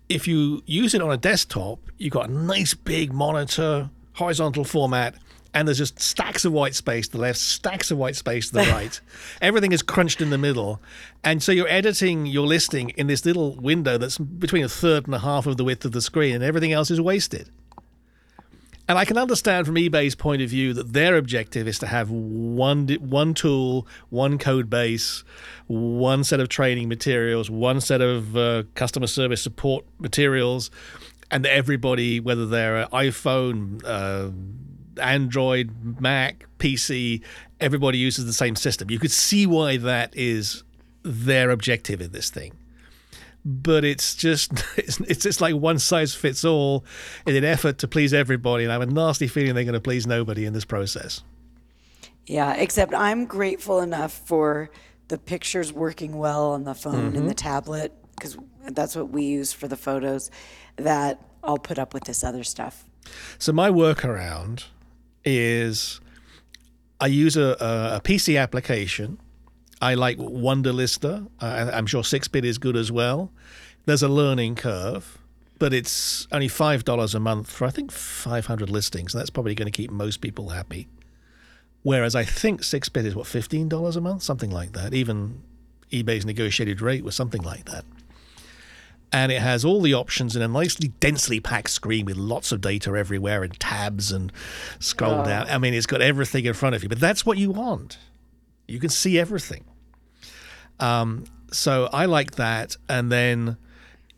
if 0.09 0.27
you 0.27 0.63
use 0.65 0.93
it 0.95 1.01
on 1.01 1.11
a 1.11 1.17
desktop, 1.17 1.79
you've 1.97 2.13
got 2.13 2.29
a 2.29 2.33
nice 2.33 2.73
big 2.73 3.13
monitor, 3.13 3.89
horizontal 4.13 4.63
format, 4.63 5.15
and 5.53 5.67
there's 5.67 5.77
just 5.77 5.99
stacks 5.99 6.45
of 6.45 6.53
white 6.53 6.75
space 6.75 7.07
to 7.07 7.13
the 7.13 7.21
left, 7.21 7.39
stacks 7.39 7.91
of 7.91 7.97
white 7.97 8.15
space 8.15 8.47
to 8.47 8.53
the 8.53 8.71
right. 8.71 8.99
Everything 9.41 9.71
is 9.71 9.81
crunched 9.81 10.21
in 10.21 10.29
the 10.29 10.37
middle. 10.37 10.81
And 11.23 11.41
so 11.41 11.51
you're 11.51 11.67
editing 11.67 12.25
your 12.25 12.47
listing 12.47 12.89
in 12.91 13.07
this 13.07 13.25
little 13.25 13.55
window 13.55 13.97
that's 13.97 14.17
between 14.17 14.63
a 14.63 14.69
third 14.69 15.05
and 15.05 15.15
a 15.15 15.19
half 15.19 15.45
of 15.45 15.57
the 15.57 15.63
width 15.63 15.85
of 15.85 15.91
the 15.91 16.01
screen, 16.01 16.35
and 16.35 16.43
everything 16.43 16.71
else 16.71 16.91
is 16.91 17.01
wasted. 17.01 17.49
And 18.89 18.97
I 18.97 19.03
can 19.03 19.17
understand 19.17 19.65
from 19.65 19.75
eBay's 19.75 20.15
point 20.15 20.41
of 20.41 20.49
view 20.49 20.73
that 20.73 20.93
their 20.93 21.17
objective 21.17 21.67
is 21.67 21.77
to 21.79 21.87
have 21.87 22.09
one 22.09 22.87
one 23.01 23.33
tool, 23.33 23.85
one 24.09 24.37
code 24.37 24.69
base, 24.69 25.25
one 25.67 26.23
set 26.23 26.39
of 26.39 26.47
training 26.47 26.87
materials, 26.87 27.49
one 27.49 27.81
set 27.81 27.99
of 27.99 28.37
uh, 28.37 28.63
customer 28.75 29.07
service 29.07 29.41
support 29.41 29.83
materials, 29.99 30.71
and 31.29 31.45
everybody, 31.45 32.21
whether 32.21 32.45
they're 32.45 32.77
an 32.77 32.87
iPhone, 32.91 33.83
uh, 33.83 34.31
Android, 34.99 35.99
Mac, 35.99 36.45
PC, 36.59 37.21
everybody 37.59 37.97
uses 37.97 38.25
the 38.25 38.33
same 38.33 38.55
system. 38.55 38.91
You 38.91 38.99
could 38.99 39.11
see 39.11 39.45
why 39.45 39.77
that 39.77 40.15
is 40.15 40.63
their 41.03 41.49
objective 41.51 42.01
in 42.01 42.11
this 42.11 42.29
thing 42.29 42.53
but 43.45 43.85
it's 43.85 44.13
just 44.13 44.51
it's, 44.77 44.99
it's 45.01 45.23
just 45.23 45.39
like 45.39 45.55
one 45.55 45.79
size 45.79 46.13
fits 46.13 46.43
all 46.43 46.83
in 47.25 47.33
an 47.33 47.45
effort 47.45 47.77
to 47.77 47.87
please 47.87 48.13
everybody 48.13 48.65
and 48.65 48.73
i 48.73 48.75
have 48.75 48.81
a 48.81 48.85
nasty 48.85 49.25
feeling 49.25 49.55
they're 49.55 49.63
going 49.63 49.73
to 49.73 49.79
please 49.79 50.05
nobody 50.05 50.43
in 50.43 50.51
this 50.51 50.65
process 50.65 51.21
Yeah. 52.27 52.53
Except 52.55 52.93
I'm 52.93 53.25
grateful 53.25 53.79
enough 53.79 54.11
for 54.11 54.69
the 55.07 55.17
pictures 55.17 55.71
working 55.71 56.17
well 56.17 56.51
on 56.51 56.65
the 56.65 56.75
phone 56.75 57.15
and 57.15 57.15
the 57.15 57.19
mm-hmm. 57.21 57.31
tablet 57.31 57.93
because 58.15 58.37
that's 58.71 58.95
what 58.95 59.09
we 59.09 59.23
use 59.23 59.53
for 59.53 59.67
the 59.67 59.77
photos. 59.77 60.29
That 60.75 61.21
I'll 61.43 61.57
put 61.57 61.79
up 61.79 61.93
with 61.93 62.03
this 62.03 62.23
other 62.23 62.43
stuff. 62.43 62.85
so 63.39 63.53
my 63.53 63.69
workaround 63.69 64.65
is 65.27 65.99
i 66.99 67.07
use 67.07 67.37
a, 67.37 67.57
a, 67.59 68.01
pc 68.03 68.39
application. 68.41 69.19
I 69.79 69.93
like 69.93 70.17
wonderlister 70.17 71.27
uh, 71.39 71.71
i'm 71.73 71.85
sure 71.85 72.01
SixBit 72.01 72.43
is 72.43 72.57
good 72.57 72.75
as 72.75 72.91
well. 72.91 73.31
There's 73.85 74.03
a 74.03 74.09
learning 74.09 74.55
curve 74.55 75.17
but 75.59 75.73
it's 75.73 76.27
only 76.31 76.47
$5 76.47 77.15
a 77.15 77.19
month 77.19 77.51
for 77.51 77.65
i 77.65 77.69
think 77.69 77.91
500 77.91 78.69
listings. 78.69 79.13
And 79.13 79.19
that's 79.19 79.29
probably 79.29 79.55
going 79.55 79.71
to 79.71 79.75
keep 79.75 79.91
most 79.91 80.21
people 80.21 80.49
happy. 80.49 80.87
Whereas 81.83 82.15
I 82.15 82.25
think 82.25 82.63
SixBit 82.63 83.05
is 83.05 83.15
what 83.15 83.27
$15 83.27 83.95
a 83.95 84.01
month, 84.01 84.21
something 84.21 84.51
like 84.51 84.73
that. 84.73 84.93
Even 84.93 85.41
eBay's 85.89 86.25
negotiated 86.25 86.81
rate 86.81 87.03
was 87.03 87.15
something 87.15 87.41
like 87.41 87.63
that. 87.65 87.85
And 89.11 89.31
it 89.31 89.41
has 89.41 89.63
all 89.63 89.81
the 89.81 89.93
options 89.93 90.35
in 90.35 90.41
a 90.41 90.47
nicely 90.47 90.89
densely 90.99 91.39
packed 91.39 91.69
screen 91.69 92.05
with 92.05 92.17
lots 92.17 92.51
of 92.51 92.59
data 92.59 92.91
everywhere 92.91 93.43
and 93.43 93.57
tabs 93.59 94.11
and 94.11 94.31
scroll 94.79 95.23
down. 95.23 95.47
I 95.47 95.57
mean, 95.57 95.73
it's 95.73 95.85
got 95.85 96.01
everything 96.01 96.45
in 96.45 96.53
front 96.53 96.75
of 96.75 96.83
you, 96.83 96.89
but 96.89 96.99
that's 96.99 97.25
what 97.25 97.37
you 97.37 97.51
want. 97.51 97.97
You 98.67 98.79
can 98.79 98.89
see 98.89 99.17
everything. 99.17 99.63
Um, 100.79 101.25
so 101.51 101.89
I 101.93 102.05
like 102.05 102.31
that. 102.31 102.75
And 102.89 103.09
then 103.11 103.57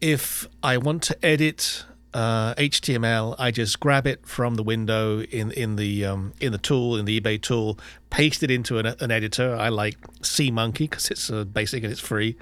if 0.01 0.47
I 0.63 0.77
want 0.77 1.03
to 1.03 1.25
edit 1.25 1.85
uh, 2.13 2.55
HTML, 2.55 3.35
I 3.37 3.51
just 3.51 3.79
grab 3.79 4.07
it 4.07 4.25
from 4.25 4.55
the 4.55 4.63
window 4.63 5.21
in 5.21 5.51
in 5.51 5.75
the 5.75 6.05
um, 6.05 6.33
in 6.39 6.51
the 6.51 6.57
tool 6.57 6.97
in 6.97 7.05
the 7.05 7.19
eBay 7.19 7.41
tool, 7.41 7.77
paste 8.09 8.41
it 8.43 8.49
into 8.49 8.77
an, 8.79 8.87
an 8.99 9.11
editor. 9.11 9.55
I 9.55 9.69
like 9.69 9.99
SeaMonkey 10.21 10.79
because 10.79 11.11
it's 11.11 11.29
uh, 11.29 11.43
basic 11.43 11.83
and 11.83 11.91
it's 11.91 12.01
free. 12.01 12.35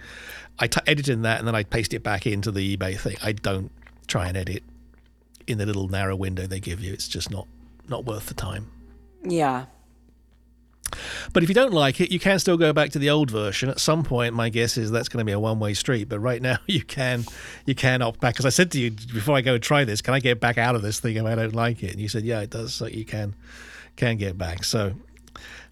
I 0.60 0.68
t- 0.68 0.82
edit 0.88 1.10
in 1.10 1.22
that 1.24 1.40
and 1.40 1.48
then 1.48 1.56
I 1.56 1.64
paste 1.64 1.94
it 1.94 2.02
back 2.02 2.26
into 2.26 2.52
the 2.52 2.78
eBay 2.78 2.98
thing. 2.98 3.18
I 3.22 3.34
don't 3.34 3.72
try 4.08 4.28
and 4.28 4.38
edit 4.38 4.64
in 5.46 5.58
the 5.58 5.66
little 5.66 5.88
narrow 5.88 6.16
window 6.16 6.48
they 6.48 6.60
give 6.60 6.80
you. 6.80 6.94
It's 6.94 7.08
just 7.08 7.30
not 7.30 7.48
not 7.90 8.06
worth 8.06 8.28
the 8.28 8.34
time. 8.34 8.72
Yeah. 9.24 9.66
But 11.34 11.44
if 11.44 11.50
you 11.50 11.56
don't 11.56 11.74
like 11.74 12.02
it, 12.02 12.12
you 12.12 12.20
can 12.20 12.40
still 12.40 12.58
go 12.58 12.74
back 12.74 12.92
to 12.92 13.00
the 13.00 13.10
old 13.10 13.30
version. 13.32 13.70
At 13.70 13.80
some 13.80 14.04
point, 14.04 14.34
my 14.34 14.50
guess 14.50 14.78
is 14.78 14.92
that's 14.92 15.10
going 15.10 15.20
to 15.20 15.26
be 15.26 15.32
a 15.32 15.40
one-way 15.40 15.74
street. 15.74 16.10
But 16.10 16.20
right 16.20 16.42
now, 16.42 16.58
you 16.68 16.84
can 16.84 17.26
you 17.66 17.76
can 17.76 18.02
opt 18.02 18.20
back. 18.20 18.34
Because 18.34 18.46
I 18.46 18.50
said 18.50 18.72
to 18.72 18.80
you 18.80 18.92
before 18.92 19.36
I 19.36 19.42
go 19.42 19.56
and 19.56 19.64
try 19.64 19.84
this, 19.84 20.02
can 20.02 20.14
I 20.14 20.20
get 20.20 20.40
back 20.40 20.58
out 20.58 20.76
of 20.76 20.82
this 20.82 21.00
thing 21.00 21.18
if 21.18 21.26
I 21.26 21.36
don't 21.36 21.56
like 21.56 21.84
it? 21.84 21.92
And 21.92 22.00
you 22.00 22.10
said, 22.10 22.24
yeah, 22.24 22.42
it 22.42 22.50
does. 22.50 22.74
So 22.74 22.88
you 22.88 23.06
can 23.06 23.36
can 23.96 24.18
get 24.18 24.38
back. 24.38 24.64
So 24.64 24.94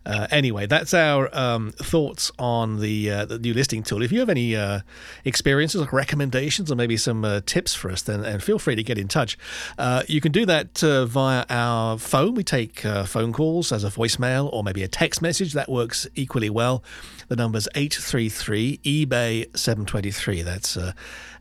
uh, 0.06 0.28
anyway, 0.30 0.68
that's 0.68 0.94
our 0.94 1.36
um, 1.36 1.72
thoughts 1.72 2.32
on 2.38 2.80
the 2.80 3.10
uh, 3.10 3.26
the 3.26 3.40
new 3.40 3.54
listing 3.54 3.82
tool. 3.82 4.02
If 4.02 4.12
you 4.12 4.20
have 4.20 4.30
any 4.30 4.56
uh, 4.56 4.82
experiences 5.24 5.82
or 5.82 5.90
recommendations 5.92 6.72
or 6.72 6.76
maybe 6.76 6.96
some 6.98 7.26
uh, 7.26 7.42
tips 7.46 7.74
for 7.74 7.90
us, 7.90 8.04
then 8.04 8.24
and 8.24 8.44
feel 8.44 8.60
free 8.60 8.76
to 8.76 8.84
get 8.84 8.98
in 8.98 9.08
touch. 9.08 9.38
Uh, 9.78 10.04
you 10.08 10.22
can 10.22 10.32
do 10.32 10.46
that 10.46 10.84
uh, 10.84 11.06
via 11.06 11.46
our 11.50 11.98
phone. 11.98 12.36
We 12.36 12.44
take 12.44 12.80
phone 12.80 13.34
calls 13.34 13.72
as 13.72 13.84
a 13.84 13.90
voicemail 13.90 14.52
or 14.54 14.64
maybe 14.64 14.84
a 14.84 14.88
text 14.88 15.22
message. 15.22 15.54
That 15.54 15.70
works 15.70 16.08
equally 16.16 16.50
well. 16.50 16.84
The 17.28 17.36
number's 17.36 17.68
833 17.74 18.80
eBay 18.84 19.58
723. 19.58 20.44
That's 20.44 20.78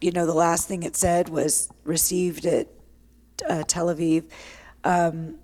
You 0.00 0.12
know, 0.12 0.26
the 0.26 0.34
last 0.34 0.68
thing 0.68 0.82
it 0.82 0.94
said 0.96 1.28
was 1.28 1.68
received 1.84 2.44
at 2.46 2.68
uh, 3.48 3.64
Tel 3.66 3.86
Aviv. 3.86 4.24
Um, 4.86 5.36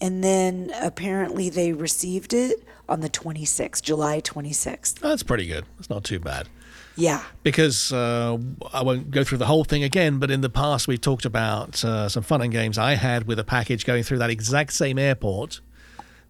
and 0.00 0.24
then 0.24 0.72
apparently 0.80 1.50
they 1.50 1.72
received 1.72 2.32
it 2.32 2.62
on 2.88 3.00
the 3.00 3.10
26th, 3.10 3.82
July 3.82 4.20
26th. 4.20 4.94
That's 5.00 5.22
pretty 5.22 5.46
good. 5.46 5.64
It's 5.78 5.90
not 5.90 6.04
too 6.04 6.18
bad. 6.18 6.48
Yeah. 6.96 7.22
because 7.44 7.92
uh, 7.92 8.38
I 8.72 8.82
won't 8.82 9.12
go 9.12 9.22
through 9.22 9.38
the 9.38 9.46
whole 9.46 9.62
thing 9.62 9.84
again, 9.84 10.18
but 10.18 10.32
in 10.32 10.40
the 10.40 10.50
past 10.50 10.88
we've 10.88 11.00
talked 11.00 11.24
about 11.24 11.84
uh, 11.84 12.08
some 12.08 12.24
fun 12.24 12.42
and 12.42 12.50
games 12.50 12.76
I 12.76 12.94
had 12.94 13.28
with 13.28 13.38
a 13.38 13.44
package 13.44 13.84
going 13.84 14.02
through 14.02 14.18
that 14.18 14.30
exact 14.30 14.72
same 14.72 14.98
airport 14.98 15.60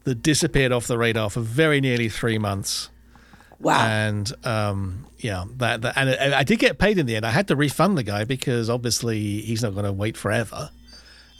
that 0.05 0.17
disappeared 0.17 0.71
off 0.73 0.87
the 0.87 0.99
radar 0.99 1.31
for 1.31 1.41
very 1.41 1.81
nearly 1.81 2.11
three 2.11 2.37
months. 2.37 2.91
Wow. 3.61 3.87
And 3.87 4.31
um, 4.45 5.07
yeah, 5.19 5.45
that, 5.57 5.81
that 5.83 5.95
and 5.97 6.35
I 6.35 6.41
I 6.41 6.43
did 6.45 6.59
get 6.59 6.79
paid 6.79 6.99
in 6.99 7.07
the 7.07 7.17
end. 7.17 7.25
I 7.25 7.31
had 7.31 7.49
to 7.49 7.57
refund 7.57 7.97
the 7.97 8.03
guy 8.03 8.25
because 8.25 8.69
obviously 8.69 9.41
he's 9.41 9.63
not 9.63 9.73
going 9.73 9.87
to 9.87 9.93
wait 9.93 10.19
forever. 10.19 10.71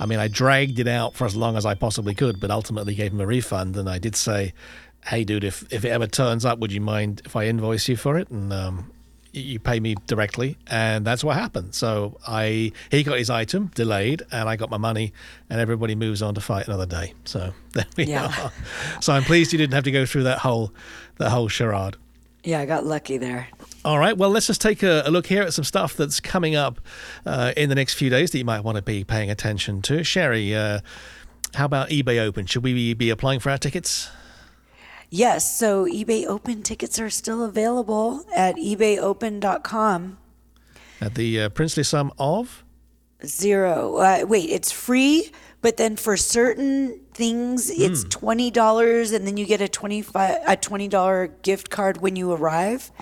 I 0.01 0.07
mean, 0.07 0.19
I 0.19 0.29
dragged 0.29 0.79
it 0.79 0.89
out 0.89 1.15
for 1.15 1.25
as 1.27 1.35
long 1.37 1.57
as 1.57 1.67
I 1.67 1.75
possibly 1.75 2.15
could, 2.15 2.39
but 2.41 2.51
ultimately 2.51 2.95
gave 2.95 3.13
him 3.13 3.21
a 3.21 3.27
refund. 3.27 3.77
And 3.77 3.89
I 3.89 3.99
did 3.99 4.15
say, 4.17 4.53
"Hey, 5.07 5.25
dude, 5.25 5.45
if 5.45 5.65
if 5.73 5.85
it 5.85 5.89
ever 5.89 6.07
turns 6.07 6.45
up, 6.45 6.59
would 6.61 6.73
you 6.73 6.81
mind 6.81 7.23
if 7.25 7.35
I 7.37 7.47
invoice 7.47 7.89
you 7.89 7.97
for 7.97 8.17
it?" 8.19 8.29
And 8.31 8.53
um, 8.53 8.91
you 9.33 9.59
pay 9.59 9.79
me 9.81 9.95
directly, 10.07 10.57
and 10.69 11.05
that's 11.05 11.23
what 11.23 11.37
happened. 11.37 11.75
So 11.75 12.19
I 12.27 12.73
he 12.91 13.03
got 13.03 13.19
his 13.19 13.29
item 13.29 13.71
delayed, 13.75 14.23
and 14.33 14.49
I 14.49 14.57
got 14.57 14.71
my 14.71 14.79
money, 14.79 15.13
and 15.51 15.61
everybody 15.61 15.95
moves 15.95 16.23
on 16.23 16.35
to 16.35 16.41
fight 16.41 16.67
another 16.69 16.87
day. 16.87 17.15
So 17.25 17.53
there 17.73 17.87
we 17.97 18.05
Yeah. 18.05 18.27
are. 18.45 18.53
So 19.03 19.13
I'm 19.13 19.25
pleased 19.25 19.53
you 19.53 19.59
didn't 19.59 19.75
have 19.75 19.85
to 19.85 19.91
go 19.93 20.07
through 20.07 20.23
that 20.25 20.39
whole 20.39 20.73
that 21.19 21.31
whole 21.31 21.49
charade. 21.49 21.97
yeah, 22.45 22.61
I 22.61 22.67
got 22.67 22.87
lucky 22.87 23.19
there. 23.19 23.49
All 23.85 23.99
right. 23.99 24.17
Well, 24.17 24.31
let's 24.31 24.47
just 24.47 24.61
take 24.61 24.83
a, 24.83 25.03
a 25.07 25.11
look 25.11 25.27
here 25.27 25.43
at 25.43 25.55
some 25.55 25.65
stuff 25.65 25.95
that's 25.97 26.21
coming 26.21 26.57
up 26.57 26.81
uh, 27.25 27.53
in 27.57 27.69
the 27.69 27.75
next 27.75 27.95
few 27.95 28.11
days 28.11 28.31
that 28.33 28.39
you 28.39 28.45
might 28.45 28.61
want 28.65 28.77
to 28.77 28.83
be 28.83 29.05
paying 29.05 29.31
attention 29.31 29.83
to. 29.83 30.03
Shari, 30.03 30.55
uh, 30.55 30.81
how 31.55 31.65
about 31.65 31.89
eBay 31.91 32.19
Open? 32.19 32.45
Should 32.47 32.65
we 32.65 32.93
be 32.95 33.11
applying 33.11 33.41
for 33.41 33.51
our 33.51 33.59
tickets? 33.59 34.11
Yes. 35.11 35.57
So 35.59 35.87
eBay 35.87 36.27
Open 36.27 36.63
tickets 36.63 36.99
are 36.99 37.09
still 37.09 37.45
available 37.45 38.25
at 38.35 38.57
ebayopen.com. 38.57 40.19
At 41.01 41.15
the 41.15 41.41
uh, 41.43 41.49
princely 41.51 41.85
sum 41.85 42.13
of? 42.19 42.65
Zero. 43.25 43.97
Uh, 43.97 44.25
wait, 44.29 44.51
it's 44.51 44.71
free, 44.73 45.31
but 45.61 45.77
then 45.77 45.97
for 45.97 46.17
certain 46.17 47.01
things, 47.15 47.71
it's 47.71 48.03
Hmm. 48.03 48.09
twenty 48.11 48.51
dollars, 48.51 49.11
and 49.13 49.27
then 49.27 49.37
you 49.37 49.45
get 49.47 49.61
a 49.61 49.69
twenty 49.69 50.03
five 50.03 50.39
a 50.47 50.57
twenty 50.57 50.87
dollar 50.89 51.29
gift 51.43 51.71
card 51.71 52.01
when 52.01 52.15
you 52.17 52.33
arrive. 52.33 52.93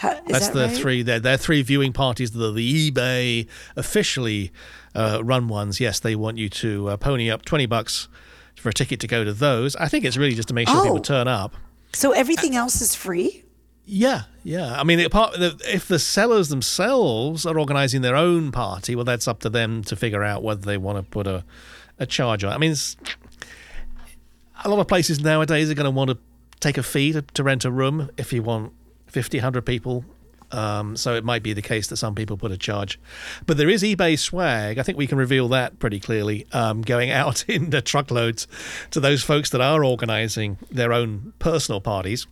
How, 0.00 0.18
That's 0.26 0.48
that 0.48 0.54
the 0.54 0.66
right? 0.66 0.76
three. 0.76 1.02
They're, 1.02 1.20
they're 1.20 1.36
three 1.36 1.60
viewing 1.60 1.92
parties. 1.92 2.30
The, 2.30 2.50
the 2.52 2.90
eBay 2.90 3.46
officially 3.76 4.50
uh, 4.94 5.20
run 5.22 5.46
ones. 5.46 5.78
Yes, 5.78 6.00
they 6.00 6.16
want 6.16 6.38
you 6.38 6.48
to 6.48 6.88
uh, 6.88 6.96
pony 6.96 7.30
up 7.30 7.44
twenty 7.44 7.66
bucks 7.66 8.08
for 8.56 8.70
a 8.70 8.72
ticket 8.72 8.98
to 9.00 9.06
go 9.06 9.24
to 9.24 9.32
those. 9.34 9.76
I 9.76 9.88
think 9.88 10.06
it's 10.06 10.16
really 10.16 10.34
just 10.34 10.48
to 10.48 10.54
make 10.54 10.68
sure 10.68 10.78
Oh. 10.78 10.82
people 10.84 11.00
turn 11.00 11.28
up. 11.28 11.54
So 11.92 12.12
everything 12.12 12.56
else 12.56 12.80
is 12.80 12.94
free. 12.94 13.44
Yeah, 13.84 14.22
yeah. 14.44 14.80
I 14.80 14.84
mean, 14.84 15.00
apart, 15.00 15.34
if 15.38 15.86
the 15.88 15.98
sellers 15.98 16.48
themselves 16.48 17.44
are 17.44 17.58
organising 17.58 18.00
their 18.02 18.16
own 18.16 18.52
party, 18.52 18.94
well, 18.94 19.04
that's 19.04 19.26
up 19.28 19.40
to 19.40 19.50
them 19.50 19.82
to 19.84 19.96
figure 19.96 20.22
out 20.24 20.42
whether 20.42 20.60
they 20.62 20.78
want 20.78 20.96
to 20.98 21.02
put 21.02 21.26
a, 21.26 21.44
a 21.98 22.06
charge 22.06 22.42
on. 22.44 22.52
I 22.52 22.58
mean, 22.58 22.74
a 24.64 24.68
lot 24.70 24.78
of 24.78 24.86
places 24.88 25.20
nowadays 25.20 25.70
are 25.70 25.74
going 25.74 25.84
to 25.84 25.90
want 25.90 26.10
to 26.10 26.18
take 26.60 26.78
a 26.78 26.82
fee 26.82 27.12
to, 27.12 27.22
to 27.22 27.42
rent 27.42 27.64
a 27.64 27.70
room 27.70 28.10
if 28.16 28.32
you 28.32 28.42
want 28.42 28.72
50, 29.10 29.38
100 29.38 29.62
people. 29.62 30.04
Um, 30.52 30.96
so 30.96 31.14
it 31.14 31.24
might 31.24 31.42
be 31.42 31.52
the 31.52 31.62
case 31.62 31.86
that 31.88 31.96
some 31.96 32.14
people 32.14 32.36
put 32.36 32.50
a 32.50 32.58
charge. 32.58 32.98
But 33.46 33.56
there 33.56 33.68
is 33.68 33.82
eBay 33.82 34.18
swag. 34.18 34.78
I 34.78 34.82
think 34.82 34.98
we 34.98 35.06
can 35.06 35.18
reveal 35.18 35.48
that 35.48 35.78
pretty 35.78 36.00
clearly 36.00 36.46
um, 36.52 36.82
going 36.82 37.10
out 37.20 37.48
in 37.48 37.70
the 37.70 37.82
truckloads 37.82 38.46
to 38.90 39.00
those 39.00 39.22
folks 39.22 39.50
that 39.50 39.60
are 39.60 39.84
organising 39.84 40.58
their 40.70 40.92
own 40.92 41.32
personal 41.38 41.80
parties. 41.80 42.26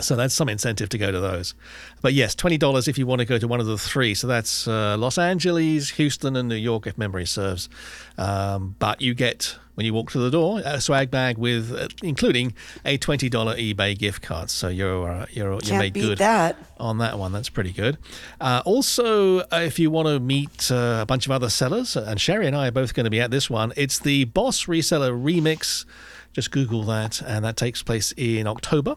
So 0.00 0.16
that's 0.16 0.32
some 0.32 0.48
incentive 0.48 0.88
to 0.90 0.98
go 0.98 1.12
to 1.12 1.20
those. 1.20 1.54
But 2.00 2.14
yes, 2.14 2.34
$20 2.34 2.88
if 2.88 2.96
you 2.96 3.06
want 3.06 3.18
to 3.20 3.26
go 3.26 3.36
to 3.36 3.46
one 3.46 3.60
of 3.60 3.66
the 3.66 3.76
three. 3.76 4.14
So 4.14 4.26
that's 4.26 4.66
uh, 4.66 4.96
Los 4.96 5.18
Angeles, 5.18 5.90
Houston, 5.90 6.34
and 6.34 6.48
New 6.48 6.54
York, 6.54 6.86
if 6.86 6.96
memory 6.96 7.26
serves. 7.26 7.68
Um, 8.16 8.74
but 8.78 9.02
you 9.02 9.12
get, 9.12 9.56
when 9.74 9.84
you 9.84 9.92
walk 9.92 10.10
through 10.10 10.22
the 10.22 10.30
door, 10.30 10.62
a 10.64 10.80
swag 10.80 11.10
bag 11.10 11.36
with, 11.36 11.74
uh, 11.74 11.88
including 12.02 12.54
a 12.86 12.96
$20 12.96 13.30
eBay 13.30 13.98
gift 13.98 14.22
card. 14.22 14.48
So 14.48 14.68
you're, 14.68 15.10
uh, 15.10 15.26
you're, 15.30 15.58
you're 15.62 15.78
made 15.78 15.92
good 15.92 16.18
that. 16.18 16.56
on 16.78 16.96
that 16.98 17.18
one. 17.18 17.32
That's 17.32 17.50
pretty 17.50 17.72
good. 17.72 17.98
Uh, 18.40 18.62
also, 18.64 19.40
uh, 19.40 19.46
if 19.62 19.78
you 19.78 19.90
want 19.90 20.08
to 20.08 20.18
meet 20.18 20.72
uh, 20.72 21.00
a 21.02 21.06
bunch 21.06 21.26
of 21.26 21.32
other 21.32 21.50
sellers, 21.50 21.96
and 21.96 22.18
Shari 22.18 22.46
and 22.46 22.56
I 22.56 22.68
are 22.68 22.72
both 22.72 22.94
going 22.94 23.04
to 23.04 23.10
be 23.10 23.20
at 23.20 23.30
this 23.30 23.50
one, 23.50 23.74
it's 23.76 23.98
the 23.98 24.24
Boss 24.24 24.64
Reseller 24.64 25.12
Remix. 25.12 25.84
Just 26.32 26.50
Google 26.50 26.82
that, 26.84 27.20
and 27.20 27.44
that 27.44 27.58
takes 27.58 27.82
place 27.82 28.14
in 28.16 28.46
October. 28.46 28.96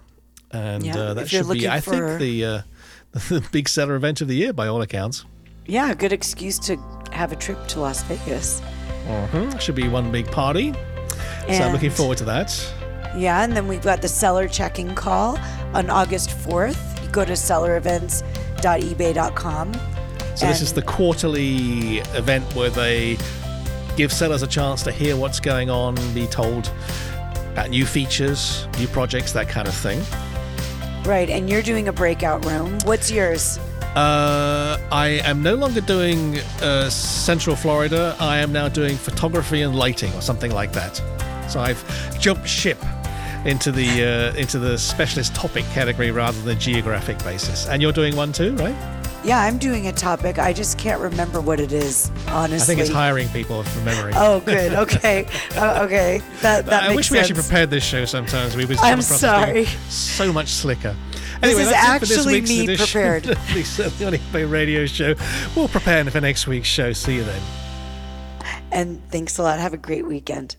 And 0.51 0.85
Yeah, 0.85 0.97
uh, 0.97 1.13
that 1.15 1.29
should 1.29 1.49
be, 1.49 1.67
I 1.67 1.81
for- 1.81 2.17
think, 2.17 2.19
the, 2.19 2.45
uh, 2.45 2.61
the 3.29 3.43
big 3.51 3.67
seller 3.69 3.95
event 3.95 4.21
of 4.21 4.27
the 4.27 4.35
year 4.35 4.53
by 4.53 4.67
all 4.67 4.81
accounts. 4.81 5.25
Yeah, 5.65 5.91
a 5.91 5.95
good 5.95 6.13
excuse 6.13 6.59
to 6.59 6.77
have 7.11 7.31
a 7.31 7.35
trip 7.35 7.67
to 7.69 7.79
Las 7.79 8.03
Vegas. 8.03 8.61
Mhm. 9.07 9.59
Should 9.59 9.75
be 9.75 9.87
one 9.87 10.11
big 10.11 10.29
party. 10.31 10.73
so 11.47 11.53
I'm 11.63 11.71
looking 11.73 11.91
forward 11.91 12.17
to 12.19 12.25
that. 12.25 12.55
Yeah, 13.15 13.43
and 13.43 13.55
then 13.55 13.67
we've 13.67 13.81
got 13.83 14.01
the 14.01 14.07
seller 14.07 14.47
check 14.47 14.77
in 14.79 14.93
call 14.95 15.37
on 15.73 15.89
August 15.89 16.29
4th. 16.31 16.77
You 17.03 17.09
go 17.09 17.23
to 17.25 17.33
sellerevents.ebay.com. 17.33 19.73
So 20.35 20.47
this 20.47 20.61
is 20.61 20.73
the 20.73 20.81
quarterly 20.81 21.99
event 22.13 22.43
where 22.55 22.69
they 22.69 23.17
give 23.95 24.11
sellers 24.11 24.41
a 24.43 24.47
chance 24.47 24.83
to 24.83 24.91
hear 24.91 25.15
what's 25.15 25.39
going 25.39 25.69
on, 25.69 25.95
be 26.13 26.27
told 26.27 26.69
about 27.53 27.69
new 27.69 27.85
features, 27.85 28.67
new 28.77 28.87
projects, 28.87 29.31
that 29.31 29.47
kind 29.47 29.65
of 29.67 29.73
thing. 29.73 30.01
Right, 31.06 31.30
and 31.30 31.47
you're 31.47 31.62
doing 31.62 31.88
a 31.88 31.93
breakout 31.93 32.43
room. 32.45 32.80
What's 32.84 33.12
yours? 33.12 33.60
Uh, 33.95 34.80
I 34.91 35.22
am 35.24 35.43
no 35.43 35.53
longer 35.53 35.80
doing 35.82 36.39
uh, 36.62 36.89
Central 36.89 37.56
Florida. 37.56 38.16
I 38.20 38.39
am 38.39 38.51
now 38.51 38.70
doing 38.70 38.97
photography 38.97 39.62
and 39.62 39.76
lighting, 39.76 40.12
or 40.16 40.22
something 40.22 40.51
like 40.51 40.74
that. 40.74 40.95
So 41.47 41.60
I've 41.60 42.20
jumped 42.20 42.47
ship 42.47 42.84
into 43.45 43.72
the 43.72 44.34
uh, 44.34 44.36
into 44.36 44.58
the 44.58 44.80
specialist 44.80 45.36
topic 45.36 45.64
category 45.66 46.10
rather 46.10 46.41
than 46.41 46.60
geographic 46.60 47.20
basis. 47.20 47.68
And 47.68 47.84
you're 47.84 47.93
doing 47.93 48.16
one 48.16 48.34
too, 48.34 48.56
right? 48.56 48.94
Yeah, 49.26 49.41
I'm 49.41 49.57
doing 49.57 49.88
a 49.88 49.91
topic. 49.91 50.38
I 50.38 50.53
just 50.53 50.78
can't 50.78 51.01
remember 51.01 51.41
what 51.41 51.59
it 51.59 51.71
is, 51.71 52.11
honestly. 52.28 52.57
I 52.57 52.65
think 52.65 52.80
it's 52.80 52.91
hiring 52.91 53.28
people 53.30 53.63
from 53.63 53.86
memory. 53.86 54.13
Oh, 54.15 54.39
good. 54.41 54.73
Okay. 54.86 55.26
oh, 55.55 55.84
okay. 55.86 56.21
That, 56.41 56.67
that 56.67 56.84
I 56.84 56.95
wish 56.95 57.09
we 57.09 57.17
actually 57.17 57.41
prepared 57.41 57.71
this 57.71 57.84
show 57.84 58.05
sometimes. 58.05 58.55
We 58.55 58.65
would 58.65 58.78
I'm 58.78 58.97
come 58.97 58.99
across 58.99 59.23
as 59.23 59.53
being 59.53 59.65
sorry. 59.65 59.89
so 59.89 60.32
much 60.32 60.49
slicker. 60.49 60.95
This 61.41 61.57
is 61.57 61.69
that's 61.69 61.95
it 61.95 61.99
for 61.99 62.05
this 62.05 62.17
actually 62.19 62.41
me 62.41 62.63
edition 62.63 62.86
prepared. 62.86 63.23
the 63.53 63.63
Selling 63.63 64.13
on 64.13 64.19
eBay 64.19 64.49
radio 64.49 64.86
show. 64.86 65.15
We'll 65.55 65.69
prepare 65.69 66.05
for 66.05 66.21
next 66.21 66.45
week's 66.45 66.67
show. 66.67 66.93
See 66.93 67.15
you 67.15 67.23
then. 67.23 67.41
And 68.71 69.01
thanks 69.09 69.38
a 69.39 69.43
lot. 69.43 69.59
Have 69.59 69.73
a 69.73 69.78
great 69.78 70.05
weekend. 70.05 70.55